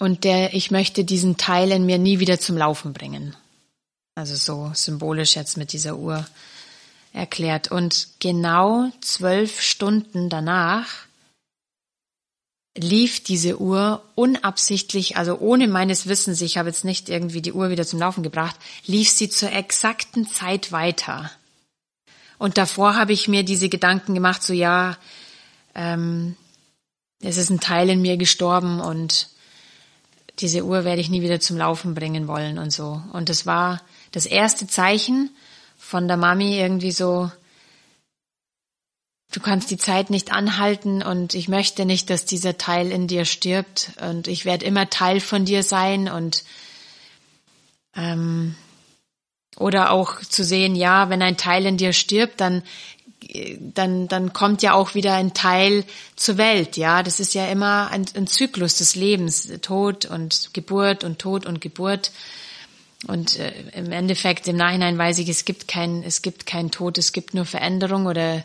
und 0.00 0.24
der 0.24 0.54
ich 0.54 0.70
möchte 0.70 1.04
diesen 1.04 1.36
Teil 1.36 1.70
in 1.70 1.86
mir 1.86 1.98
nie 1.98 2.18
wieder 2.18 2.40
zum 2.40 2.56
Laufen 2.56 2.92
bringen. 2.92 3.36
Also 4.16 4.34
so 4.34 4.72
symbolisch 4.74 5.36
jetzt 5.36 5.56
mit 5.56 5.72
dieser 5.72 5.96
Uhr 5.96 6.26
erklärt. 7.12 7.70
Und 7.70 8.08
genau 8.18 8.90
zwölf 9.00 9.60
Stunden 9.60 10.28
danach 10.28 10.86
lief 12.76 13.22
diese 13.22 13.60
Uhr 13.60 14.02
unabsichtlich, 14.14 15.16
also 15.16 15.38
ohne 15.38 15.68
meines 15.68 16.06
Wissens, 16.06 16.40
ich 16.40 16.56
habe 16.56 16.70
jetzt 16.70 16.84
nicht 16.84 17.08
irgendwie 17.08 17.42
die 17.42 17.52
Uhr 17.52 17.68
wieder 17.68 17.84
zum 17.84 17.98
Laufen 17.98 18.22
gebracht, 18.22 18.56
lief 18.86 19.10
sie 19.10 19.28
zur 19.28 19.52
exakten 19.52 20.26
Zeit 20.26 20.72
weiter. 20.72 21.30
Und 22.38 22.56
davor 22.56 22.96
habe 22.96 23.12
ich 23.12 23.28
mir 23.28 23.42
diese 23.42 23.68
Gedanken 23.68 24.14
gemacht, 24.14 24.42
so 24.42 24.54
ja, 24.54 24.96
ähm, 25.74 26.36
es 27.20 27.36
ist 27.36 27.50
ein 27.50 27.60
Teil 27.60 27.90
in 27.90 28.00
mir 28.00 28.16
gestorben 28.16 28.80
und 28.80 29.28
diese 30.40 30.64
Uhr 30.64 30.84
werde 30.84 31.00
ich 31.00 31.10
nie 31.10 31.22
wieder 31.22 31.40
zum 31.40 31.56
Laufen 31.56 31.94
bringen 31.94 32.26
wollen 32.26 32.58
und 32.58 32.72
so. 32.72 33.02
Und 33.12 33.28
das 33.28 33.46
war 33.46 33.80
das 34.12 34.26
erste 34.26 34.66
Zeichen 34.66 35.30
von 35.78 36.08
der 36.08 36.16
Mami 36.16 36.58
irgendwie 36.58 36.92
so, 36.92 37.30
du 39.32 39.40
kannst 39.40 39.70
die 39.70 39.76
Zeit 39.76 40.10
nicht 40.10 40.32
anhalten 40.32 41.02
und 41.02 41.34
ich 41.34 41.48
möchte 41.48 41.84
nicht, 41.84 42.10
dass 42.10 42.24
dieser 42.24 42.58
Teil 42.58 42.90
in 42.90 43.06
dir 43.06 43.24
stirbt 43.24 43.92
und 44.00 44.28
ich 44.28 44.44
werde 44.44 44.66
immer 44.66 44.90
Teil 44.90 45.20
von 45.20 45.44
dir 45.44 45.62
sein 45.62 46.08
und 46.08 46.44
ähm, 47.94 48.54
oder 49.56 49.90
auch 49.90 50.20
zu 50.20 50.44
sehen, 50.44 50.74
ja, 50.74 51.10
wenn 51.10 51.22
ein 51.22 51.36
Teil 51.36 51.66
in 51.66 51.76
dir 51.76 51.92
stirbt, 51.92 52.40
dann 52.40 52.62
dann 53.74 54.08
dann 54.08 54.32
kommt 54.32 54.62
ja 54.62 54.72
auch 54.74 54.94
wieder 54.94 55.14
ein 55.14 55.34
Teil 55.34 55.84
zur 56.16 56.38
Welt, 56.38 56.76
ja. 56.76 57.02
Das 57.02 57.20
ist 57.20 57.34
ja 57.34 57.46
immer 57.46 57.90
ein, 57.90 58.06
ein 58.14 58.26
Zyklus 58.26 58.76
des 58.76 58.96
Lebens, 58.96 59.48
Tod 59.62 60.06
und 60.06 60.50
Geburt 60.52 61.04
und 61.04 61.18
Tod 61.18 61.46
und 61.46 61.60
Geburt. 61.60 62.12
Und 63.06 63.38
äh, 63.38 63.52
im 63.74 63.92
Endeffekt, 63.92 64.46
im 64.48 64.56
Nachhinein 64.56 64.98
weiß 64.98 65.18
ich, 65.18 65.28
es 65.28 65.44
gibt 65.44 65.68
kein, 65.68 66.02
es 66.02 66.22
gibt 66.22 66.46
kein 66.46 66.70
Tod, 66.70 66.98
es 66.98 67.12
gibt 67.12 67.34
nur 67.34 67.46
Veränderung 67.46 68.06
oder, 68.06 68.44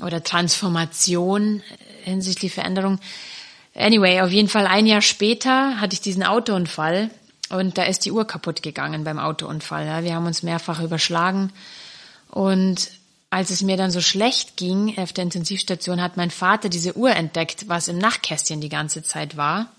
oder 0.00 0.22
Transformation 0.22 1.62
hinsichtlich 2.04 2.52
Veränderung. 2.52 3.00
Anyway, 3.74 4.20
auf 4.20 4.30
jeden 4.30 4.48
Fall 4.48 4.66
ein 4.66 4.86
Jahr 4.86 5.02
später 5.02 5.80
hatte 5.80 5.94
ich 5.94 6.00
diesen 6.00 6.22
Autounfall 6.22 7.10
und 7.48 7.76
da 7.76 7.84
ist 7.84 8.04
die 8.04 8.12
Uhr 8.12 8.26
kaputt 8.26 8.62
gegangen 8.62 9.04
beim 9.04 9.18
Autounfall. 9.18 9.86
Ja. 9.86 10.04
Wir 10.04 10.14
haben 10.14 10.26
uns 10.26 10.42
mehrfach 10.42 10.80
überschlagen 10.80 11.52
und 12.30 12.90
als 13.32 13.48
es 13.48 13.62
mir 13.62 13.78
dann 13.78 13.90
so 13.90 14.02
schlecht 14.02 14.58
ging 14.58 14.98
auf 14.98 15.14
der 15.14 15.24
Intensivstation, 15.24 16.02
hat 16.02 16.18
mein 16.18 16.30
Vater 16.30 16.68
diese 16.68 16.98
Uhr 16.98 17.12
entdeckt, 17.12 17.66
was 17.66 17.88
im 17.88 17.96
Nachtkästchen 17.96 18.60
die 18.60 18.68
ganze 18.68 19.02
Zeit 19.02 19.38
war. 19.38 19.72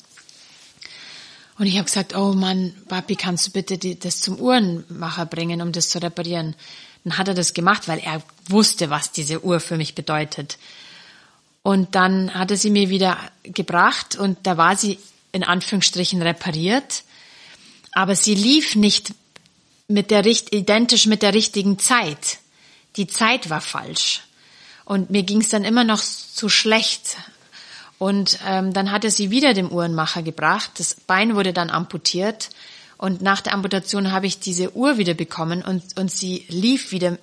Und 1.60 1.68
ich 1.68 1.76
habe 1.76 1.86
gesagt, 1.86 2.16
oh 2.16 2.34
Mann, 2.34 2.74
Papi, 2.88 3.16
kannst 3.16 3.45
du 3.45 3.51
bitte 3.51 3.78
die, 3.78 3.99
das 3.99 4.22
zum 4.22 4.39
Uhrenmacher 4.39 5.28
bringen, 5.28 5.62
um 5.62 5.72
das 5.72 5.89
zu 5.89 6.01
reparieren? 6.01 6.56
Dann 7.04 7.20
hat 7.20 7.28
er 7.28 7.36
das 7.36 7.54
gemacht, 7.54 7.88
weil 7.88 7.99
er 7.99 8.24
wusste, 8.49 8.89
was 8.89 9.12
diese 9.12 9.45
Uhr 9.45 9.60
für 9.60 9.78
mich 9.78 9.93
bedeutet. 9.93 10.58
Und 11.62 11.93
dann 11.93 12.34
hat 12.34 12.49
er 12.49 12.58
sie 12.58 12.72
mir 12.72 12.89
wieder 12.89 13.20
gebracht 13.43 14.16
und 14.16 14.39
da 14.47 14.58
war 14.58 14.76
sie 14.78 14.97
in 15.32 15.43
Anführungsstrichen 15.43 16.24
repariert. 16.24 17.04
Aber 17.91 18.16
sie 18.16 18.34
lief 18.34 18.76
nicht 18.76 19.14
mit 19.88 20.10
der, 20.10 20.26
identisch 20.26 21.06
mit 21.06 21.22
der 21.22 21.36
richtigen 21.36 21.78
Zeit. 21.78 22.39
Die 22.96 23.08
Zeit 23.08 23.50
war 23.50 23.62
falsch. 23.62 24.22
Und 24.86 25.10
mir 25.10 25.24
ging 25.24 25.41
es 25.41 25.50
dann 25.50 25.64
immer 25.64 25.84
noch 25.84 26.02
zu 26.02 26.50
schlecht. 26.50 27.18
Und 27.98 28.39
ähm, 28.46 28.74
dann 28.74 28.91
hat 28.91 29.06
er 29.06 29.12
sie 29.12 29.32
wieder 29.32 29.54
dem 29.54 29.72
Uhrenmacher 29.72 30.24
gebracht. 30.24 30.72
Das 30.78 30.96
Bein 30.96 31.36
wurde 31.36 31.54
dann 31.54 31.70
amputiert. 31.70 32.50
Und 32.98 33.22
nach 33.22 33.41
der 33.41 33.54
Amputation 33.54 34.12
habe 34.12 34.28
ich 34.28 34.39
diese 34.39 34.76
Uhr 34.76 34.98
wieder 34.98 35.14
bekommen 35.14 35.62
und, 35.62 36.00
und 36.00 36.12
sie 36.12 36.46
lief 36.48 36.91
wieder 36.91 37.18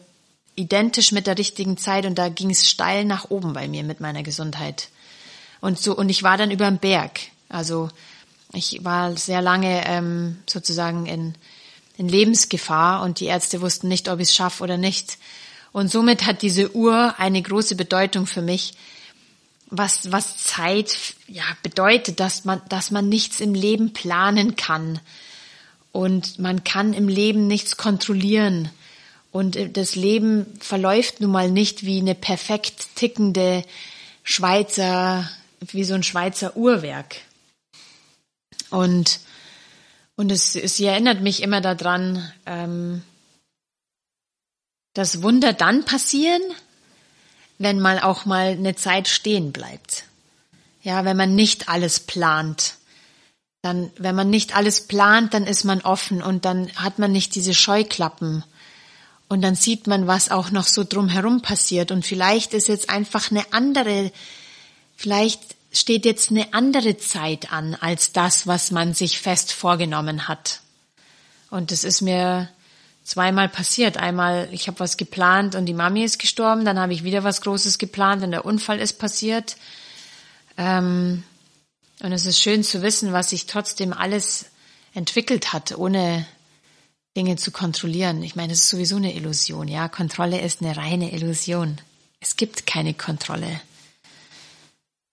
identisch 0.54 1.12
mit 1.12 1.26
der 1.26 1.38
richtigen 1.38 1.76
Zeit 1.76 2.04
und 2.04 2.18
da 2.18 2.28
ging 2.28 2.50
es 2.50 2.68
steil 2.68 3.04
nach 3.04 3.30
oben 3.30 3.52
bei 3.52 3.66
mir 3.66 3.82
mit 3.82 4.00
meiner 4.00 4.22
Gesundheit. 4.22 4.88
Und 5.60 5.78
so, 5.78 5.96
und 5.96 6.08
ich 6.08 6.22
war 6.22 6.36
dann 6.36 6.50
über 6.50 6.66
dem 6.66 6.78
Berg. 6.78 7.20
Also 7.48 7.88
ich 8.52 8.84
war 8.84 9.16
sehr 9.16 9.42
lange 9.42 9.86
ähm, 9.86 10.38
sozusagen 10.48 11.06
in, 11.06 11.34
in 11.96 12.08
Lebensgefahr 12.08 13.02
und 13.02 13.20
die 13.20 13.26
Ärzte 13.26 13.60
wussten 13.60 13.88
nicht, 13.88 14.08
ob 14.08 14.20
ich 14.20 14.28
es 14.28 14.34
schaffe 14.34 14.62
oder 14.64 14.76
nicht. 14.76 15.18
Und 15.72 15.90
somit 15.90 16.26
hat 16.26 16.42
diese 16.42 16.74
Uhr 16.74 17.14
eine 17.18 17.40
große 17.42 17.76
Bedeutung 17.76 18.26
für 18.26 18.42
mich, 18.42 18.74
was, 19.70 20.10
was 20.10 20.38
Zeit 20.38 21.14
ja, 21.28 21.44
bedeutet, 21.62 22.18
dass 22.18 22.44
man, 22.44 22.60
dass 22.68 22.90
man 22.90 23.08
nichts 23.08 23.40
im 23.40 23.54
Leben 23.54 23.92
planen 23.92 24.56
kann. 24.56 24.98
Und 25.92 26.38
man 26.38 26.64
kann 26.64 26.92
im 26.92 27.08
Leben 27.08 27.46
nichts 27.46 27.76
kontrollieren. 27.76 28.70
Und 29.30 29.56
äh, 29.56 29.70
das 29.70 29.94
Leben 29.94 30.46
verläuft 30.60 31.20
nun 31.20 31.30
mal 31.30 31.50
nicht 31.50 31.84
wie 31.84 31.98
eine 32.00 32.14
perfekt 32.14 32.96
tickende 32.96 33.64
Schweizer, 34.24 35.28
wie 35.60 35.84
so 35.84 35.94
ein 35.94 36.02
Schweizer 36.02 36.56
Uhrwerk. 36.56 37.16
Und, 38.70 39.20
und 40.16 40.30
es, 40.32 40.56
es 40.56 40.78
erinnert 40.80 41.20
mich 41.20 41.42
immer 41.42 41.60
daran, 41.60 42.32
ähm, 42.46 43.02
dass 44.94 45.22
Wunder 45.22 45.52
dann 45.52 45.84
passieren, 45.84 46.42
wenn 47.58 47.80
mal 47.80 48.00
auch 48.00 48.24
mal 48.24 48.48
eine 48.52 48.74
Zeit 48.74 49.08
stehen 49.08 49.52
bleibt. 49.52 50.04
Ja, 50.82 51.04
wenn 51.04 51.16
man 51.16 51.34
nicht 51.34 51.68
alles 51.68 52.00
plant. 52.00 52.74
Dann, 53.62 53.90
wenn 53.98 54.14
man 54.14 54.30
nicht 54.30 54.56
alles 54.56 54.86
plant, 54.86 55.34
dann 55.34 55.46
ist 55.46 55.64
man 55.64 55.82
offen 55.82 56.22
und 56.22 56.46
dann 56.46 56.74
hat 56.76 56.98
man 56.98 57.12
nicht 57.12 57.34
diese 57.34 57.52
Scheuklappen. 57.52 58.42
Und 59.28 59.42
dann 59.42 59.54
sieht 59.54 59.86
man, 59.86 60.06
was 60.06 60.30
auch 60.30 60.50
noch 60.50 60.66
so 60.66 60.82
drumherum 60.82 61.42
passiert. 61.42 61.92
Und 61.92 62.04
vielleicht 62.04 62.54
ist 62.54 62.68
jetzt 62.68 62.88
einfach 62.88 63.30
eine 63.30 63.44
andere, 63.52 64.10
vielleicht 64.96 65.42
steht 65.70 66.04
jetzt 66.04 66.30
eine 66.30 66.52
andere 66.54 66.96
Zeit 66.96 67.52
an 67.52 67.74
als 67.74 68.12
das, 68.12 68.46
was 68.46 68.70
man 68.70 68.94
sich 68.94 69.20
fest 69.20 69.52
vorgenommen 69.52 70.26
hat. 70.26 70.60
Und 71.50 71.70
das 71.70 71.84
ist 71.84 72.00
mir 72.00 72.48
zweimal 73.10 73.48
passiert. 73.48 73.96
Einmal, 73.96 74.48
ich 74.52 74.68
habe 74.68 74.78
was 74.78 74.96
geplant 74.96 75.56
und 75.56 75.66
die 75.66 75.74
Mami 75.74 76.04
ist 76.04 76.20
gestorben, 76.20 76.64
dann 76.64 76.78
habe 76.78 76.92
ich 76.92 77.02
wieder 77.02 77.24
was 77.24 77.40
Großes 77.40 77.78
geplant 77.78 78.22
und 78.22 78.30
der 78.30 78.44
Unfall 78.44 78.78
ist 78.78 79.00
passiert. 79.00 79.56
Ähm, 80.56 81.24
und 82.04 82.12
es 82.12 82.24
ist 82.24 82.40
schön 82.40 82.62
zu 82.62 82.82
wissen, 82.82 83.12
was 83.12 83.30
sich 83.30 83.46
trotzdem 83.46 83.92
alles 83.92 84.46
entwickelt 84.94 85.52
hat, 85.52 85.76
ohne 85.76 86.24
Dinge 87.16 87.34
zu 87.34 87.50
kontrollieren. 87.50 88.22
Ich 88.22 88.36
meine, 88.36 88.52
es 88.52 88.60
ist 88.60 88.70
sowieso 88.70 88.94
eine 88.94 89.12
Illusion. 89.12 89.66
Ja, 89.66 89.88
Kontrolle 89.88 90.40
ist 90.40 90.62
eine 90.62 90.76
reine 90.76 91.12
Illusion. 91.12 91.80
Es 92.20 92.36
gibt 92.36 92.64
keine 92.64 92.94
Kontrolle. 92.94 93.60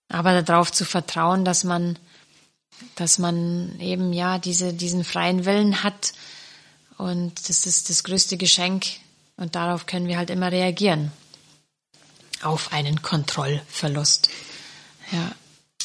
Aber 0.08 0.44
darauf 0.44 0.72
zu 0.72 0.86
vertrauen, 0.86 1.46
dass 1.46 1.64
man, 1.64 1.98
dass 2.94 3.18
man 3.18 3.80
eben 3.80 4.14
ja 4.14 4.38
diese, 4.38 4.72
diesen 4.72 5.04
freien 5.04 5.46
Willen 5.46 5.82
hat. 5.82 6.14
Und 6.98 7.48
das 7.48 7.66
ist 7.66 7.90
das 7.90 8.04
größte 8.04 8.38
Geschenk. 8.38 8.86
Und 9.36 9.56
darauf 9.56 9.86
können 9.86 10.08
wir 10.08 10.18
halt 10.18 10.30
immer 10.30 10.52
reagieren. 10.52 11.12
Auf 12.42 12.74
einen 12.74 13.02
Kontrollverlust. 13.02 14.30
Ja. 15.12 15.32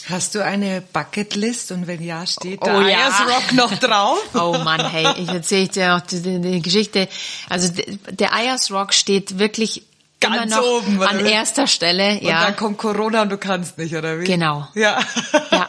Hast 0.08 0.34
du 0.34 0.44
eine 0.44 0.80
Bucketlist 0.80 1.70
und 1.70 1.86
wenn 1.86 2.02
ja, 2.02 2.26
steht 2.26 2.60
oh, 2.62 2.66
da 2.66 2.78
oh, 2.78 2.80
ja. 2.80 3.08
Rock 3.24 3.52
noch 3.52 3.78
drauf? 3.78 4.18
Oh 4.34 4.58
Mann, 4.64 4.90
hey, 4.90 5.06
ich 5.16 5.28
erzähle 5.28 5.68
dir 5.68 5.88
noch 5.88 6.00
die, 6.00 6.20
die, 6.20 6.40
die, 6.40 6.62
Geschichte. 6.62 7.08
Also 7.48 7.72
der 8.10 8.32
Ayers 8.32 8.72
Rock 8.72 8.94
steht 8.94 9.38
wirklich 9.38 9.84
Ganz 10.18 10.36
immer 10.36 10.56
noch 10.56 10.62
oben, 10.62 11.02
an 11.02 11.24
erster 11.24 11.68
Stelle. 11.68 12.14
Und 12.14 12.22
ja. 12.22 12.44
dann 12.44 12.56
kommt 12.56 12.78
Corona 12.78 13.22
und 13.22 13.28
du 13.28 13.38
kannst 13.38 13.78
nicht, 13.78 13.94
oder 13.94 14.18
wie? 14.18 14.24
Genau. 14.24 14.66
Ja. 14.74 14.98
Ja, 15.52 15.68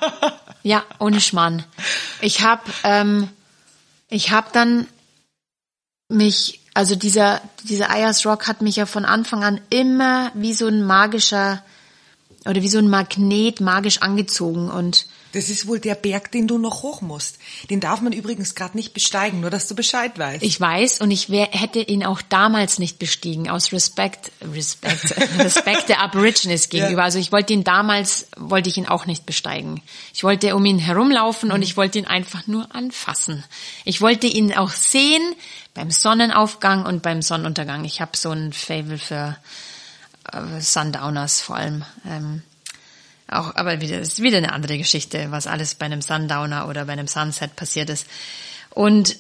ja 0.64 0.84
ohne 1.00 1.22
Schmarrn. 1.22 1.64
Ich 2.22 2.41
habe 2.41 2.64
ähm, 2.84 3.30
ich 4.10 4.32
hab 4.32 4.52
dann 4.54 4.88
mich, 6.10 6.62
also 6.74 6.95
dieser, 6.95 7.41
dieser 7.64 7.89
Ayers 7.89 8.26
Rock 8.26 8.47
hat 8.47 8.62
mich 8.62 8.76
ja 8.78 8.86
von 8.86 9.06
Anfang 9.06 9.43
an 9.43 9.62
immer 9.70 10.32
wie 10.34 10.54
so 10.54 10.68
ein 10.68 10.84
magischer 10.84 11.64
oder 12.45 12.62
wie 12.62 12.70
so 12.70 12.80
ein 12.80 12.89
Magnet 12.89 13.62
magisch 13.62 14.01
angezogen 14.01 14.70
und 14.70 15.08
das 15.34 15.49
ist 15.49 15.67
wohl 15.67 15.79
der 15.79 15.95
Berg, 15.95 16.31
den 16.31 16.47
du 16.47 16.57
noch 16.57 16.84
hoch 16.84 17.01
musst. 17.01 17.38
Den 17.69 17.79
darf 17.79 18.01
man 18.01 18.13
übrigens 18.13 18.55
gerade 18.55 18.77
nicht 18.77 18.93
besteigen, 18.93 19.41
nur 19.41 19.49
dass 19.49 19.67
du 19.67 19.75
Bescheid 19.75 20.17
weißt. 20.17 20.43
Ich 20.43 20.59
weiß 20.59 21.01
und 21.01 21.11
ich 21.11 21.29
wär, 21.29 21.47
hätte 21.47 21.79
ihn 21.79 22.05
auch 22.05 22.21
damals 22.21 22.79
nicht 22.79 22.99
bestiegen 22.99 23.49
aus 23.49 23.71
Respekt, 23.73 24.31
Respekt, 24.41 25.15
Respekt 25.39 25.89
der 25.89 26.01
Aborigines 26.01 26.69
gegenüber. 26.69 27.01
Ja. 27.01 27.05
Also 27.05 27.19
ich 27.19 27.31
wollte 27.31 27.53
ihn 27.53 27.63
damals, 27.63 28.27
wollte 28.38 28.69
ich 28.69 28.77
ihn 28.77 28.88
auch 28.88 29.05
nicht 29.05 29.25
besteigen. 29.25 29.81
Ich 30.13 30.23
wollte 30.23 30.55
um 30.55 30.65
ihn 30.65 30.79
herumlaufen 30.79 31.49
mhm. 31.49 31.55
und 31.55 31.61
ich 31.63 31.77
wollte 31.77 31.97
ihn 31.97 32.05
einfach 32.05 32.45
nur 32.45 32.73
anfassen. 32.75 33.43
Ich 33.86 34.01
wollte 34.01 34.27
ihn 34.27 34.53
auch 34.53 34.71
sehen 34.71 35.23
beim 35.73 35.89
Sonnenaufgang 35.89 36.86
und 36.86 37.01
beim 37.01 37.23
Sonnenuntergang. 37.23 37.86
Ich 37.86 38.01
habe 38.01 38.15
so 38.15 38.29
ein 38.29 38.53
Fable 38.53 38.99
für 38.99 39.36
äh, 40.31 40.61
Sundowners 40.61 41.41
vor 41.41 41.55
allem. 41.55 41.84
Ähm, 42.07 42.43
auch, 43.34 43.55
aber 43.55 43.81
wieder, 43.81 43.99
ist 43.99 44.21
wieder 44.21 44.38
eine 44.38 44.53
andere 44.53 44.77
Geschichte, 44.77 45.27
was 45.29 45.47
alles 45.47 45.75
bei 45.75 45.86
einem 45.86 46.01
Sundowner 46.01 46.67
oder 46.67 46.86
bei 46.86 46.93
einem 46.93 47.07
Sunset 47.07 47.55
passiert 47.55 47.89
ist. 47.89 48.07
Und 48.69 49.17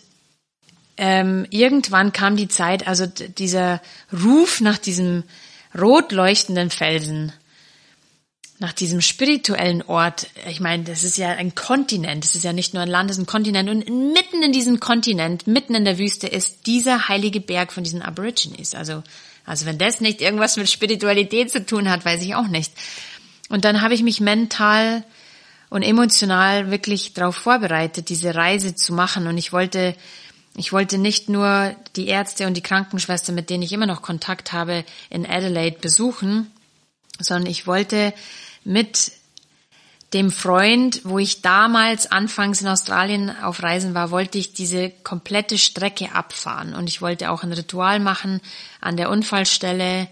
ähm, 0.97 1.45
irgendwann 1.49 2.13
kam 2.13 2.35
die 2.35 2.47
Zeit, 2.47 2.87
also 2.87 3.05
dieser 3.07 3.81
Ruf 4.11 4.61
nach 4.61 4.77
diesem 4.77 5.23
rot 5.77 6.11
leuchtenden 6.11 6.69
Felsen, 6.69 7.33
nach 8.59 8.73
diesem 8.73 9.01
spirituellen 9.01 9.81
Ort. 9.81 10.27
Ich 10.47 10.59
meine, 10.59 10.83
das 10.83 11.03
ist 11.03 11.17
ja 11.17 11.29
ein 11.29 11.55
Kontinent, 11.55 12.23
das 12.23 12.35
ist 12.35 12.43
ja 12.43 12.53
nicht 12.53 12.73
nur 12.73 12.83
ein 12.83 12.89
Land, 12.89 13.09
das 13.09 13.17
ist 13.17 13.23
ein 13.23 13.27
Kontinent. 13.27 13.69
Und 13.69 13.89
mitten 14.13 14.43
in 14.43 14.51
diesem 14.51 14.79
Kontinent, 14.79 15.47
mitten 15.47 15.75
in 15.75 15.85
der 15.85 15.97
Wüste, 15.97 16.27
ist 16.27 16.67
dieser 16.67 17.09
heilige 17.09 17.41
Berg 17.41 17.73
von 17.73 17.83
diesen 17.83 18.01
Aborigines. 18.01 18.75
Also, 18.75 19.03
also 19.45 19.65
wenn 19.65 19.79
das 19.79 19.99
nicht 19.99 20.21
irgendwas 20.21 20.55
mit 20.57 20.69
Spiritualität 20.69 21.51
zu 21.51 21.65
tun 21.65 21.89
hat, 21.89 22.05
weiß 22.05 22.21
ich 22.21 22.35
auch 22.35 22.47
nicht. 22.47 22.71
Und 23.53 23.65
dann 23.65 23.81
habe 23.81 23.93
ich 23.93 24.01
mich 24.01 24.19
mental 24.19 25.03
und 25.69 25.83
emotional 25.83 26.71
wirklich 26.71 27.13
darauf 27.13 27.35
vorbereitet, 27.35 28.09
diese 28.09 28.33
Reise 28.33 28.73
zu 28.73 28.93
machen. 28.93 29.27
Und 29.27 29.37
ich 29.37 29.53
wollte, 29.53 29.95
ich 30.57 30.73
wollte 30.73 30.97
nicht 30.97 31.29
nur 31.29 31.75
die 31.95 32.07
Ärzte 32.07 32.47
und 32.47 32.57
die 32.57 32.63
Krankenschwester, 32.63 33.31
mit 33.31 33.51
denen 33.51 33.61
ich 33.61 33.71
immer 33.71 33.85
noch 33.85 34.01
Kontakt 34.01 34.53
habe, 34.53 34.83
in 35.11 35.27
Adelaide 35.27 35.77
besuchen, 35.77 36.51
sondern 37.19 37.45
ich 37.45 37.67
wollte 37.67 38.15
mit 38.63 39.11
dem 40.13 40.31
Freund, 40.31 41.01
wo 41.03 41.19
ich 41.19 41.43
damals 41.43 42.11
anfangs 42.11 42.59
in 42.59 42.67
Australien 42.67 43.29
auf 43.43 43.61
Reisen 43.61 43.93
war, 43.93 44.09
wollte 44.09 44.39
ich 44.39 44.53
diese 44.53 44.89
komplette 45.03 45.59
Strecke 45.59 46.15
abfahren. 46.15 46.73
Und 46.73 46.89
ich 46.89 47.03
wollte 47.03 47.29
auch 47.29 47.43
ein 47.43 47.53
Ritual 47.53 47.99
machen 47.99 48.41
an 48.81 48.97
der 48.97 49.11
Unfallstelle, 49.11 50.07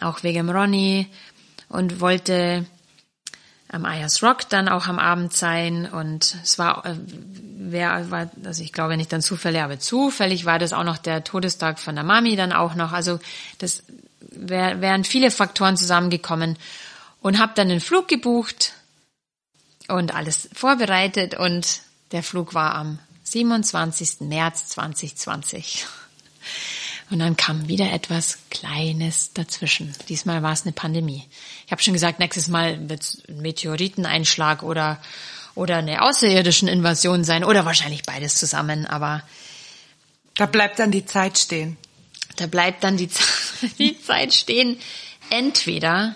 auch 0.00 0.22
wegen 0.22 0.48
Ronny 0.48 1.08
und 1.70 2.00
wollte 2.00 2.66
am 3.68 3.84
Ayers 3.86 4.22
Rock 4.22 4.48
dann 4.48 4.68
auch 4.68 4.88
am 4.88 4.98
Abend 4.98 5.32
sein 5.32 5.86
und 5.86 6.36
es 6.42 6.58
war, 6.58 6.84
äh, 6.84 6.96
wer 7.06 8.10
war, 8.10 8.28
also 8.44 8.62
ich 8.62 8.72
glaube 8.72 8.96
nicht 8.96 9.12
dann 9.12 9.22
zufällig, 9.22 9.62
aber 9.62 9.78
zufällig 9.78 10.44
war 10.44 10.58
das 10.58 10.72
auch 10.72 10.84
noch 10.84 10.98
der 10.98 11.22
Todestag 11.24 11.78
von 11.78 11.94
der 11.94 12.04
Mami 12.04 12.34
dann 12.34 12.52
auch 12.52 12.74
noch. 12.74 12.92
Also 12.92 13.20
das 13.58 13.84
wär, 14.20 14.80
wären 14.80 15.04
viele 15.04 15.30
Faktoren 15.30 15.76
zusammengekommen 15.76 16.58
und 17.20 17.38
habe 17.38 17.52
dann 17.54 17.68
den 17.68 17.80
Flug 17.80 18.08
gebucht 18.08 18.72
und 19.86 20.14
alles 20.14 20.48
vorbereitet 20.52 21.36
und 21.38 21.82
der 22.10 22.24
Flug 22.24 22.54
war 22.54 22.74
am 22.74 22.98
27. 23.22 24.22
März 24.22 24.66
2020. 24.70 25.86
Und 27.10 27.18
dann 27.18 27.36
kam 27.36 27.66
wieder 27.66 27.92
etwas 27.92 28.38
Kleines 28.50 29.32
dazwischen. 29.32 29.92
Diesmal 30.08 30.44
war 30.44 30.52
es 30.52 30.62
eine 30.62 30.72
Pandemie. 30.72 31.28
Ich 31.66 31.72
habe 31.72 31.82
schon 31.82 31.92
gesagt, 31.92 32.20
nächstes 32.20 32.46
Mal 32.46 32.88
wird 32.88 33.02
es 33.02 33.22
ein 33.28 33.42
Meteoriteneinschlag 33.42 34.62
oder, 34.62 35.02
oder 35.56 35.78
eine 35.78 36.02
außerirdischen 36.02 36.68
Invasion 36.68 37.24
sein 37.24 37.42
oder 37.42 37.64
wahrscheinlich 37.64 38.04
beides 38.04 38.36
zusammen, 38.36 38.86
aber. 38.86 39.22
Da 40.36 40.46
bleibt 40.46 40.78
dann 40.78 40.92
die 40.92 41.04
Zeit 41.04 41.36
stehen. 41.36 41.76
Da 42.36 42.46
bleibt 42.46 42.84
dann 42.84 42.96
die, 42.96 43.10
die 43.78 44.00
Zeit 44.00 44.32
stehen. 44.32 44.78
Entweder, 45.30 46.14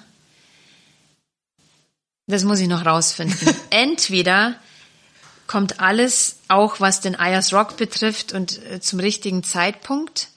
das 2.28 2.44
muss 2.44 2.60
ich 2.60 2.68
noch 2.68 2.86
rausfinden, 2.86 3.36
entweder 3.70 4.60
kommt 5.48 5.80
alles, 5.80 6.36
auch 6.46 6.80
was 6.80 7.00
den 7.00 7.16
Ayers 7.16 7.52
Rock 7.52 7.76
betrifft 7.76 8.32
und 8.32 8.62
äh, 8.64 8.80
zum 8.80 9.00
richtigen 9.00 9.42
Zeitpunkt, 9.42 10.28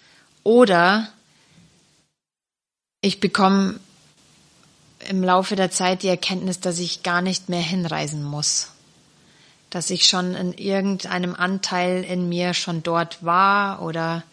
oder 0.48 1.10
ich 3.02 3.20
bekomme 3.20 3.82
im 5.10 5.22
Laufe 5.22 5.58
der 5.58 5.72
Zeit 5.72 6.04
die 6.04 6.08
Erkenntnis, 6.08 6.62
dass 6.62 6.80
ich 6.80 7.04
gar 7.04 7.22
nicht 7.22 7.50
mehr 7.50 7.62
hinreisen 7.62 8.24
muss. 8.24 8.70
Dass 9.70 9.89
ich 9.89 10.06
schon 10.06 10.36
in 10.36 10.54
irgendeinem 10.54 11.36
Anteil 11.36 12.02
in 12.02 12.30
mir 12.30 12.54
schon 12.54 12.82
dort 12.82 13.26
war 13.26 13.82
oder 13.82 14.24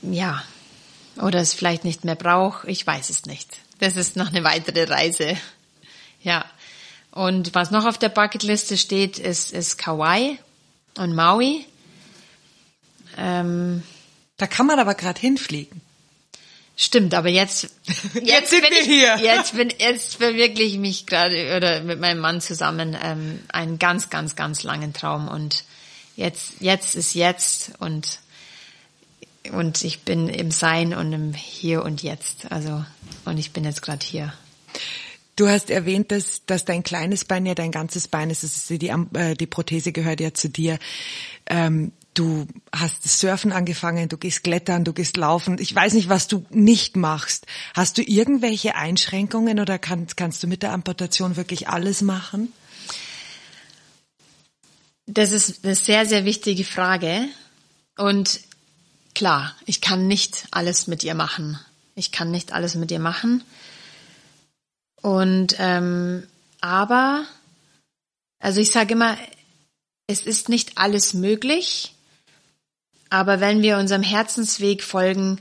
ja, 0.00 0.42
oder 1.20 1.40
es 1.40 1.52
vielleicht 1.52 1.84
nicht 1.84 2.06
mehr 2.06 2.14
brauche. 2.14 2.66
Ich 2.70 2.86
weiß 2.86 3.10
es 3.10 3.26
nicht. 3.26 3.58
Das 3.78 3.96
ist 3.96 4.16
noch 4.16 4.28
eine 4.28 4.42
weitere 4.42 4.84
Reise. 4.84 5.36
Ja. 6.22 6.46
Und 7.10 7.54
was 7.54 7.70
noch 7.70 7.84
auf 7.84 7.98
der 7.98 8.08
Bucketliste 8.08 8.78
steht, 8.78 9.18
ist, 9.18 9.52
ist 9.52 9.76
Kauai 9.76 10.38
und 10.96 11.14
Maui. 11.14 11.66
Ähm, 13.18 13.82
da 14.36 14.46
kann 14.46 14.66
man 14.66 14.78
aber 14.78 14.94
gerade 14.94 15.20
hinfliegen. 15.20 15.80
Stimmt, 16.78 17.14
aber 17.14 17.30
jetzt, 17.30 17.70
jetzt, 17.86 18.26
jetzt 18.26 18.50
sind 18.50 18.62
wir 18.62 18.80
ich, 18.80 18.86
hier. 18.86 19.16
Jetzt 19.16 19.56
bin, 19.56 19.72
jetzt 19.78 20.16
verwirkliche 20.16 20.74
ich 20.74 20.78
mich 20.78 21.06
gerade 21.06 21.56
oder 21.56 21.80
mit 21.80 22.00
meinem 22.00 22.20
Mann 22.20 22.42
zusammen 22.42 22.96
ähm, 23.02 23.40
einen 23.48 23.78
ganz, 23.78 24.10
ganz, 24.10 24.36
ganz 24.36 24.62
langen 24.62 24.92
Traum 24.92 25.28
und 25.28 25.64
jetzt, 26.16 26.60
jetzt 26.60 26.94
ist 26.94 27.14
jetzt 27.14 27.72
und 27.78 28.20
und 29.52 29.84
ich 29.84 30.00
bin 30.00 30.28
im 30.28 30.50
Sein 30.50 30.92
und 30.92 31.12
im 31.12 31.32
Hier 31.32 31.82
und 31.84 32.02
Jetzt. 32.02 32.50
Also 32.50 32.84
und 33.24 33.38
ich 33.38 33.52
bin 33.52 33.64
jetzt 33.64 33.80
gerade 33.80 34.04
hier. 34.04 34.34
Du 35.36 35.48
hast 35.48 35.70
erwähnt, 35.70 36.10
dass, 36.12 36.44
dass 36.46 36.64
dein 36.64 36.82
kleines 36.82 37.24
Bein 37.24 37.46
ja 37.46 37.54
dein 37.54 37.70
ganzes 37.70 38.08
Bein 38.08 38.30
ist. 38.30 38.42
Ist 38.42 38.68
die, 38.70 38.88
äh, 38.88 39.34
die 39.34 39.46
Prothese 39.46 39.92
gehört 39.92 40.20
ja 40.20 40.34
zu 40.34 40.48
dir. 40.48 40.78
Ähm, 41.46 41.92
du 42.18 42.46
hast 42.74 43.04
Surfen 43.04 43.52
angefangen, 43.52 44.08
du 44.08 44.16
gehst 44.16 44.42
klettern, 44.42 44.84
du 44.84 44.92
gehst 44.92 45.16
laufen. 45.16 45.58
Ich 45.60 45.74
weiß 45.74 45.92
nicht, 45.94 46.08
was 46.08 46.28
du 46.28 46.44
nicht 46.50 46.96
machst. 46.96 47.46
Hast 47.74 47.98
du 47.98 48.02
irgendwelche 48.02 48.74
Einschränkungen 48.74 49.60
oder 49.60 49.78
kann, 49.78 50.06
kannst 50.16 50.42
du 50.42 50.46
mit 50.46 50.62
der 50.62 50.72
Amputation 50.72 51.36
wirklich 51.36 51.68
alles 51.68 52.02
machen? 52.02 52.52
Das 55.06 55.32
ist 55.32 55.64
eine 55.64 55.74
sehr, 55.74 56.06
sehr 56.06 56.24
wichtige 56.24 56.64
Frage. 56.64 57.28
Und 57.96 58.40
klar, 59.14 59.54
ich 59.66 59.80
kann 59.80 60.06
nicht 60.06 60.46
alles 60.50 60.86
mit 60.86 61.04
ihr 61.04 61.14
machen. 61.14 61.58
Ich 61.94 62.12
kann 62.12 62.30
nicht 62.30 62.52
alles 62.52 62.74
mit 62.74 62.90
ihr 62.90 62.98
machen. 62.98 63.44
Und 65.02 65.56
ähm, 65.58 66.26
aber, 66.60 67.24
also 68.40 68.60
ich 68.60 68.70
sage 68.70 68.94
immer, 68.94 69.16
es 70.06 70.22
ist 70.22 70.48
nicht 70.48 70.78
alles 70.78 71.14
möglich, 71.14 71.95
aber 73.10 73.40
wenn 73.40 73.62
wir 73.62 73.78
unserem 73.78 74.02
Herzensweg 74.02 74.82
folgen, 74.82 75.38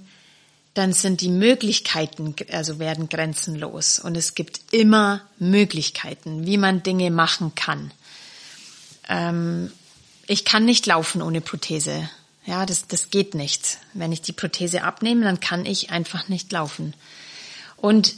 dann 0.76 0.92
sind 0.92 1.22
die 1.22 1.30
Möglichkeiten, 1.30 2.36
also 2.52 2.80
werden 2.80 3.08
grenzenlos. 3.08 3.98
Und 3.98 4.18
es 4.18 4.36
gibt 4.36 4.60
immer 4.72 5.22
Möglichkeiten, 5.40 6.46
wie 6.46 6.58
man 6.58 6.84
Dinge 6.84 7.12
machen 7.12 7.56
kann. 7.56 7.92
Ähm, 9.08 9.72
ich 10.28 10.44
kann 10.44 10.66
nicht 10.66 10.86
laufen 10.86 11.22
ohne 11.22 11.40
Prothese. 11.40 12.10
Ja, 12.46 12.66
das, 12.66 12.88
das 12.88 13.10
geht 13.10 13.36
nicht. 13.36 13.80
Wenn 13.94 14.12
ich 14.12 14.22
die 14.22 14.34
Prothese 14.34 14.84
abnehme, 14.84 15.24
dann 15.24 15.40
kann 15.40 15.66
ich 15.66 15.92
einfach 15.92 16.28
nicht 16.28 16.52
laufen. 16.52 16.94
Und 17.78 18.16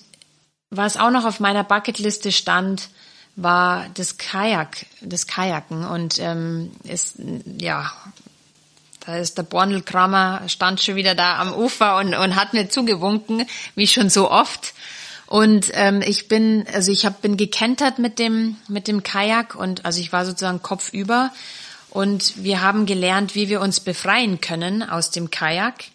was 0.70 0.98
auch 0.98 1.12
noch 1.12 1.26
auf 1.26 1.40
meiner 1.40 1.64
Bucketliste 1.64 2.32
stand, 2.32 2.90
war 3.36 3.88
das 3.94 4.18
Kajak, 4.18 4.88
das 5.02 5.28
Kajaken. 5.28 5.86
Und 5.86 6.18
ähm, 6.20 6.72
ist, 6.84 7.18
ja, 7.60 7.92
da 9.08 9.16
ist 9.16 9.38
der 9.38 9.44
Bornelkramer, 9.44 10.42
stand 10.48 10.82
schon 10.82 10.98
wieder 10.98 11.16
da 11.16 11.40
am 11.40 11.54
Ufer 11.54 11.98
und, 11.98 12.14
und 12.14 12.36
hat 12.36 12.54
mir 12.54 12.68
zugewunken, 12.68 13.48
wie 13.74 13.88
schon 13.88 14.10
so 14.10 14.30
oft. 14.30 14.74
Und 15.28 15.72
ähm, 15.76 16.02
ich 16.06 16.28
bin, 16.28 16.66
also 16.74 16.92
ich 16.92 17.06
hab, 17.06 17.22
bin 17.22 17.38
gekentert 17.38 18.00
mit 18.00 18.20
dem 18.20 18.58
mit 18.68 18.90
dem 18.90 19.04
Kajak 19.04 19.56
und 19.56 19.86
also 19.86 20.02
ich 20.02 20.12
war 20.12 20.26
sozusagen 20.26 20.62
kopfüber 20.62 21.32
und 21.90 22.44
wir 22.44 22.62
haben 22.62 22.86
gelernt, 22.86 23.34
wie 23.34 23.48
wir 23.48 23.62
uns 23.62 23.80
befreien 23.80 24.42
können 24.42 24.84
aus 24.84 25.10
dem 25.10 25.32
Kajak. 25.32 25.86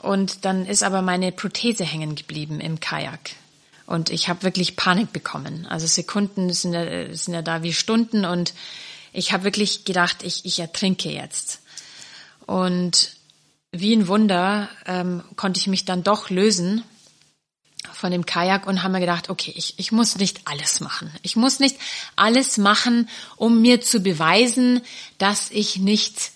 Und 0.00 0.44
dann 0.44 0.66
ist 0.66 0.84
aber 0.84 1.02
meine 1.02 1.32
Prothese 1.32 1.84
hängen 1.84 2.14
geblieben 2.14 2.60
im 2.60 2.78
Kajak. 2.78 3.30
Und 3.86 4.08
ich 4.08 4.28
habe 4.28 4.44
wirklich 4.44 4.76
Panik 4.76 5.12
bekommen. 5.12 5.66
Also 5.68 5.88
Sekunden 5.88 6.52
sind 6.52 6.74
ja, 6.74 7.12
sind 7.12 7.34
ja 7.34 7.42
da 7.42 7.64
wie 7.64 7.72
Stunden 7.72 8.24
und 8.24 8.54
ich 9.12 9.32
habe 9.32 9.42
wirklich 9.42 9.84
gedacht, 9.84 10.18
ich, 10.22 10.44
ich 10.44 10.60
ertrinke 10.60 11.10
jetzt. 11.10 11.59
Und 12.50 13.12
wie 13.70 13.94
ein 13.94 14.08
Wunder 14.08 14.68
ähm, 14.84 15.22
konnte 15.36 15.60
ich 15.60 15.68
mich 15.68 15.84
dann 15.84 16.02
doch 16.02 16.30
lösen 16.30 16.82
von 17.92 18.10
dem 18.10 18.26
Kajak 18.26 18.66
und 18.66 18.82
haben 18.82 18.90
mir 18.90 18.98
gedacht, 18.98 19.30
okay, 19.30 19.52
ich, 19.54 19.78
ich 19.78 19.92
muss 19.92 20.16
nicht 20.16 20.40
alles 20.46 20.80
machen. 20.80 21.12
Ich 21.22 21.36
muss 21.36 21.60
nicht 21.60 21.76
alles 22.16 22.58
machen, 22.58 23.08
um 23.36 23.62
mir 23.62 23.82
zu 23.82 24.00
beweisen, 24.00 24.80
dass 25.18 25.52
ich 25.52 25.76
nicht, 25.76 26.32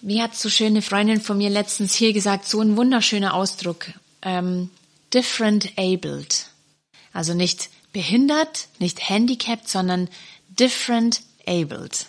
wie 0.00 0.20
hat 0.20 0.34
so 0.34 0.50
schöne 0.50 0.82
Freundin 0.82 1.20
von 1.20 1.38
mir 1.38 1.48
letztens 1.48 1.94
hier 1.94 2.12
gesagt, 2.12 2.48
so 2.48 2.60
ein 2.60 2.76
wunderschöner 2.76 3.34
Ausdruck, 3.34 3.86
ähm, 4.22 4.68
different 5.12 5.78
abled. 5.78 6.46
Also 7.12 7.34
nicht 7.34 7.70
behindert, 7.92 8.66
nicht 8.80 9.08
handicapped, 9.08 9.68
sondern 9.68 10.08
different 10.58 11.22
abled 11.46 12.08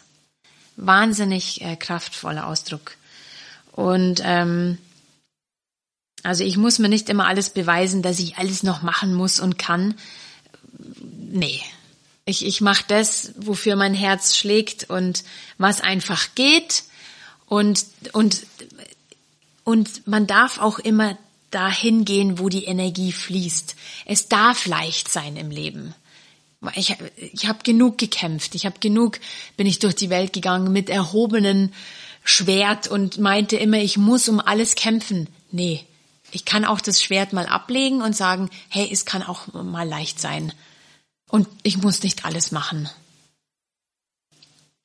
wahnsinnig 0.75 1.61
äh, 1.61 1.75
kraftvoller 1.75 2.47
Ausdruck. 2.47 2.95
Und 3.71 4.21
ähm, 4.23 4.77
also 6.23 6.43
ich 6.43 6.57
muss 6.57 6.79
mir 6.79 6.89
nicht 6.89 7.09
immer 7.09 7.27
alles 7.27 7.49
beweisen, 7.49 8.01
dass 8.01 8.19
ich 8.19 8.37
alles 8.37 8.63
noch 8.63 8.81
machen 8.81 9.13
muss 9.13 9.39
und 9.39 9.57
kann. 9.57 9.95
Nee. 10.77 11.61
Ich, 12.25 12.43
ich 12.45 12.61
mache 12.61 12.83
das, 12.87 13.33
wofür 13.37 13.75
mein 13.75 13.93
Herz 13.93 14.35
schlägt 14.35 14.89
und 14.89 15.23
was 15.59 15.81
einfach 15.81 16.29
geht. 16.33 16.83
Und, 17.45 17.85
und, 18.13 18.47
und 19.63 20.07
man 20.07 20.25
darf 20.25 20.59
auch 20.59 20.79
immer 20.79 21.15
dahin 21.51 22.03
gehen, 22.03 22.39
wo 22.39 22.49
die 22.49 22.65
Energie 22.65 23.11
fließt. 23.11 23.75
Es 24.05 24.27
darf 24.27 24.65
leicht 24.65 25.11
sein 25.11 25.35
im 25.35 25.51
Leben 25.51 25.93
ich, 26.75 26.95
ich 27.17 27.47
habe 27.47 27.59
genug 27.63 27.97
gekämpft, 27.97 28.55
ich 28.55 28.65
habe 28.65 28.79
genug, 28.79 29.19
bin 29.57 29.67
ich 29.67 29.79
durch 29.79 29.95
die 29.95 30.09
Welt 30.09 30.33
gegangen 30.33 30.71
mit 30.71 30.89
erhobenen 30.89 31.73
Schwert 32.23 32.87
und 32.87 33.19
meinte 33.19 33.57
immer, 33.57 33.77
ich 33.77 33.97
muss 33.97 34.27
um 34.27 34.39
alles 34.39 34.75
kämpfen. 34.75 35.29
Nee, 35.51 35.85
ich 36.31 36.43
kann 36.43 36.65
auch 36.65 36.81
das 36.81 37.01
Schwert 37.01 37.33
mal 37.33 37.45
ablegen 37.45 38.01
und 38.01 38.15
sagen, 38.15 38.49
hey, 38.69 38.89
es 38.91 39.05
kann 39.05 39.23
auch 39.23 39.53
mal 39.53 39.87
leicht 39.87 40.19
sein. 40.19 40.51
Und 41.29 41.47
ich 41.63 41.77
muss 41.77 42.03
nicht 42.03 42.25
alles 42.25 42.51
machen. 42.51 42.89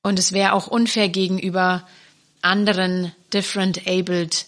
Und 0.03 0.19
es 0.19 0.33
wäre 0.33 0.53
auch 0.53 0.67
unfair 0.67 1.09
gegenüber 1.09 1.87
anderen 2.43 3.13
different 3.33 3.87
abled 3.87 4.47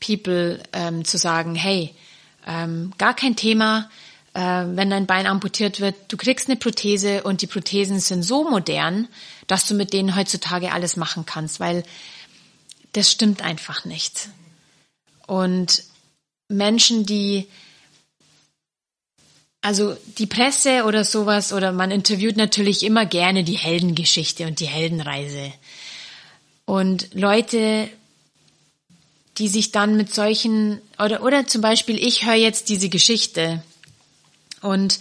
people 0.00 0.62
ähm, 0.72 1.04
zu 1.04 1.18
sagen, 1.18 1.54
hey, 1.54 1.94
ähm, 2.46 2.92
gar 2.98 3.14
kein 3.14 3.36
Thema, 3.36 3.90
äh, 4.36 4.76
wenn 4.76 4.90
dein 4.90 5.06
Bein 5.06 5.26
amputiert 5.26 5.80
wird, 5.80 5.94
du 6.08 6.18
kriegst 6.18 6.48
eine 6.48 6.58
Prothese 6.58 7.22
und 7.22 7.40
die 7.40 7.46
Prothesen 7.46 8.00
sind 8.00 8.22
so 8.22 8.48
modern, 8.48 9.08
dass 9.46 9.66
du 9.66 9.74
mit 9.74 9.94
denen 9.94 10.14
heutzutage 10.14 10.72
alles 10.72 10.96
machen 10.96 11.24
kannst, 11.24 11.58
weil 11.58 11.84
das 12.92 13.10
stimmt 13.10 13.40
einfach 13.40 13.86
nicht. 13.86 14.28
Und 15.26 15.84
Menschen, 16.48 17.06
die 17.06 17.48
also 19.62 19.96
die 20.18 20.26
Presse 20.26 20.84
oder 20.84 21.02
sowas 21.02 21.54
oder 21.54 21.72
man 21.72 21.90
interviewt 21.90 22.36
natürlich 22.36 22.82
immer 22.82 23.06
gerne 23.06 23.42
die 23.42 23.56
Heldengeschichte 23.56 24.46
und 24.46 24.60
die 24.60 24.66
Heldenreise. 24.66 25.50
Und 26.66 27.08
Leute, 27.14 27.88
die 29.38 29.48
sich 29.48 29.72
dann 29.72 29.96
mit 29.96 30.14
solchen 30.14 30.82
oder 30.98 31.22
oder 31.22 31.46
zum 31.46 31.62
Beispiel 31.62 31.98
ich 31.98 32.26
höre 32.26 32.34
jetzt 32.34 32.68
diese 32.68 32.90
Geschichte 32.90 33.62
und, 34.66 35.00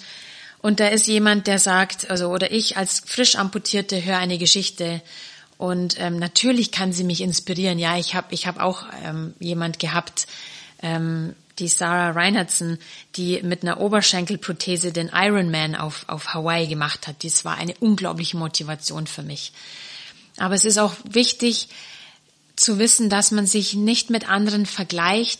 und 0.61 0.80
da 0.80 0.88
ist 0.88 1.07
jemand, 1.07 1.47
der 1.47 1.59
sagt, 1.59 2.09
also 2.09 2.30
oder 2.30 2.51
ich 2.51 2.78
als 2.78 3.01
frisch 3.05 3.36
amputierte 3.36 4.03
höre 4.03 4.18
eine 4.18 4.38
Geschichte 4.38 5.01
und 5.57 5.99
ähm, 5.99 6.18
natürlich 6.18 6.72
kann 6.72 6.91
sie 6.91 7.03
mich 7.03 7.22
inspirieren. 7.22 7.80
Ja, 7.80 7.97
ich 7.97 8.16
habe 8.16 8.28
ich 8.32 8.47
hab 8.47 8.59
auch 8.59 8.86
ähm, 9.03 9.34
jemand 9.39 9.80
gehabt, 9.80 10.28
ähm, 10.82 11.34
die 11.59 11.68
Sarah 11.70 12.11
Reinhardson, 12.11 12.78
die 13.16 13.41
mit 13.41 13.63
einer 13.63 13.80
Oberschenkelprothese 13.80 14.91
den 14.91 15.09
Ironman 15.13 15.76
auf, 15.76 16.03
auf 16.07 16.34
Hawaii 16.34 16.68
gemacht 16.68 17.07
hat. 17.07 17.24
Das 17.24 17.45
war 17.45 17.55
eine 17.55 17.74
unglaubliche 17.80 18.36
Motivation 18.36 19.07
für 19.07 19.24
mich. 19.24 19.53
Aber 20.38 20.55
es 20.55 20.66
ist 20.66 20.78
auch 20.78 20.93
wichtig 21.05 21.70
zu 22.57 22.78
wissen, 22.78 23.09
dass 23.09 23.32
man 23.32 23.47
sich 23.47 23.74
nicht 23.74 24.09
mit 24.09 24.30
anderen 24.30 24.66
vergleicht, 24.66 25.39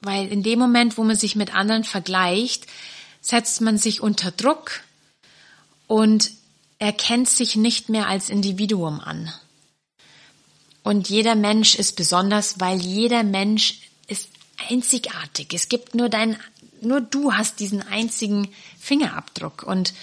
weil 0.00 0.28
in 0.28 0.42
dem 0.42 0.58
Moment, 0.58 0.96
wo 0.96 1.04
man 1.04 1.16
sich 1.16 1.36
mit 1.36 1.54
anderen 1.54 1.84
vergleicht, 1.84 2.66
setzt 3.24 3.62
man 3.62 3.78
sich 3.78 4.02
unter 4.02 4.30
Druck 4.30 4.82
und 5.86 6.30
erkennt 6.78 7.28
sich 7.28 7.56
nicht 7.56 7.88
mehr 7.88 8.06
als 8.06 8.28
Individuum 8.28 9.00
an. 9.00 9.32
Und 10.82 11.08
jeder 11.08 11.34
Mensch 11.34 11.74
ist 11.74 11.96
besonders, 11.96 12.60
weil 12.60 12.78
jeder 12.82 13.22
Mensch 13.22 13.80
ist 14.08 14.28
einzigartig. 14.68 15.54
Es 15.54 15.70
gibt 15.70 15.94
nur 15.94 16.10
dein, 16.10 16.36
nur 16.82 17.00
du 17.00 17.32
hast 17.32 17.60
diesen 17.60 17.80
einzigen 17.80 18.48
Fingerabdruck 18.78 19.62
und 19.62 19.94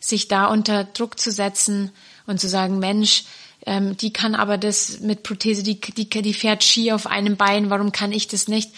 sich 0.00 0.28
da 0.28 0.46
unter 0.46 0.84
Druck 0.84 1.20
zu 1.20 1.30
setzen 1.30 1.92
und 2.26 2.40
zu 2.40 2.48
sagen, 2.48 2.78
Mensch, 2.78 3.24
ähm, 3.66 3.98
die 3.98 4.14
kann 4.14 4.34
aber 4.34 4.56
das 4.56 5.00
mit 5.00 5.22
Prothese, 5.22 5.62
die, 5.62 5.78
die, 5.78 6.08
die 6.08 6.34
fährt 6.34 6.64
Ski 6.64 6.92
auf 6.92 7.06
einem 7.06 7.36
Bein, 7.36 7.68
warum 7.68 7.92
kann 7.92 8.12
ich 8.12 8.26
das 8.26 8.48
nicht? 8.48 8.70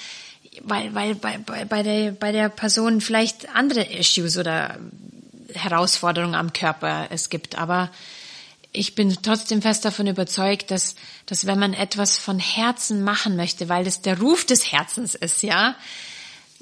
Weil, 0.64 0.94
weil 0.94 1.14
bei, 1.14 1.38
bei, 1.38 1.64
bei, 1.64 1.82
der, 1.82 2.12
bei 2.12 2.32
der 2.32 2.48
Person 2.48 3.00
vielleicht 3.00 3.48
andere 3.54 3.84
Issues 3.84 4.36
oder 4.36 4.78
Herausforderungen 5.54 6.34
am 6.34 6.52
Körper 6.52 7.08
es 7.10 7.28
gibt. 7.28 7.58
Aber 7.58 7.90
ich 8.72 8.94
bin 8.94 9.16
trotzdem 9.22 9.60
fest 9.60 9.84
davon 9.84 10.06
überzeugt, 10.06 10.70
dass, 10.70 10.94
dass 11.26 11.46
wenn 11.46 11.58
man 11.58 11.74
etwas 11.74 12.18
von 12.18 12.38
Herzen 12.38 13.04
machen 13.04 13.36
möchte, 13.36 13.68
weil 13.68 13.84
das 13.84 14.02
der 14.02 14.18
Ruf 14.18 14.44
des 14.44 14.72
Herzens 14.72 15.14
ist, 15.14 15.42
ja, 15.42 15.74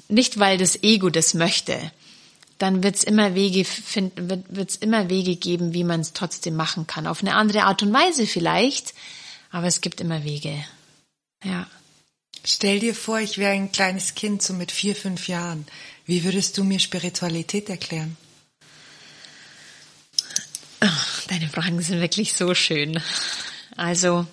nicht 0.09 0.39
weil 0.39 0.57
das 0.57 0.83
Ego 0.83 1.09
das 1.09 1.33
möchte, 1.33 1.91
dann 2.57 2.83
wird's 2.83 3.03
immer 3.03 3.33
Wege 3.33 3.65
finden, 3.65 4.29
wird, 4.29 4.43
wird's 4.49 4.75
immer 4.75 5.09
Wege 5.09 5.35
geben, 5.35 5.73
wie 5.73 5.83
man 5.83 6.01
es 6.01 6.13
trotzdem 6.13 6.55
machen 6.55 6.85
kann. 6.85 7.07
Auf 7.07 7.21
eine 7.21 7.35
andere 7.35 7.63
Art 7.63 7.81
und 7.81 7.93
Weise 7.93 8.27
vielleicht, 8.27 8.93
aber 9.51 9.67
es 9.67 9.81
gibt 9.81 10.01
immer 10.01 10.23
Wege. 10.23 10.63
Ja. 11.43 11.65
Stell 12.43 12.79
dir 12.79 12.95
vor, 12.95 13.19
ich 13.19 13.37
wäre 13.37 13.51
ein 13.51 13.71
kleines 13.71 14.15
Kind, 14.15 14.41
so 14.41 14.53
mit 14.53 14.71
vier, 14.71 14.95
fünf 14.95 15.27
Jahren. 15.27 15.67
Wie 16.05 16.23
würdest 16.23 16.57
du 16.57 16.63
mir 16.63 16.79
Spiritualität 16.79 17.69
erklären? 17.69 18.17
Ach, 20.79 21.23
deine 21.27 21.47
Fragen 21.47 21.79
sind 21.81 22.01
wirklich 22.01 22.33
so 22.33 22.55
schön. 22.55 22.99
Also, 23.77 24.25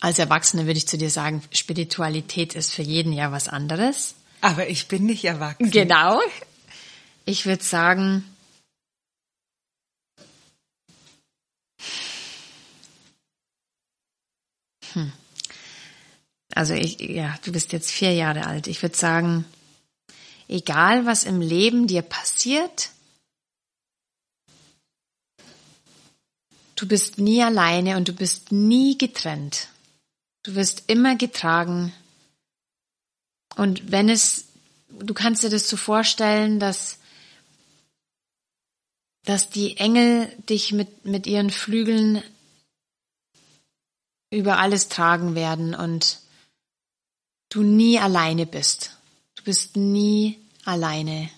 als 0.00 0.18
Erwachsene 0.18 0.66
würde 0.66 0.78
ich 0.78 0.86
zu 0.86 0.98
dir 0.98 1.10
sagen, 1.10 1.42
Spiritualität 1.50 2.54
ist 2.54 2.74
für 2.74 2.82
jeden 2.82 3.14
ja 3.14 3.32
was 3.32 3.48
anderes. 3.48 4.14
Aber 4.42 4.68
ich 4.68 4.86
bin 4.86 5.06
nicht 5.06 5.24
erwachsen. 5.24 5.70
Genau. 5.70 6.20
Ich 7.24 7.46
würde 7.46 7.64
sagen, 7.64 8.24
hm. 14.92 15.12
Also 16.54 16.74
ich, 16.74 17.00
ja, 17.00 17.34
du 17.44 17.52
bist 17.52 17.72
jetzt 17.72 17.90
vier 17.90 18.12
Jahre 18.12 18.46
alt. 18.46 18.66
Ich 18.66 18.82
würde 18.82 18.96
sagen, 18.96 19.44
egal 20.48 21.06
was 21.06 21.24
im 21.24 21.40
Leben 21.40 21.86
dir 21.86 22.02
passiert, 22.02 22.90
du 26.74 26.86
bist 26.86 27.18
nie 27.18 27.42
alleine 27.42 27.96
und 27.96 28.08
du 28.08 28.12
bist 28.12 28.52
nie 28.52 28.96
getrennt. 28.96 29.68
Du 30.44 30.54
wirst 30.54 30.84
immer 30.86 31.16
getragen. 31.16 31.92
Und 33.56 33.90
wenn 33.90 34.08
es, 34.08 34.46
du 34.88 35.12
kannst 35.12 35.42
dir 35.42 35.50
das 35.50 35.68
so 35.68 35.76
vorstellen, 35.76 36.60
dass, 36.60 36.98
dass 39.24 39.50
die 39.50 39.76
Engel 39.76 40.32
dich 40.48 40.72
mit, 40.72 41.04
mit 41.04 41.26
ihren 41.26 41.50
Flügeln 41.50 42.22
über 44.30 44.58
alles 44.58 44.88
tragen 44.88 45.34
werden 45.34 45.74
und 45.74 46.20
du 47.48 47.62
nie 47.62 47.98
alleine 47.98 48.46
bist. 48.46 48.96
Du 49.36 49.44
bist 49.44 49.76
nie 49.76 50.38
alleine, 50.64 51.30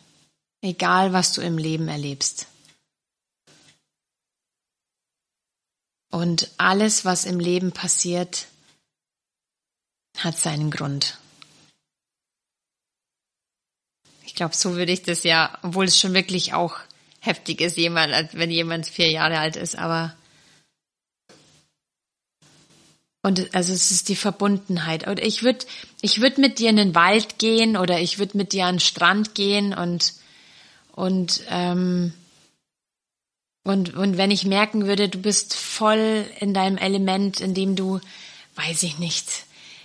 egal 0.62 1.12
was 1.12 1.32
du 1.32 1.40
im 1.40 1.58
Leben 1.58 1.88
erlebst. 1.88 2.46
Und 6.11 6.50
alles, 6.56 7.04
was 7.04 7.24
im 7.24 7.38
Leben 7.38 7.72
passiert, 7.72 8.48
hat 10.18 10.36
seinen 10.36 10.70
Grund. 10.70 11.18
Ich 14.24 14.34
glaube, 14.34 14.56
so 14.56 14.74
würde 14.74 14.92
ich 14.92 15.02
das 15.02 15.22
ja, 15.22 15.58
obwohl 15.62 15.84
es 15.84 15.98
schon 15.98 16.14
wirklich 16.14 16.52
auch 16.52 16.78
heftig 17.20 17.61
ist, 17.61 17.76
jemand, 17.76 18.34
wenn 18.34 18.50
jemand 18.50 18.86
vier 18.86 19.11
Jahre 19.11 19.38
alt 19.38 19.56
ist, 19.56 19.76
aber 19.76 20.16
und 23.22 23.54
also 23.54 23.72
es 23.72 23.90
ist 23.90 24.08
die 24.08 24.16
Verbundenheit. 24.16 25.06
Und 25.06 25.20
ich 25.20 25.42
würde, 25.42 25.66
ich 26.00 26.20
würde 26.20 26.40
mit 26.40 26.58
dir 26.58 26.70
in 26.70 26.76
den 26.76 26.94
Wald 26.94 27.38
gehen 27.38 27.76
oder 27.76 28.00
ich 28.00 28.18
würde 28.18 28.36
mit 28.36 28.52
dir 28.52 28.66
an 28.66 28.76
den 28.76 28.80
Strand 28.80 29.34
gehen 29.34 29.74
und 29.74 30.14
und 30.92 31.42
ähm, 31.48 32.14
und 33.62 33.94
und 33.94 34.16
wenn 34.16 34.30
ich 34.30 34.44
merken 34.46 34.86
würde, 34.86 35.08
du 35.08 35.18
bist 35.18 35.54
voll 35.54 36.24
in 36.40 36.54
deinem 36.54 36.78
Element, 36.78 37.40
in 37.40 37.52
dem 37.52 37.76
du, 37.76 38.00
weiß 38.56 38.82
ich 38.84 38.98
nicht, 38.98 39.44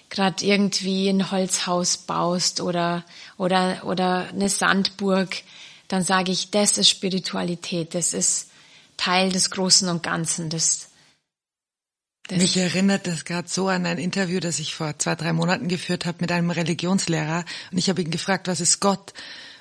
gerade 0.09 0.45
irgendwie 0.45 1.09
ein 1.09 1.29
Holzhaus 1.29 1.97
baust 1.97 2.61
oder 2.61 3.03
oder 3.37 3.81
oder 3.85 4.29
eine 4.29 4.47
Sandburg, 4.47 5.35
dann 5.89 6.03
sage 6.03 6.31
ich, 6.31 6.51
das 6.51 6.77
ist 6.77 6.89
Spiritualität, 6.89 7.95
das 7.95 8.13
ist 8.13 8.49
Teil 8.95 9.29
des 9.29 9.51
Großen 9.51 9.89
und 9.89 10.03
Ganzen, 10.03 10.49
das 10.49 10.84
das 12.27 12.39
Mich 12.39 12.57
erinnert 12.57 13.07
das 13.07 13.23
gerade 13.25 13.47
so 13.47 13.67
an 13.67 13.85
ein 13.85 13.97
Interview, 13.97 14.39
das 14.39 14.59
ich 14.59 14.73
vor 14.73 14.97
zwei, 14.97 15.15
drei 15.15 15.31
Monaten 15.33 15.67
geführt 15.67 16.05
habe 16.05 16.17
mit 16.21 16.31
einem 16.31 16.49
Religionslehrer. 16.49 17.45
Und 17.71 17.77
ich 17.77 17.89
habe 17.89 18.01
ihn 18.01 18.11
gefragt, 18.11 18.47
was 18.47 18.59
ist 18.59 18.79
Gott? 18.79 19.13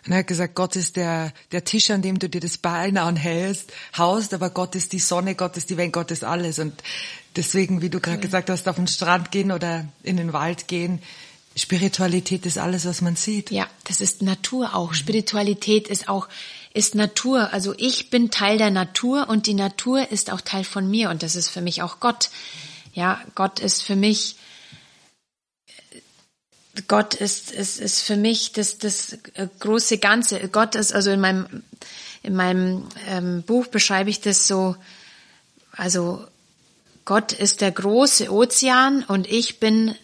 Und 0.06 0.12
er 0.12 0.18
hat 0.18 0.26
gesagt, 0.26 0.54
Gott 0.54 0.76
ist 0.76 0.96
der, 0.96 1.32
der 1.52 1.64
Tisch, 1.64 1.90
an 1.90 2.02
dem 2.02 2.18
du 2.18 2.28
dir 2.28 2.40
das 2.40 2.58
Bein 2.58 2.98
anhältst, 2.98 3.72
haust, 3.96 4.34
aber 4.34 4.50
Gott 4.50 4.74
ist 4.74 4.92
die 4.92 4.98
Sonne, 4.98 5.34
Gott 5.34 5.56
ist 5.56 5.70
die 5.70 5.76
Welt, 5.76 5.92
Gott 5.92 6.10
ist 6.10 6.24
alles. 6.24 6.58
Und 6.58 6.74
deswegen, 7.36 7.80
wie 7.80 7.90
du 7.90 8.00
gerade 8.00 8.18
gesagt 8.18 8.50
hast, 8.50 8.68
auf 8.68 8.76
den 8.76 8.86
Strand 8.86 9.30
gehen 9.30 9.50
oder 9.50 9.86
in 10.02 10.16
den 10.16 10.32
Wald 10.32 10.68
gehen, 10.68 11.00
Spiritualität 11.56 12.46
ist 12.46 12.58
alles, 12.58 12.84
was 12.84 13.00
man 13.00 13.16
sieht. 13.16 13.50
Ja, 13.50 13.68
das 13.84 14.00
ist 14.00 14.22
Natur 14.22 14.74
auch. 14.74 14.92
Spiritualität 14.92 15.88
ist 15.88 16.08
auch, 16.08 16.28
ist 16.74 16.96
Natur. 16.96 17.52
Also 17.52 17.72
ich 17.78 18.10
bin 18.10 18.30
Teil 18.30 18.58
der 18.58 18.70
Natur 18.70 19.28
und 19.28 19.46
die 19.46 19.54
Natur 19.54 20.10
ist 20.10 20.30
auch 20.30 20.40
Teil 20.40 20.64
von 20.64 20.90
mir 20.90 21.08
und 21.08 21.22
das 21.22 21.36
ist 21.36 21.48
für 21.48 21.62
mich 21.62 21.82
auch 21.82 22.00
Gott. 22.00 22.30
Ja, 22.92 23.20
Gott 23.34 23.60
ist 23.60 23.82
für 23.82 23.96
mich, 23.96 24.36
Gott 26.88 27.14
ist, 27.14 27.52
ist, 27.52 27.80
ist 27.80 28.02
für 28.02 28.16
mich 28.16 28.52
das, 28.52 28.78
das 28.78 29.16
große 29.60 29.98
Ganze. 29.98 30.48
Gott 30.48 30.74
ist, 30.74 30.92
also 30.92 31.10
in 31.10 31.20
meinem, 31.20 31.62
in 32.24 32.34
meinem 32.34 32.88
ähm, 33.08 33.42
Buch 33.44 33.68
beschreibe 33.68 34.10
ich 34.10 34.20
das 34.20 34.48
so, 34.48 34.76
also 35.72 36.26
Gott 37.04 37.32
ist 37.32 37.60
der 37.60 37.70
große 37.70 38.32
Ozean 38.32 39.04
und 39.04 39.28
ich 39.28 39.60
bin 39.60 39.94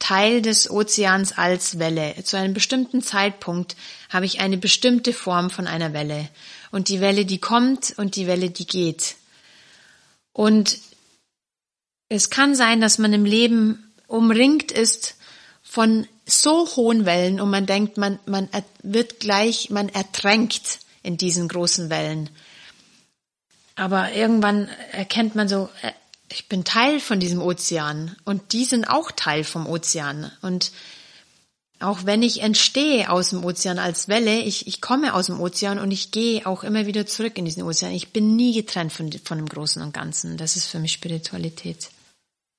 Teil 0.00 0.42
des 0.42 0.68
Ozeans 0.68 1.38
als 1.38 1.78
Welle. 1.78 2.14
Zu 2.24 2.36
einem 2.36 2.54
bestimmten 2.54 3.02
Zeitpunkt 3.02 3.76
habe 4.08 4.26
ich 4.26 4.40
eine 4.40 4.56
bestimmte 4.56 5.12
Form 5.12 5.50
von 5.50 5.68
einer 5.68 5.92
Welle. 5.92 6.28
Und 6.72 6.88
die 6.88 7.00
Welle, 7.00 7.24
die 7.24 7.38
kommt 7.38 7.94
und 7.96 8.16
die 8.16 8.26
Welle, 8.26 8.50
die 8.50 8.66
geht. 8.66 9.14
Und 10.32 10.78
es 12.08 12.30
kann 12.30 12.56
sein, 12.56 12.80
dass 12.80 12.98
man 12.98 13.12
im 13.12 13.24
Leben 13.24 13.92
umringt 14.08 14.72
ist 14.72 15.14
von 15.62 16.08
so 16.26 16.68
hohen 16.76 17.04
Wellen 17.04 17.40
und 17.40 17.50
man 17.50 17.66
denkt, 17.66 17.96
man, 17.96 18.18
man 18.26 18.48
wird 18.82 19.20
gleich, 19.20 19.70
man 19.70 19.88
ertränkt 19.88 20.80
in 21.02 21.16
diesen 21.16 21.46
großen 21.48 21.90
Wellen. 21.90 22.30
Aber 23.76 24.12
irgendwann 24.12 24.68
erkennt 24.92 25.34
man 25.34 25.48
so, 25.48 25.68
äh, 25.82 25.92
ich 26.32 26.48
bin 26.48 26.64
Teil 26.64 27.00
von 27.00 27.20
diesem 27.20 27.42
Ozean 27.42 28.16
und 28.24 28.52
die 28.52 28.64
sind 28.64 28.88
auch 28.88 29.10
Teil 29.10 29.44
vom 29.44 29.66
Ozean. 29.66 30.30
Und 30.42 30.70
auch 31.80 32.04
wenn 32.04 32.22
ich 32.22 32.42
entstehe 32.42 33.10
aus 33.10 33.30
dem 33.30 33.44
Ozean 33.44 33.78
als 33.78 34.06
Welle, 34.06 34.38
ich, 34.40 34.66
ich 34.66 34.80
komme 34.80 35.14
aus 35.14 35.26
dem 35.26 35.40
Ozean 35.40 35.78
und 35.78 35.90
ich 35.90 36.12
gehe 36.12 36.46
auch 36.46 36.62
immer 36.62 36.86
wieder 36.86 37.06
zurück 37.06 37.36
in 37.36 37.46
diesen 37.46 37.64
Ozean. 37.64 37.92
Ich 37.92 38.12
bin 38.12 38.36
nie 38.36 38.54
getrennt 38.54 38.92
von, 38.92 39.10
von 39.24 39.38
dem 39.38 39.48
Großen 39.48 39.82
und 39.82 39.92
Ganzen. 39.92 40.36
Das 40.36 40.56
ist 40.56 40.66
für 40.66 40.78
mich 40.78 40.92
Spiritualität. 40.92 41.90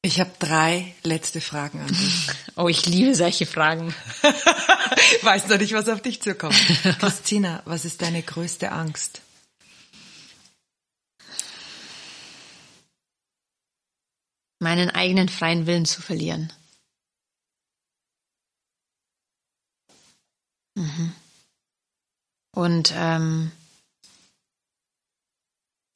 Ich 0.04 0.20
habe 0.20 0.32
drei 0.40 0.96
letzte 1.04 1.42
Fragen 1.42 1.80
an 1.80 1.88
dich. 1.88 2.28
Oh, 2.58 2.68
ich 2.68 2.86
liebe 2.86 3.16
solche 3.16 3.46
Fragen. 3.46 3.96
Weiß 5.22 5.48
noch 5.48 5.58
nicht, 5.58 5.74
was 5.74 5.88
auf 5.88 6.02
dich 6.02 6.22
zukommt. 6.22 6.56
Christina, 7.00 7.64
was 7.66 7.86
ist 7.86 8.02
deine 8.02 8.22
größte 8.22 8.72
Angst? 8.72 9.22
Meinen 14.62 14.92
eigenen 14.92 15.28
freien 15.28 15.66
Willen 15.66 15.86
zu 15.86 16.02
verlieren. 16.02 16.54
Mhm. 20.76 21.14
Und, 22.54 22.94
ähm, 22.96 23.52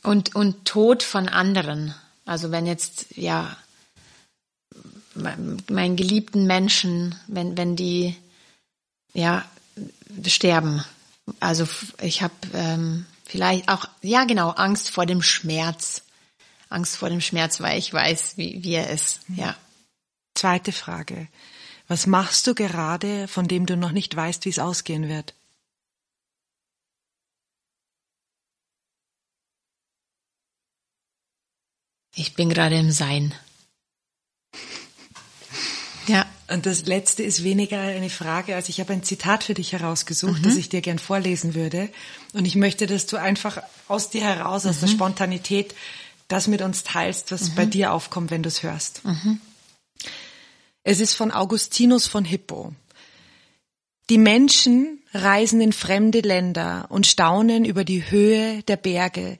und, 0.04 0.36
und 0.36 0.66
Tod 0.66 1.04
von 1.04 1.30
anderen. 1.30 1.94
Also 2.26 2.52
wenn 2.52 2.66
jetzt, 2.66 3.16
ja, 3.16 3.56
meinen 5.14 5.96
geliebten 5.96 6.48
Menschen, 6.48 7.16
wenn, 7.28 7.58
wenn 7.58 7.76
die, 7.76 8.16
ja, 9.14 9.46
sterben. 10.26 10.84
Also 11.40 11.68
ich 12.02 12.22
habe 12.22 12.34
ähm, 12.54 13.06
vielleicht 13.26 13.70
auch, 13.70 13.88
ja 14.02 14.26
genau, 14.26 14.50
Angst 14.50 14.90
vor 14.90 15.06
dem 15.06 15.22
Schmerz. 15.22 16.05
Angst 16.70 16.98
vor 16.98 17.10
dem 17.10 17.22
Schmerz, 17.22 17.60
weil 17.62 17.78
ich 17.78 17.94
weiß, 17.94 18.38
wie, 18.38 18.64
wie 18.64 18.74
er 18.74 18.90
ist. 18.90 19.28
Mhm. 19.30 19.38
Ja. 19.38 19.56
Zweite 20.34 20.72
Frage. 20.72 21.28
Was 21.88 22.08
machst 22.08 22.48
du 22.48 22.56
gerade, 22.56 23.28
von 23.28 23.48
dem 23.48 23.66
du 23.66 23.78
noch 23.78 23.92
nicht 23.92 24.16
weißt, 24.16 24.46
wie 24.46 24.50
es 24.50 24.60
ausgehen 24.60 25.08
wird? 25.08 25.34
Ich 32.16 32.34
bin 32.34 32.50
gerade 32.50 32.78
im 32.78 32.92
Sein. 32.92 33.34
Ja, 36.08 36.28
Und 36.50 36.68
das 36.68 36.86
letzte 36.86 37.24
ist 37.24 37.44
weniger 37.44 37.80
eine 37.82 38.12
Frage, 38.12 38.56
als 38.56 38.70
ich 38.70 38.80
habe 38.80 38.94
ein 38.94 39.02
Zitat 39.02 39.44
für 39.44 39.56
dich 39.56 39.74
herausgesucht, 39.74 40.42
mhm. 40.42 40.44
das 40.44 40.56
ich 40.56 40.70
dir 40.70 40.82
gern 40.82 41.00
vorlesen 41.00 41.56
würde. 41.56 41.90
Und 42.34 42.46
ich 42.46 42.56
möchte, 42.56 42.86
dass 42.86 43.08
du 43.08 43.18
einfach 43.18 43.64
aus 43.88 44.12
dir 44.12 44.22
heraus, 44.22 44.68
aus 44.68 44.76
mhm. 44.76 44.80
der 44.82 44.88
Spontanität, 44.90 45.74
das 46.28 46.48
mit 46.48 46.62
uns 46.62 46.84
teilst, 46.84 47.32
was 47.32 47.50
mhm. 47.50 47.56
bei 47.56 47.66
dir 47.66 47.94
aufkommt, 47.94 48.32
wenn 48.32 48.44
du 48.44 48.48
es 48.48 48.64
hörst. 48.64 49.04
Mhm. 49.06 49.40
Es 50.84 51.00
ist 51.00 51.14
von 51.14 51.32
Augustinus 51.32 52.08
von 52.08 52.26
Hippo. 52.26 52.74
Die 54.10 54.20
Menschen 54.20 55.02
reisen 55.14 55.62
in 55.62 55.74
fremde 55.74 56.20
Länder 56.20 56.86
und 56.90 57.08
staunen 57.08 57.66
über 57.66 57.84
die 57.84 58.10
Höhe 58.12 58.62
der 58.64 58.78
Berge, 58.78 59.40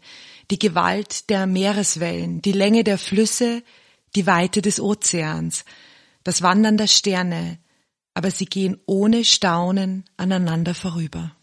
die 0.50 0.58
Gewalt 0.58 1.30
der 1.30 1.46
Meereswellen, 1.46 2.42
die 2.42 2.52
Länge 2.52 2.84
der 2.84 2.98
Flüsse, 2.98 3.62
die 4.16 4.26
Weite 4.26 4.62
des 4.62 4.80
Ozeans, 4.80 5.66
das 6.24 6.42
Wandern 6.42 6.78
der 6.78 6.88
Sterne, 6.88 7.60
aber 8.16 8.32
sie 8.32 8.46
gehen 8.46 8.80
ohne 8.86 9.24
Staunen 9.24 10.06
aneinander 10.18 10.74
vorüber. 10.74 11.35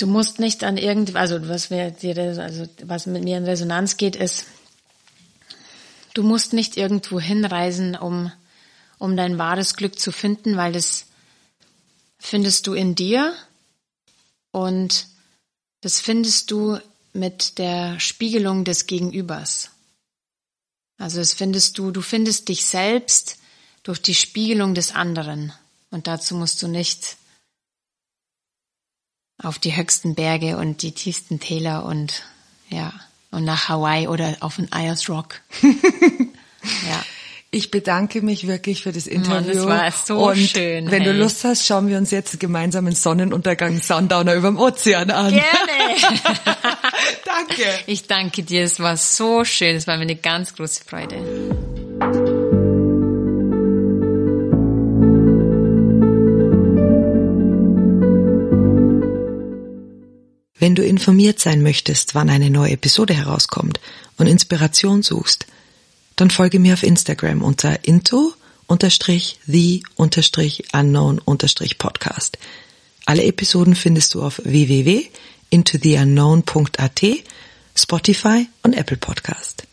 Du 0.00 0.06
musst 0.06 0.38
nicht 0.38 0.64
an 0.64 0.78
irgend, 0.78 1.14
also 1.14 1.46
was 1.46 1.68
mir, 1.68 1.94
also 2.38 2.66
was 2.84 3.04
mit 3.04 3.22
mir 3.22 3.36
in 3.36 3.44
Resonanz 3.44 3.98
geht, 3.98 4.16
ist, 4.16 4.46
du 6.14 6.22
musst 6.22 6.54
nicht 6.54 6.78
irgendwo 6.78 7.20
hinreisen, 7.20 7.96
um, 7.96 8.32
um 8.98 9.14
dein 9.14 9.36
wahres 9.36 9.74
Glück 9.74 9.98
zu 9.98 10.10
finden, 10.10 10.56
weil 10.56 10.72
das 10.72 11.04
findest 12.18 12.66
du 12.66 12.72
in 12.72 12.94
dir 12.94 13.34
und 14.52 15.06
das 15.82 16.00
findest 16.00 16.50
du 16.50 16.78
mit 17.12 17.58
der 17.58 18.00
Spiegelung 18.00 18.64
des 18.64 18.86
Gegenübers. 18.86 19.68
Also 20.96 21.18
das 21.18 21.34
findest 21.34 21.76
du, 21.76 21.90
du 21.90 22.00
findest 22.00 22.48
dich 22.48 22.64
selbst 22.64 23.36
durch 23.82 24.00
die 24.00 24.14
Spiegelung 24.14 24.74
des 24.74 24.94
anderen. 24.94 25.52
Und 25.90 26.06
dazu 26.06 26.36
musst 26.36 26.62
du 26.62 26.68
nicht 26.68 27.16
auf 29.42 29.58
die 29.58 29.76
höchsten 29.76 30.14
Berge 30.14 30.56
und 30.56 30.82
die 30.82 30.92
tiefsten 30.92 31.40
Täler 31.40 31.84
und 31.84 32.22
ja, 32.68 32.92
und 33.30 33.44
nach 33.44 33.68
Hawaii 33.68 34.08
oder 34.08 34.36
auf 34.40 34.56
den 34.56 34.70
Ayers 34.72 35.08
Rock. 35.08 35.40
ja. 35.62 37.04
Ich 37.52 37.72
bedanke 37.72 38.22
mich 38.22 38.46
wirklich 38.46 38.84
für 38.84 38.92
das 38.92 39.08
Interview. 39.08 39.54
Das 39.54 39.66
war 39.66 39.90
so 39.90 40.28
und 40.28 40.36
schön. 40.36 40.88
Wenn 40.88 41.02
hey. 41.02 41.12
du 41.12 41.18
Lust 41.18 41.42
hast, 41.42 41.66
schauen 41.66 41.88
wir 41.88 41.98
uns 41.98 42.12
jetzt 42.12 42.38
gemeinsam 42.38 42.86
einen 42.86 42.94
Sonnenuntergang 42.94 43.78
Sundowner 43.78 44.34
über 44.34 44.48
dem 44.48 44.58
Ozean 44.58 45.10
an. 45.10 45.32
Gerne. 45.32 45.42
danke. 47.24 47.64
Ich 47.86 48.06
danke 48.06 48.44
dir. 48.44 48.62
Es 48.62 48.78
war 48.78 48.96
so 48.96 49.44
schön. 49.44 49.74
Es 49.74 49.88
war 49.88 49.96
mir 49.96 50.02
eine 50.02 50.16
ganz 50.16 50.54
große 50.54 50.84
Freude. 50.84 51.79
Wenn 60.60 60.74
du 60.74 60.84
informiert 60.84 61.40
sein 61.40 61.62
möchtest, 61.62 62.14
wann 62.14 62.28
eine 62.28 62.50
neue 62.50 62.72
Episode 62.72 63.14
herauskommt 63.14 63.80
und 64.18 64.26
Inspiration 64.26 65.02
suchst, 65.02 65.46
dann 66.16 66.28
folge 66.30 66.58
mir 66.58 66.74
auf 66.74 66.82
Instagram 66.82 67.42
unter 67.42 67.78
into 68.66 69.14
the 69.46 69.82
unknown 70.72 71.22
podcast. 71.78 72.36
Alle 73.06 73.24
Episoden 73.24 73.74
findest 73.74 74.12
du 74.12 74.22
auf 74.22 74.42
www.intotheunknown.at, 74.44 77.02
Spotify 77.74 78.46
und 78.62 78.74
Apple 78.74 78.98
Podcast. 78.98 79.69